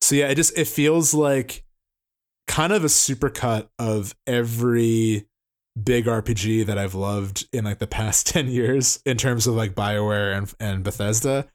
[0.00, 1.64] so yeah, it just it feels like
[2.46, 5.26] kind of a supercut of every
[5.82, 9.74] big RPG that I've loved in like the past ten years in terms of like
[9.74, 11.46] Bioware and and Bethesda,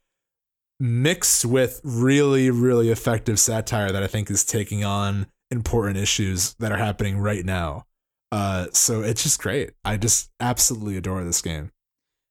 [0.82, 6.72] mixed with really really effective satire that I think is taking on important issues that
[6.72, 7.86] are happening right now.
[8.32, 9.72] Uh, so it's just great.
[9.84, 11.72] I just absolutely adore this game.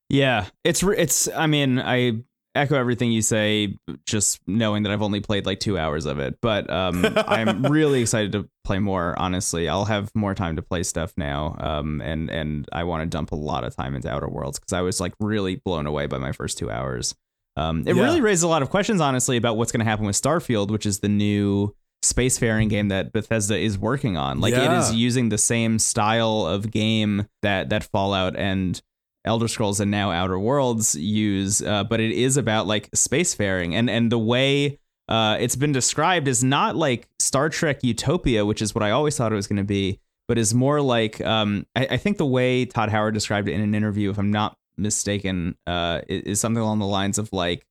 [0.09, 1.29] Yeah, it's it's.
[1.29, 2.23] I mean, I
[2.55, 6.39] echo everything you say, just knowing that I've only played like two hours of it.
[6.41, 9.17] But um, I'm really excited to play more.
[9.19, 11.57] Honestly, I'll have more time to play stuff now.
[11.61, 14.73] Um, and and I want to dump a lot of time into Outer Worlds because
[14.73, 17.15] I was like really blown away by my first two hours.
[17.57, 18.03] Um, it Yeah.
[18.03, 20.87] really raises a lot of questions, honestly, about what's going to happen with Starfield, which
[20.87, 21.75] is the new
[22.05, 24.41] spacefaring game that Bethesda is working on.
[24.41, 24.79] Like it Yeah.
[24.79, 28.81] is using the same style of game that that Fallout and
[29.27, 33.91] Elder Scrolls and now Outer Worlds use, uh, but it is about like spacefaring and
[33.91, 34.79] and the way
[35.09, 39.17] uh, it's been described is not like Star Trek Utopia, which is what I always
[39.17, 39.99] thought it was going to be,
[40.29, 43.61] but is more like um, I, I think the way Todd Howard described it in
[43.61, 47.65] an interview, if I'm not mistaken, uh, is, something along the lines of like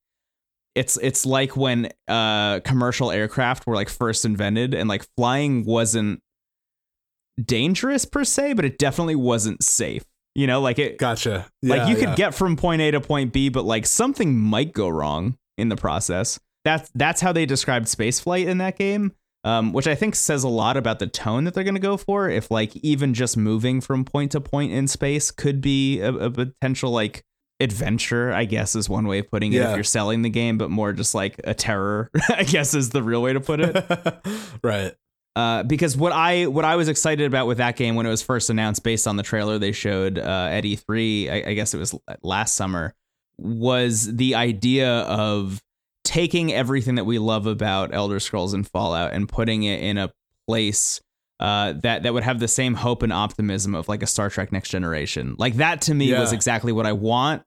[0.76, 6.22] it's it's like when uh, commercial aircraft were like first invented and like flying wasn't
[7.44, 10.06] dangerous per se, but it definitely wasn't safe.
[10.36, 11.48] You know, like it Gotcha.
[11.64, 12.16] like Yeah, you could yeah.
[12.16, 15.76] get from point A to point B, but like something might go wrong in the
[15.76, 16.40] process.
[16.64, 19.14] That's that's how they described spaceflight in that game,
[19.44, 21.98] um, which I think says a lot about the tone that they're going to go
[21.98, 22.30] for.
[22.30, 26.30] If like even just moving from point to point in space could be a, a
[26.30, 27.24] potential like
[27.60, 29.58] adventure, I guess is one way of putting it.
[29.58, 29.72] Yeah.
[29.72, 33.04] If you're selling the game, but more just like a terror, I guess is the
[33.04, 33.76] real way to put it.
[34.64, 34.94] right.
[35.36, 38.22] Uh, because what I what I was excited about with that game when it was
[38.22, 41.78] first announced, based on the trailer they showed uh, at E3, I, I guess it
[41.78, 42.94] was last summer,
[43.38, 45.62] was the idea of
[46.10, 50.12] taking everything that we love about Elder Scrolls and Fallout and putting it in a
[50.48, 51.02] place
[51.40, 54.52] uh, that that would have the same hope and optimism of like a Star Trek
[54.52, 55.36] Next Generation.
[55.38, 57.44] Like that to me was exactly what I want,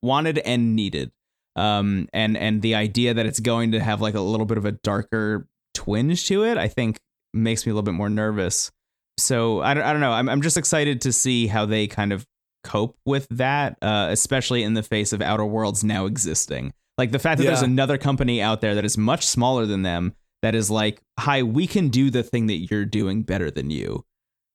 [0.00, 1.12] wanted and needed.
[1.56, 4.64] Um, and and the idea that it's going to have like a little bit of
[4.64, 6.98] a darker twinge to it, I think
[7.34, 8.72] makes me a little bit more nervous.
[9.18, 10.12] So I don't, I don't know.
[10.12, 12.26] I'm, I'm just excited to see how they kind of
[12.64, 16.72] cope with that, uh, especially in the face of Outer Worlds now existing.
[17.00, 20.12] Like the fact that there's another company out there that is much smaller than them
[20.42, 24.04] that is like, hi, we can do the thing that you're doing better than you.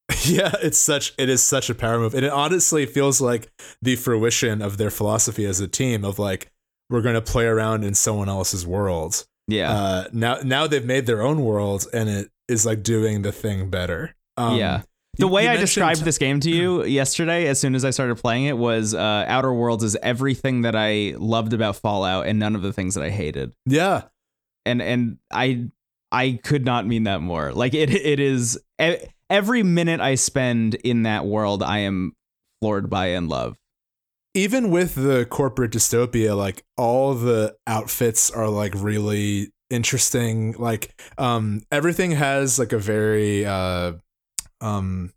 [0.24, 2.14] Yeah, it's such it is such a power move.
[2.14, 3.50] And it honestly feels like
[3.82, 6.52] the fruition of their philosophy as a team of like
[6.88, 9.26] we're going to play around in someone else's world.
[9.48, 9.72] Yeah.
[9.72, 13.68] Uh now now they've made their own world and it is like doing the thing
[13.68, 14.14] better.
[14.36, 14.82] Um, yeah.
[15.18, 18.16] The way you I described this game to you yesterday, as soon as I started
[18.16, 22.54] playing it, was uh, Outer Worlds is everything that I loved about Fallout and none
[22.54, 23.52] of the things that I hated.
[23.66, 24.02] Yeah.
[24.64, 25.68] and and I
[26.12, 27.52] I could not mean that more.
[27.52, 28.58] Like it it is
[29.28, 32.12] every minute I spend in that world, I am
[32.60, 33.56] floored by and love.
[34.34, 41.60] even with the corporate dystopia like all the outfits are like really interesting like um
[41.72, 43.92] everything has like a very uh
[44.60, 45.12] um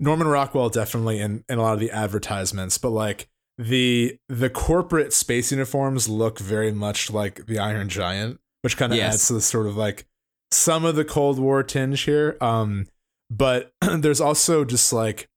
[0.00, 3.28] norman rockwell definitely in, in a lot of the advertisements but like
[3.58, 8.98] the the corporate space uniforms look very much like the iron giant which kind of
[8.98, 9.14] Yes.
[9.14, 10.06] adds to the sort of like
[10.50, 12.86] some of the cold war tinge here um
[13.30, 15.28] but there's also just like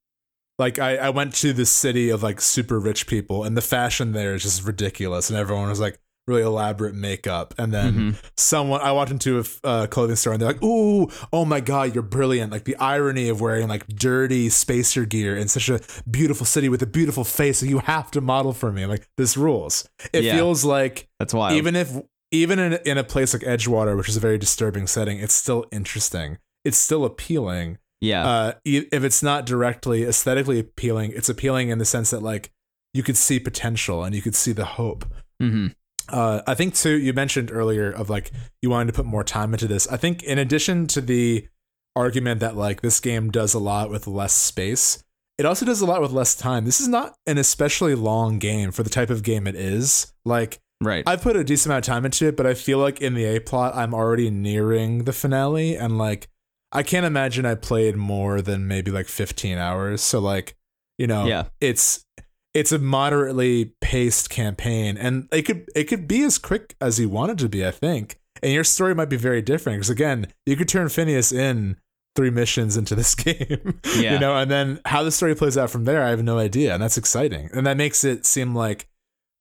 [0.58, 4.12] like I, I went to the city of like super rich people and the fashion
[4.12, 8.16] there is just ridiculous and everyone was like really elaborate makeup and then Mhm.
[8.36, 11.94] someone i walked into a uh, clothing store and they're like ooh oh my god
[11.94, 16.46] you're brilliant like the irony of wearing like dirty spacer gear in such a beautiful
[16.46, 19.36] city with a beautiful face so you have to model for me I'm like this
[19.36, 20.36] rules it Yeah.
[20.36, 21.90] feels like That's why even if
[22.30, 25.64] even in in a place like edgewater which is a very disturbing setting it's still
[25.72, 28.26] interesting it's still appealing yeah.
[28.28, 32.50] uh, if it's not directly aesthetically appealing, it's appealing in the sense that like
[32.94, 35.04] you could see potential and you could see the hope.
[35.40, 35.68] hmm
[36.12, 38.30] Uh, I think too, you mentioned earlier of like
[38.60, 39.88] you wanted to put more time into this.
[39.88, 41.48] I think in addition to the
[41.96, 45.02] argument that like this game does a lot with less space,
[45.38, 46.64] it also does a lot with less time.
[46.64, 50.12] This is not an especially long game for the type of game it is.
[50.24, 51.04] Like Right.
[51.06, 53.24] I've put a decent amount of time into it, but I feel like in the
[53.24, 56.28] A plot, I'm already nearing the finale, and like
[56.72, 60.00] I can't imagine I played more than maybe like 15 hours.
[60.02, 60.56] So like,
[60.98, 61.44] you know, Yeah.
[61.60, 62.04] it's
[62.54, 67.08] it's a moderately paced campaign, and it could it could be as quick as you
[67.08, 67.66] want it to be.
[67.66, 71.32] I think, and your story might be very different because again, you could turn Phineas
[71.32, 71.76] in
[72.14, 74.14] three missions into this game, Yeah.
[74.14, 76.74] you know, and then how the story plays out from there, I have no idea,
[76.74, 78.86] and that's exciting, and that makes it seem like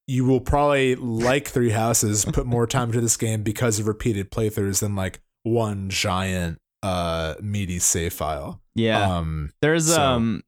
[0.07, 4.31] you will probably like Three Houses, put more time into this game because of repeated
[4.31, 8.61] playthroughs than like one giant uh meaty save file.
[8.75, 9.17] yeah.
[9.17, 10.43] Um There's so- um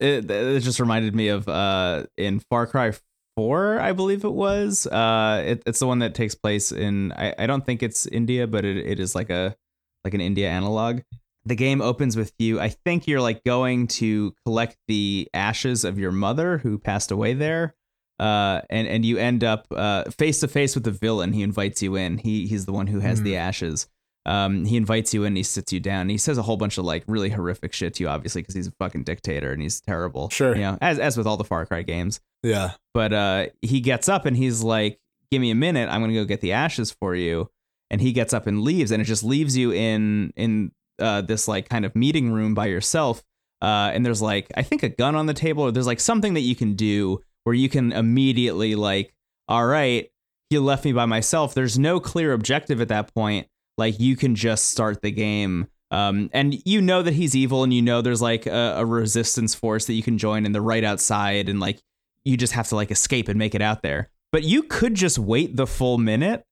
[0.00, 2.92] it, it just reminded me of uh in Far Cry
[3.36, 4.86] 4, I believe it was.
[4.86, 8.46] Uh it, it's the one that takes place in I, I don't think it's India,
[8.46, 9.56] but it, it is like a
[10.04, 11.00] like an India analog.
[11.44, 12.58] The game opens with you.
[12.60, 17.34] I think you're like going to collect the ashes of your mother who passed away
[17.34, 17.74] there.
[18.18, 21.32] Uh, and and you end up uh face to face with the villain.
[21.32, 22.18] He invites you in.
[22.18, 23.24] He he's the one who has Hmm.
[23.24, 23.86] the ashes.
[24.26, 25.36] Um, he invites you in.
[25.36, 26.08] He sits you down.
[26.08, 28.66] He says a whole bunch of like really horrific shit to you, obviously, because he's
[28.66, 30.28] a fucking dictator and he's terrible.
[30.30, 30.54] Sure.
[30.54, 32.20] you know, as as with all the Far Cry games.
[32.42, 32.72] yeah.
[32.92, 34.98] But uh, he gets up and he's like,
[35.30, 35.88] give me a minute.
[35.88, 37.50] I'm gonna go get the ashes for you."
[37.88, 41.46] And he gets up and leaves, and it just leaves you in in uh, this
[41.46, 43.22] like kind of meeting room by yourself.
[43.62, 46.34] Uh, and there's like I think a gun on the table, or there's like something
[46.34, 49.14] that you can do where you can immediately like,
[49.46, 50.10] all right,
[50.50, 51.54] he left me by myself.
[51.54, 53.46] There's no clear objective at that point.
[53.78, 55.68] Like you can just start the game.
[55.90, 59.54] Um, and you know that he's evil, and you know there's like a, a resistance
[59.54, 61.80] force that you can join, and they're right outside, and like
[62.24, 64.10] you just have to like escape and make it out there.
[64.32, 66.42] But you could just wait the full minute,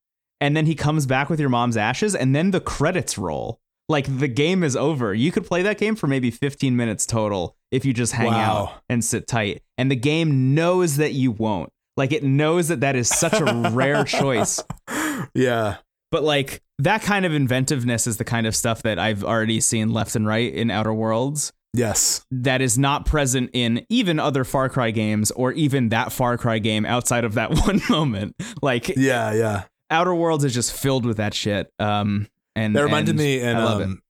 [0.41, 3.59] and then he comes back with your mom's ashes, and then the credits roll.
[3.89, 5.13] Like the game is over.
[5.13, 8.67] You could play that game for maybe 15 minutes total if you just hang Wow.
[8.73, 9.63] out and sit tight.
[9.77, 11.69] And the game knows that you won't.
[11.97, 14.63] Like it knows that that is such a rare choice.
[15.35, 15.77] Yeah.
[16.15, 19.89] But like that kind of inventiveness is the kind of stuff that I've already seen
[19.91, 22.25] left and right in Outer Worlds Yes.
[22.31, 26.61] that is not present in even other Far Cry games or even that Far Cry
[26.61, 28.37] game outside of that one moment.
[28.63, 29.33] Like Yeah.
[29.33, 29.65] Yeah.
[29.91, 31.69] Outer Worlds is just filled with that shit.
[31.81, 33.85] Um and That reminded and me, and I love it.
[33.87, 34.03] um,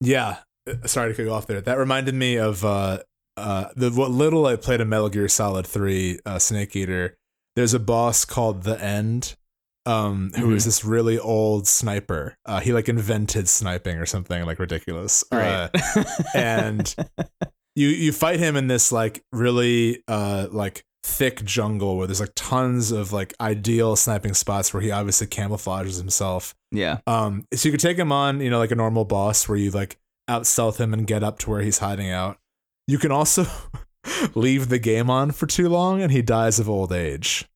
[0.00, 0.38] yeah.
[0.68, 1.60] Uh, Sorry to cut you off there.
[1.60, 2.98] That reminded me of uh,
[3.36, 7.16] uh, the what little I played in Metal Gear Solid Three, uh, Snake Eater.
[7.54, 9.36] There's a boss called the End,
[9.88, 10.66] um, who is Mhm.
[10.66, 12.36] this really old sniper.
[12.46, 15.24] Uh, he like invented sniping or something like ridiculous.
[15.32, 15.70] Right.
[15.74, 16.04] Uh,
[16.34, 16.94] and
[17.76, 22.32] you you fight him in this like really uh like thick jungle where there's like
[22.34, 26.54] tons of like ideal sniping spots where he obviously camouflages himself.
[26.72, 26.98] yeah.
[27.06, 29.70] Um, so you could take him on, you know, like a normal boss where you
[29.70, 29.96] like
[30.28, 32.38] out stealth him and get up to where he's hiding out.
[32.86, 33.46] You can also
[34.34, 37.46] leave the game on for too long and he dies of old age.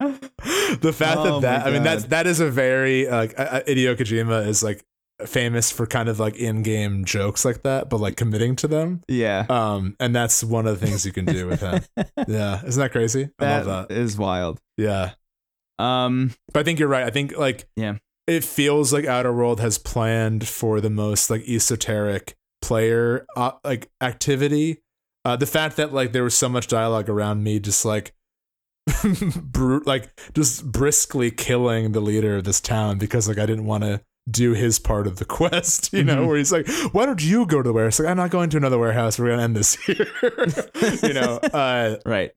[0.00, 3.60] The fact Oh that that I mean that's that is a very like uh, uh,
[3.62, 4.84] Hideo Kojima is like
[5.26, 9.02] famous for kind of like in-game jokes like that, but like committing to them.
[9.06, 9.46] yeah.
[9.48, 11.80] Um, and that's one of the things you can do with him.
[12.26, 13.28] yeah, isn't that crazy?
[13.38, 13.94] I love that.
[13.96, 14.60] is wild.
[14.76, 15.12] Yeah.
[15.78, 17.04] Um But I think you're right.
[17.04, 17.96] I think like Yeah.
[18.26, 23.90] it feels like Outer World has planned for the most like esoteric player uh, like
[24.00, 24.81] activity.
[25.24, 28.12] Uh, the fact that like there was so much dialogue around me, just like
[29.42, 33.84] brute, like just briskly killing the leader of this town because like I didn't want
[33.84, 34.00] to
[34.30, 35.92] do his part of the quest.
[35.92, 36.26] You know, Mhm.
[36.28, 38.56] where he's like, "Why don't you go to the warehouse?" Like, I'm not going to
[38.56, 39.18] another warehouse.
[39.18, 40.06] We're gonna end this here.
[41.02, 42.32] you know, uh, right.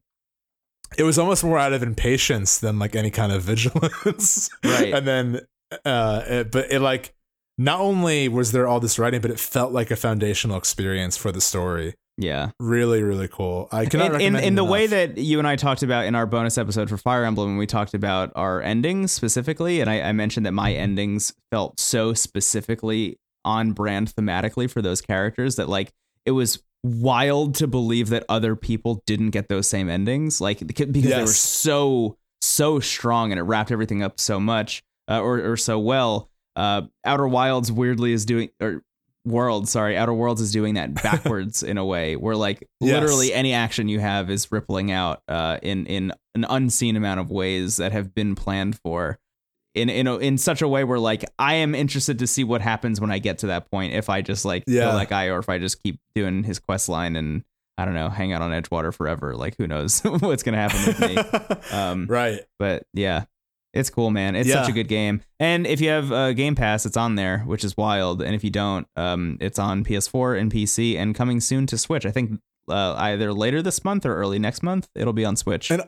[0.98, 4.50] it was almost more out of impatience than like any kind of vigilance.
[4.64, 4.94] Right.
[4.94, 5.42] and then,
[5.84, 7.14] uh, it, but it like
[7.58, 11.32] not only was there all this writing, but it felt like a foundational experience for
[11.32, 11.96] the story.
[12.18, 12.52] Yeah.
[12.60, 13.68] Really, really cool.
[13.72, 16.26] I cannot in, in, in the way that you and I talked about in our
[16.26, 20.12] bonus episode for Fire Emblem, when we talked about our endings specifically, and I, I
[20.14, 25.92] mentioned that my endings felt so specifically on brand thematically for those characters that like
[26.26, 30.88] it was wild to believe that other people didn't get those same endings, like because
[30.90, 35.58] they were so so strong and it wrapped everything up so much uh, or or
[35.58, 36.30] so well.
[36.56, 38.84] Uh, Outer Wilds weirdly is doing or
[39.26, 42.94] World, sorry, Outer Worlds is doing that backwards in a way where like Yes.
[43.02, 47.32] literally any action you have is rippling out uh, in in an unseen amount of
[47.32, 49.18] ways that have been planned for
[49.74, 52.62] in in a, in such a way where like I am interested to see what
[52.62, 54.84] happens when I get to that point if I just like Yeah.
[54.90, 57.44] kill that guy or if I just keep doing his quest line and
[57.78, 61.00] I don't know hang out on Edgewater forever like who knows what's gonna happen with
[61.02, 61.18] me
[61.78, 62.40] um right.
[62.60, 63.26] but yeah
[63.76, 64.36] it's cool man.
[64.36, 65.22] It's such a good game.
[65.40, 68.22] And if you have uh, game pass it's on there which is wild.
[68.22, 72.06] And if you don't um it's on ps4 and pc and coming soon to switch.
[72.06, 75.70] I think uh, either later this month or early next month it'll be on switch.
[75.70, 75.84] And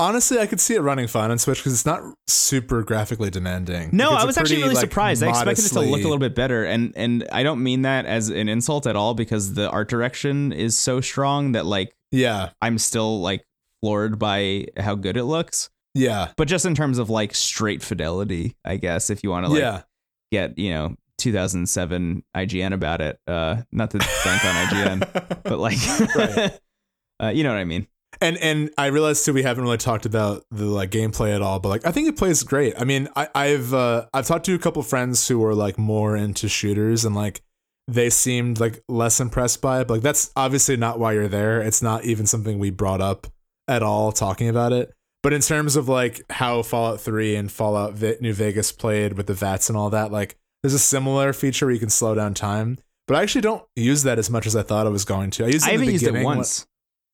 [0.00, 3.90] Honestly, I could see it running fine on Switch because it's not super graphically demanding.
[3.92, 5.24] no i was actually really like, surprised.
[5.24, 6.64] I expected it to look a little bit better.
[6.64, 10.52] And and i don't mean that as an insult at all because the art direction
[10.52, 13.42] is so strong that like Yeah, i'm still like
[13.80, 18.56] floored by how good it looks yeah, but just in terms of like straight fidelity
[18.64, 19.82] i guess if you want to like yeah.
[20.30, 23.20] get you know 2007 IGN about it.
[23.26, 25.78] Uh, not to bank on IGN, but like,
[26.16, 26.58] Right.
[27.22, 27.86] uh, you know what I mean.
[28.20, 31.60] And and I realized too we haven't really talked about the like gameplay at all,
[31.60, 32.74] but like I think it plays great.
[32.78, 36.16] I mean, I, I've uh, I've talked to a couple friends who are like more
[36.16, 37.42] into shooters and like
[37.86, 39.88] they seemed like less impressed by it.
[39.88, 41.60] But like that's obviously not why you're there.
[41.60, 43.26] It's not even something we brought up
[43.68, 44.92] at all talking about it.
[45.22, 49.26] But in terms of like how Fallout 3 and Fallout v- New Vegas played with
[49.26, 52.34] the VATS and all that, like there's a similar feature where you can slow down
[52.34, 52.78] time.
[53.06, 55.44] But I actually don't use that as much as I thought I was going to.
[55.44, 56.66] I used it I haven't used it beginning when- once.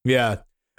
[0.05, 0.36] yeah.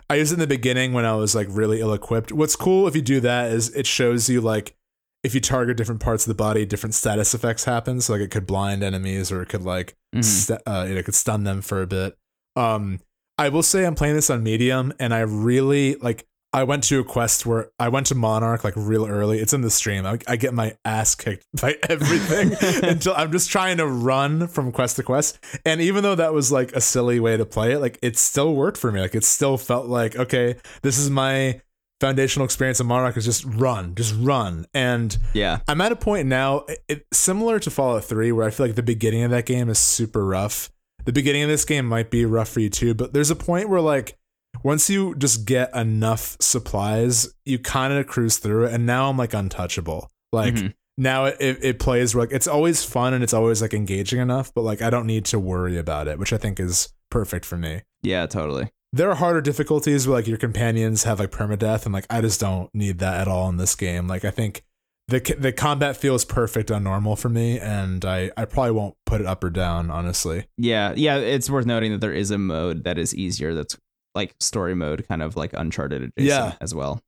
[0.08, 2.32] I used it in the beginning when I was like really ill equipped.
[2.32, 4.76] What's cool if you do that is it shows you like
[5.24, 8.02] if you target different parts of the body, different status effects happen.
[8.02, 10.24] So like it could blind enemies or it could like Mhm.
[10.24, 12.16] st- uh, it could stun them for a bit.
[12.56, 13.00] Um,
[13.40, 16.28] I will say I'm playing this on medium, and I really like.
[16.56, 19.40] I went to a quest where I went to Monarch like real early.
[19.40, 20.06] It's in the stream.
[20.06, 22.56] I, I get my ass kicked by everything
[22.90, 25.38] until I'm just trying to run from quest to quest.
[25.66, 28.56] And even though that was like a silly way to play it, like it still
[28.56, 29.02] worked for me.
[29.02, 31.60] Like it still felt like okay, this is my
[32.00, 34.66] foundational experience in Monarch is just run, just run.
[34.74, 35.60] And Yeah.
[35.68, 38.84] I'm at a point now, it, similar to Fallout 3, where I feel like the
[38.84, 40.72] beginning of that game is super rough.
[41.04, 43.68] The beginning of this game might be rough for you too, but there's a point
[43.68, 44.18] where like
[44.66, 48.74] once you just get enough supplies, you kind of cruise through it.
[48.74, 50.10] And now I'm like untouchable.
[50.34, 50.74] Like Mhm.
[50.98, 54.52] now it, it, it plays like it's always fun and it's always like engaging enough,
[54.56, 57.58] but like I don't need to worry about it, which I think is perfect for
[57.58, 57.84] me.
[58.02, 58.72] Yeah, totally.
[58.92, 62.40] There are harder difficulties where like your companions have like permadeath, and like I just
[62.42, 64.08] don't need that at all in this game.
[64.08, 64.64] Like I think
[65.10, 69.22] the the combat feels perfect on normal for me, and I I probably won't put
[69.22, 70.48] it up or down honestly.
[70.58, 71.18] Yeah, yeah.
[71.18, 73.54] It's worth noting that there is a mode that is easier.
[73.54, 73.78] That's
[74.16, 76.54] like story mode, kind of like Uncharted adjacent Yeah.
[76.62, 77.02] as well.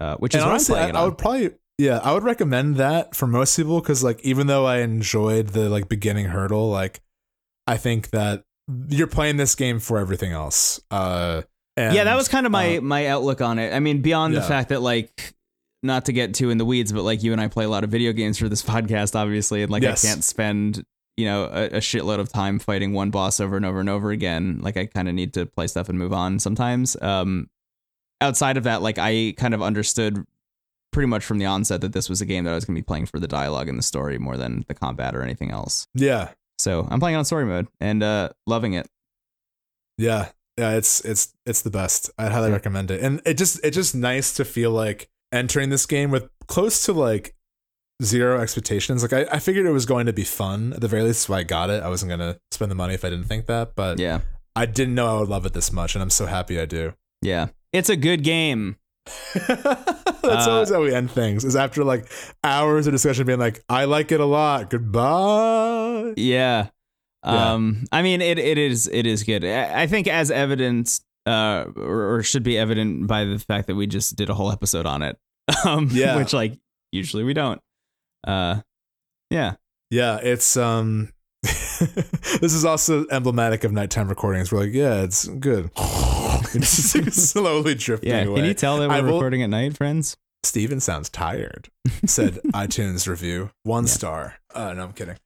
[0.00, 3.14] Uh, which is and what honestly, I, I would probably yeah I would recommend that
[3.14, 7.00] for most people because like even though I enjoyed the like beginning hurdle, like
[7.66, 8.44] I think that
[8.88, 10.80] you're playing this game for everything else.
[10.90, 11.42] Uh,
[11.76, 13.72] and, yeah, that was kind of my uh, my outlook on it.
[13.74, 15.34] I mean, beyond the fact that like
[15.82, 17.84] not to get too in the weeds, but like you and I play a lot
[17.84, 20.04] of video games for this podcast, obviously, and like Yes.
[20.04, 20.84] I can't spend
[21.18, 24.12] you know a, a shitload of time fighting one boss over and over and over
[24.12, 24.60] again.
[24.62, 26.96] Like I kind of need to play stuff and move on sometimes.
[27.02, 27.50] Um,
[28.20, 30.24] outside of that, like I kind of understood
[30.92, 32.80] pretty much from the onset that this was a game that I was going to
[32.80, 35.86] be playing for the dialogue and the story more than the combat or anything else.
[35.94, 38.86] yeah So I'm playing on story mode and uh, loving it.
[39.98, 40.28] Yeah.
[40.56, 42.10] Yeah, it's it's it's the best.
[42.18, 43.00] I'd highly recommend it.
[43.00, 46.92] And it just it's just nice to feel like entering this game with close to
[46.92, 47.34] like
[48.02, 49.02] zero expectations.
[49.02, 50.72] Like I, I figured it was going to be fun.
[50.72, 51.82] At the very least, why I got it.
[51.82, 54.20] I wasn't gonna spend the money if I didn't think that, but Yeah,
[54.56, 56.94] I didn't know I would love it this much, and I'm so happy I do.
[57.22, 57.48] yeah.
[57.72, 58.76] It's a good game.
[59.36, 61.44] That's Uh, always how we end things.
[61.44, 62.10] Is after like
[62.44, 64.70] hours of discussion being like, I like it a lot.
[64.70, 66.14] Goodbye.
[66.16, 66.68] Yeah.
[67.24, 67.52] Yeah.
[67.52, 69.44] Um I mean it it is it is good.
[69.44, 73.74] I I think as evidence uh or, or should be evident by the fact that
[73.74, 75.18] we just did a whole episode on it.
[75.64, 76.16] Um Yeah.
[76.16, 76.58] which like
[76.92, 77.60] usually we don't.
[78.26, 78.60] Uh
[79.30, 79.54] yeah.
[79.90, 81.12] Yeah, it's um
[81.42, 84.50] this is also emblematic of nighttime recordings.
[84.52, 85.70] We're like, yeah, it's good.
[85.76, 88.22] it's slowly drifting Yeah.
[88.24, 88.36] away.
[88.40, 90.16] Can you tell that we're will- recording at night, friends?
[90.44, 91.68] Stephen sounds tired,
[92.06, 93.50] said iTunes review.
[93.64, 93.90] One Yeah.
[93.90, 94.34] star.
[94.54, 95.16] Uh, no, I'm kidding.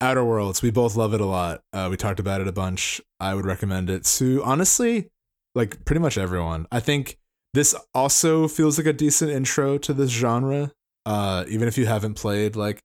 [0.00, 1.62] Outer Worlds, we both love it a lot.
[1.72, 3.00] Uh, we talked about it a bunch.
[3.20, 5.10] I would recommend it to honestly,
[5.54, 6.66] like pretty much everyone.
[6.70, 7.18] I think
[7.52, 10.72] this also feels like a decent intro to this genre.
[11.06, 12.82] Uh, even if you haven't played like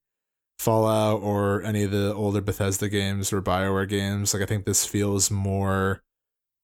[0.58, 4.86] Fallout or any of the older Bethesda games or Bioware games, like I think this
[4.86, 6.02] feels more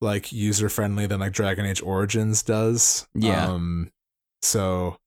[0.02, 3.08] like user friendly than like Dragon Age Origins does.
[3.14, 3.48] Yeah.
[3.48, 3.92] Um,
[4.42, 4.98] so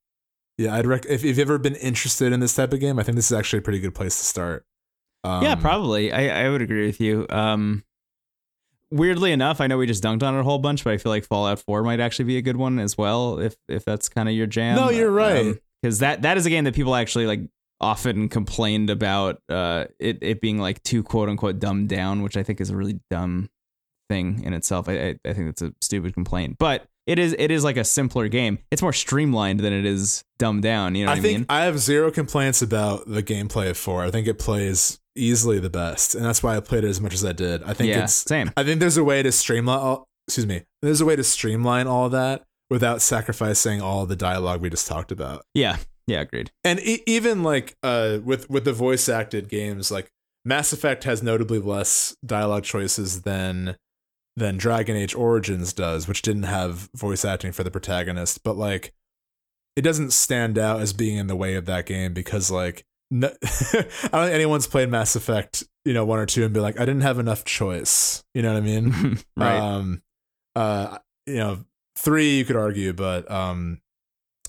[0.56, 3.02] yeah, I'd rec- if, if you've ever been interested in this type of game, I
[3.02, 4.64] think this is actually a pretty good place to start.
[5.24, 6.12] Um, yeah, probably.
[6.12, 7.26] I, I would agree with you.
[7.28, 7.84] Um
[8.90, 11.10] weirdly enough, I know we just dunked on it a whole bunch, but I feel
[11.12, 14.28] like Fallout 4 might actually be a good one as well if if that's kind
[14.28, 14.76] of your jam.
[14.76, 15.56] No, you're right.
[15.82, 17.40] Because that that is a game that people actually like
[17.80, 22.42] often complained about uh it, it being like too quote unquote dumbed down, which I
[22.42, 23.48] think is a really dumb
[24.08, 24.88] thing in itself.
[24.88, 26.56] I, I, I think that's a stupid complaint.
[26.58, 28.58] But it is it is like a simpler game.
[28.70, 30.94] It's more streamlined than it is dumbed down.
[30.94, 31.46] You know what I I, think mean?
[31.48, 34.04] I have zero complaints about the gameplay of four.
[34.04, 37.14] I think it plays easily the best, and that's why I played it as much
[37.14, 37.62] as I did.
[37.62, 38.52] I think yeah, it's same.
[38.56, 39.78] I think there's a way to streamline.
[39.78, 40.64] All, excuse me.
[40.82, 44.86] There's a way to streamline all of that without sacrificing all the dialogue we just
[44.86, 45.44] talked about.
[45.54, 45.78] Yeah.
[46.06, 46.50] Yeah, agreed.
[46.64, 50.10] And e- even like uh, with with the voice acted games, like
[50.44, 53.76] Mass Effect has notably less dialogue choices than
[54.34, 58.42] than Dragon Age Origins does, which didn't have voice acting for the protagonist.
[58.42, 58.94] But like,
[59.76, 62.84] it doesn't stand out as being in the way of that game because like.
[63.10, 66.60] No, I don't think anyone's played Mass Effect, you know, one or two, and be
[66.60, 68.22] like, I didn't have enough choice.
[68.34, 69.18] You know what I mean?
[69.36, 69.58] right.
[69.58, 70.02] Um,
[70.54, 71.64] uh, you know,
[71.98, 73.80] three you could argue, but um,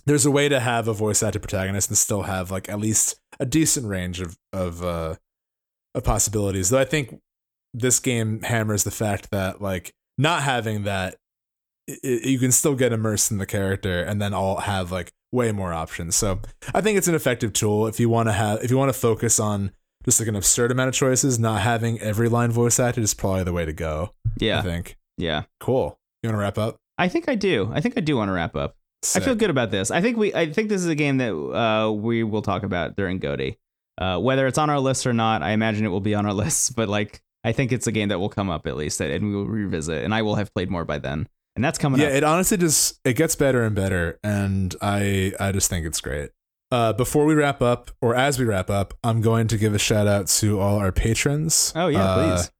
[0.05, 3.19] there's a way to have a voice acted protagonist and still have like at least
[3.39, 5.15] a decent range of of uh
[5.95, 6.69] of possibilities.
[6.69, 7.19] Though I think
[7.73, 11.15] this game hammers the fact that like not having that,
[11.89, 15.11] i i you can still get immersed in the character and then all have like
[15.31, 16.15] way more options.
[16.15, 16.39] So
[16.73, 18.99] I think it's an effective tool if you want to have if you want to
[18.99, 19.71] focus on
[20.05, 21.39] just like an absurd amount of choices.
[21.39, 24.13] Not having every line voice acted is probably the way to go.
[24.39, 24.97] Yeah, I think.
[25.17, 25.43] Yeah.
[25.59, 25.99] Cool.
[26.23, 26.77] You want to wrap up?
[26.99, 27.71] I think I do.
[27.73, 28.76] I think I do want to wrap up.
[29.15, 29.91] I feel good about this.
[29.91, 30.34] I think we.
[30.34, 33.57] I think this is a game that uh, we will talk about during GOTY.
[33.97, 36.34] Uh, whether it's on our list or not, I imagine it will be on our
[36.43, 36.76] list.
[36.76, 39.34] But like, I think it's a game that will come up at least, and we
[39.34, 41.27] will revisit, and I will have played more by then.
[41.55, 42.13] And that's coming yeah, up.
[42.13, 46.31] it honestly just it gets better and better, and I I just think it's great.
[46.71, 49.80] Uh, before we wrap up, or as we wrap up, I'm going to give a
[49.80, 51.73] shout out to all our patrons.
[51.76, 52.51] Oh yeah, Uh, please.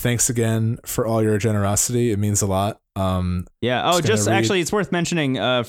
[0.00, 2.10] Thanks again for all your generosity.
[2.10, 2.80] It means a lot.
[2.96, 3.82] Um, Yeah.
[3.84, 5.38] Oh, Just just actually, it's worth mentioning.
[5.38, 5.64] Uh,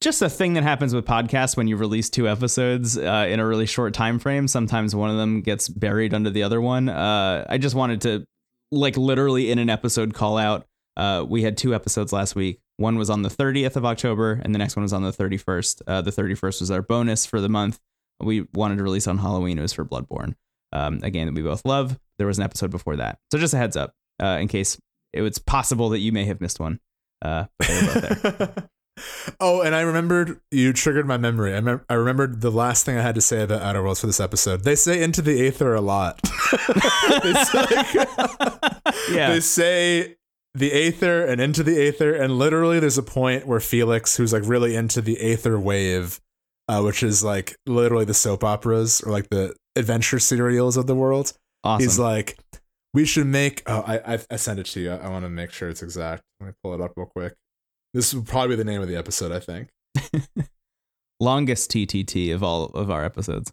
[0.00, 3.46] just a thing that happens with podcasts when you release two episodes uh, in a
[3.46, 4.48] really short time frame.
[4.48, 6.88] Sometimes one of them gets buried under the other one.
[6.88, 8.24] Uh, I just wanted to,
[8.72, 10.66] like, literally in an episode, call out.
[10.96, 12.58] Uh, we had two episodes last week.
[12.78, 15.82] One was on the 30th of October, and the next one was on the 31st.
[15.86, 17.78] Uh, the 31st was our bonus for the month.
[18.18, 19.56] We wanted to release on Halloween.
[19.56, 20.34] It was for Bloodborne,
[20.72, 21.96] um, a game that we both love.
[22.18, 24.78] There was an episode before that, so just a heads up uh, in case
[25.12, 26.80] it was possible that you may have missed one.
[27.22, 28.68] Uh, but they were both there.
[29.40, 31.54] oh, and I remembered you triggered my memory.
[31.54, 34.06] I, mem- I remembered the last thing I had to say about Outer Worlds for
[34.06, 34.64] this episode.
[34.64, 36.20] They say into the aether a lot.
[37.54, 38.08] like,
[39.10, 39.32] Yeah.
[39.32, 40.16] They say
[40.54, 44.42] the aether and into the aether, and literally there's a point where Felix, who's like
[44.46, 46.20] really into the aether wave,
[46.68, 50.94] uh, which is like literally the soap operas or like the adventure serials of the
[50.94, 51.32] world,
[51.64, 51.84] Awesome.
[51.84, 52.38] he's like,
[52.94, 53.62] we should make.
[53.66, 54.92] Oh, I I, I sent it to you.
[54.92, 56.22] I, I want to make sure it's exact.
[56.40, 57.34] Let me pull it up real quick.
[57.94, 59.32] This will probably be the name of the episode.
[59.32, 59.68] I think.
[61.20, 63.52] Longest TTT of all of our episodes.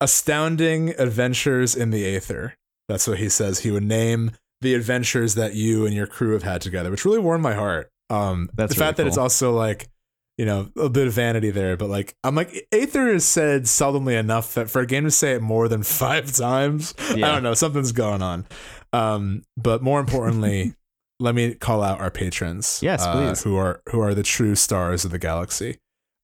[0.00, 2.54] Astounding Adventures in the Aether.
[2.88, 3.60] That's what he says.
[3.60, 4.30] He would name
[4.60, 7.90] the adventures that you and your crew have had together, which really warmed my heart.
[8.10, 9.88] Um, That's the really fact that it's also like,
[10.38, 14.18] you know, a bit of vanity there, but like, I'm like, Aether is said seldomly
[14.18, 17.54] enough that for a game to say it more than five times, I don't know,
[17.54, 18.46] something's going on.
[18.92, 20.74] Um, but more importantly,
[21.20, 22.78] let me call out our patrons.
[22.82, 23.42] Yes, uh, please.
[23.42, 25.78] who are who are the true stars of the galaxy.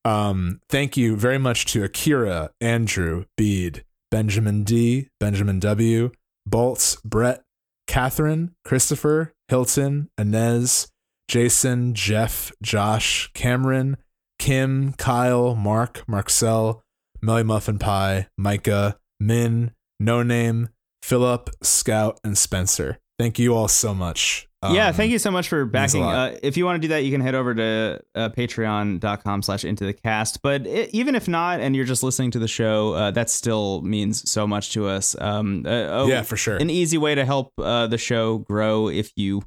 [0.05, 6.11] Um, thank you very much to Akira, Andrew, Bede, Benjamin D, Benjamin W,
[6.47, 7.43] Bolts, Brett,
[7.87, 10.89] Catherine, Christopher, Hilton, Inez,
[11.29, 13.97] Jason, Jeff, Josh, Cameron,
[14.45, 16.83] Kim, Kyle, Mark, Marcel,
[17.23, 20.69] Melly Muffin Pie, Micah, Min, No Name,
[21.03, 22.99] Philip, Scout, and Spencer.
[23.19, 24.47] Thank you all so much.
[24.63, 26.03] yeah, Um, thank you so much for backing.
[26.05, 29.65] Uh, if you want to do that, you can head over to uh, patreon.com slash
[29.65, 30.43] into the cast.
[30.43, 33.81] But i even if not, and you're just listening to the show, uh, that still
[33.81, 35.17] means so much to us.
[35.23, 36.59] Um, uh, oh, Yeah, for sure.
[36.59, 39.43] an easy way to help uh, the show grow if you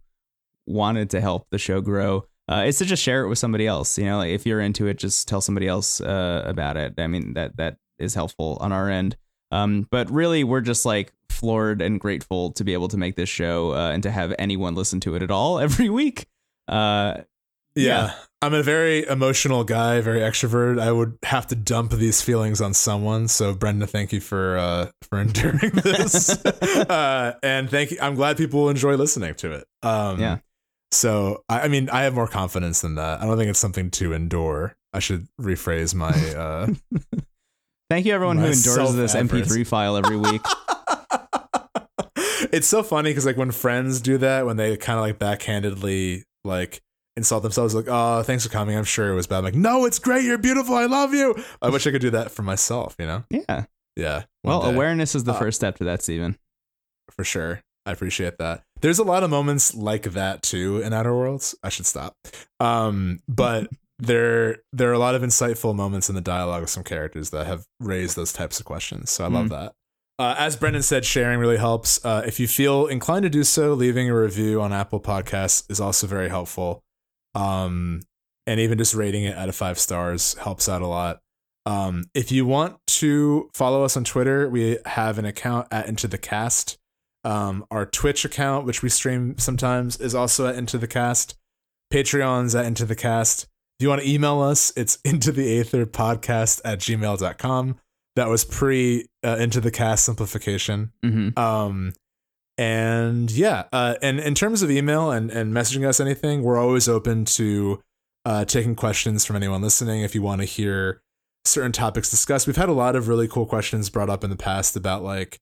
[0.65, 3.97] wanted to help the show grow uh, is to just share it with somebody else
[3.97, 7.07] you know like if you're into it just tell somebody else uh, about it i
[7.07, 9.15] mean that that is helpful on our end
[9.51, 13.29] um, but really we're just like floored and grateful to be able to make this
[13.29, 16.25] show uh, and to have anyone listen to it at all every week
[16.67, 17.21] uh,
[17.75, 18.13] Yeah.
[18.39, 20.79] I'm a very emotional guy, very extrovert.
[20.79, 23.27] I would have to dump these feelings on someone.
[23.27, 26.29] So Brendan, thank you for uh for enduring this.
[26.45, 27.97] uh and thank you.
[27.99, 29.65] I'm glad people enjoy listening to it.
[29.81, 30.37] Um Yeah.
[30.91, 33.21] So I, I mean I have more confidence than that.
[33.21, 34.75] I don't think it's something to endure.
[34.93, 36.67] I should rephrase my uh
[37.89, 39.51] thank you everyone who endures this self-efforts.
[39.53, 40.41] mp3 file every week
[42.51, 46.23] it's so funny because like when friends do that, when they kind of like backhandedly
[46.43, 46.81] like
[47.15, 48.77] insult themselves, like, "Oh, thanks for coming.
[48.77, 50.23] I'm sure it was bad." I'm like, "No, it's great.
[50.23, 50.75] You're beautiful.
[50.75, 52.95] I love you." I wish I could do that for myself.
[52.99, 53.23] You know?
[53.29, 53.65] yeah
[53.95, 54.23] Yeah.
[54.43, 56.37] well day, awareness is the Uh, first step to that Stephen
[57.11, 57.61] for sure.
[57.87, 58.63] I appreciate that.
[58.81, 61.55] There's a lot of moments like that too in Outer Worlds.
[61.63, 62.15] I should stop.
[62.59, 63.67] Um, but
[63.99, 67.47] there there are a lot of insightful moments in the dialogue of some characters that
[67.47, 69.09] have raised those types of questions.
[69.09, 69.73] So I love that.
[70.19, 72.03] Uh, as Brendan said, sharing really helps.
[72.03, 75.79] Uh, if you feel inclined to do so, leaving a review on Apple Podcasts is
[75.79, 76.83] also very helpful.
[77.35, 78.01] Um,
[78.47, 81.19] and even just rating it out of five stars helps out a lot.
[81.67, 86.07] Um, if you want to follow us on Twitter, we have an account at Into
[86.07, 86.77] the Cast.
[87.27, 91.37] Um, our Twitch account, which we stream sometimes, is also at Into the Cast.
[91.93, 93.43] Patreon's at Into the Cast.
[93.43, 97.75] If you want to email us, it's into the aether podcast at gmail.com.
[98.15, 100.93] That was pre uh, Into the Cast simplification.
[101.03, 101.37] mm-hmm.
[101.37, 101.93] Um,
[102.57, 106.87] and yeah, uh, and in terms of email and, and messaging us anything, we're always
[106.87, 107.83] open to
[108.25, 110.01] uh, taking questions from anyone listening.
[110.01, 111.01] If you want to hear
[111.43, 114.37] certain topics discussed, we've had a lot of really cool questions brought up in the
[114.37, 115.39] past about like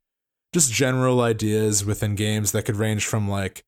[0.55, 3.63] just general ideas within games that could range from like,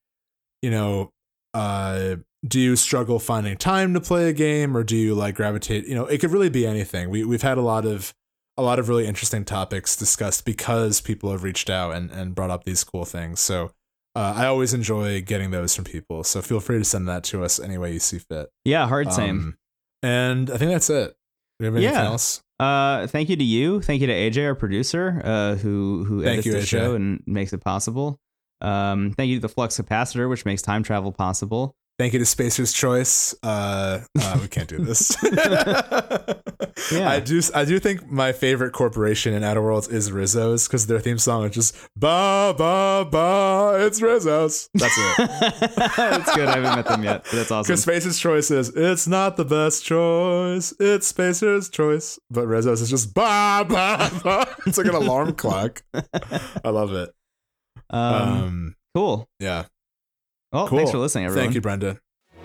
[0.62, 1.12] you know,
[1.54, 2.16] uh,
[2.46, 5.86] do you struggle finding time to play a game or do you like gravitate?
[5.86, 7.10] You know, it could really be anything.
[7.10, 8.14] We we've had a lot of
[8.56, 12.50] a lot of really interesting topics discussed because people have reached out and, and brought
[12.50, 13.38] up these cool things.
[13.38, 13.72] So
[14.16, 16.24] uh, I always enjoy getting those from people.
[16.24, 18.48] So feel free to send that to us any way you see fit.
[18.64, 19.58] yeah hard same Um,
[20.02, 21.14] and I think that's it.
[21.58, 22.04] Do you have anything Yeah.
[22.06, 22.42] else?
[22.58, 23.80] Uh, thank you to you.
[23.80, 26.66] Thank you to AJ, our producer, uh, who who Thank edits you, the AJ.
[26.66, 28.18] show and makes it possible.
[28.60, 31.76] Um, thank you to the flux capacitor, which makes time travel possible.
[31.98, 33.34] Thank you to Spacer's Choice.
[33.42, 35.16] Uh, uh, we can't do this.
[36.92, 37.10] Yeah.
[37.10, 37.42] I do.
[37.54, 41.44] I do think my favorite corporation in Outer Worlds is Rizzo's because their theme song
[41.44, 43.84] is just ba ba ba.
[43.84, 44.70] It's Rizzo's.
[44.74, 45.16] That's it.
[45.96, 46.48] that's good.
[46.48, 47.68] I haven't met them yet, but that's awesome.
[47.68, 50.72] Because Spacer's Choice is it's not the best choice.
[50.78, 54.46] It's Spacer's Choice, but Rizzo's is just ba ba ba.
[54.66, 55.82] It's like an alarm clock.
[55.92, 57.10] I love it.
[57.90, 59.28] Um, Um, cool.
[59.40, 59.64] yeah.
[60.52, 60.78] Well, Cool.
[60.78, 61.44] thanks for listening, everyone.
[61.46, 61.98] Thank you, Brendan.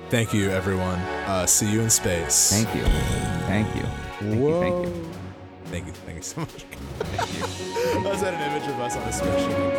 [0.09, 0.99] Thank you, everyone.
[1.25, 2.51] Uh, see you in space.
[2.51, 2.83] Thank you.
[3.47, 3.81] Thank you.
[4.21, 4.59] Thank you.
[4.59, 5.09] Thank you.
[5.65, 5.93] Thank you.
[5.93, 6.49] Thank you so much.
[6.99, 7.43] Thank you.
[7.99, 9.72] I was at an image of us on a spaceship.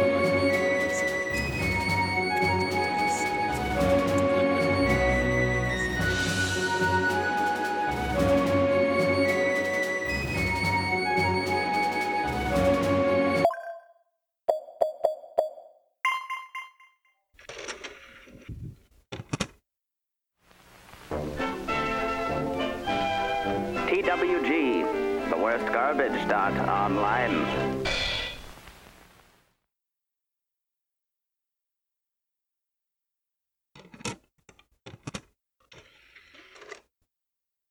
[25.54, 27.84] forestgarbage.online.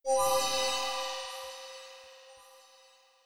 [0.06, 0.83] Whoa.